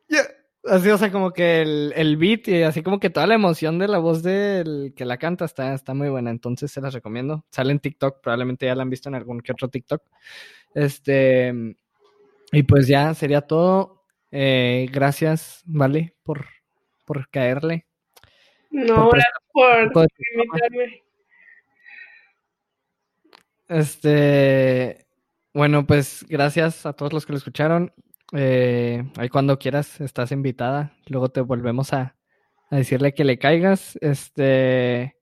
yeah. 0.10 0.22
Así, 0.66 0.90
o 0.90 0.98
sea, 0.98 1.12
como 1.12 1.32
que 1.32 1.62
el, 1.62 1.94
el 1.96 2.18
beat 2.18 2.48
y 2.50 2.62
así 2.64 2.84
como 2.84 3.00
que 3.00 3.10
toda 3.10 3.26
la 3.26 3.36
emoción 3.36 3.80
de 3.80 3.88
la 3.88 4.00
voz 4.00 4.22
del 4.22 4.94
que 4.96 5.06
la 5.06 5.18
canta 5.18 5.46
está, 5.46 5.74
está 5.74 5.94
muy 5.94 6.10
buena. 6.10 6.30
Entonces 6.30 6.72
se 6.72 6.82
las 6.82 6.94
recomiendo. 6.94 7.46
Sale 7.52 7.72
en 7.72 7.80
TikTok, 7.80 8.22
probablemente 8.22 8.66
ya 8.66 8.76
la 8.76 8.84
han 8.84 8.90
visto 8.90 9.08
en 9.10 9.16
algún 9.16 9.40
que 9.40 9.54
otro 9.54 9.70
TikTok. 9.70 10.04
Este, 10.76 11.54
y 12.52 12.64
pues 12.64 12.88
ya 12.88 13.14
sería 13.14 13.42
todo. 13.42 14.04
Eh, 14.30 14.88
gracias, 14.92 15.62
Vale, 15.66 16.16
por, 16.24 16.46
por 17.06 17.30
caerle. 17.30 17.88
No, 18.70 19.10
Por 19.10 19.20
por 19.94 19.94
fama. 19.94 20.08
invitarme. 20.36 21.04
Este, 23.68 25.06
bueno, 25.54 25.86
pues 25.86 26.26
gracias 26.30 26.86
a 26.86 26.94
todos 26.94 27.14
los 27.14 27.26
que 27.26 27.34
lo 27.34 27.38
escucharon. 27.38 27.94
Eh, 28.34 29.04
ahí 29.18 29.30
cuando 29.30 29.60
quieras 29.60 30.00
estás 30.02 30.32
invitada. 30.32 30.94
Luego 31.08 31.30
te 31.30 31.42
volvemos 31.42 31.94
a, 31.94 32.16
a 32.70 32.76
decirle 32.76 33.14
que 33.14 33.26
le 33.26 33.40
caigas. 33.40 33.98
Este, 34.02 35.16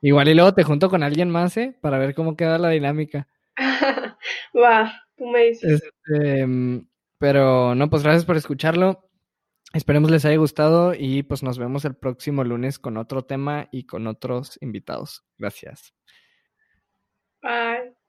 igual 0.00 0.28
y 0.28 0.34
luego 0.34 0.54
te 0.54 0.64
junto 0.64 0.88
con 0.90 1.02
alguien 1.02 1.30
más, 1.30 1.56
¿eh? 1.56 1.76
Para 1.80 1.98
ver 1.98 2.14
cómo 2.14 2.36
queda 2.36 2.58
la 2.58 2.70
dinámica. 2.70 3.28
Va, 4.56 4.92
tú 5.16 5.26
me 5.26 5.46
dices. 5.46 5.82
Este, 5.82 6.46
pero 7.18 7.74
no, 7.74 7.90
pues 7.90 8.02
gracias 8.02 8.24
por 8.24 8.36
escucharlo. 8.36 9.09
Esperemos 9.72 10.10
les 10.10 10.24
haya 10.24 10.36
gustado 10.36 10.94
y 10.94 11.22
pues 11.22 11.42
nos 11.44 11.58
vemos 11.58 11.84
el 11.84 11.94
próximo 11.94 12.42
lunes 12.42 12.78
con 12.80 12.96
otro 12.96 13.24
tema 13.24 13.68
y 13.70 13.84
con 13.84 14.08
otros 14.08 14.58
invitados. 14.60 15.24
Gracias. 15.38 15.94
Bye. 17.42 17.99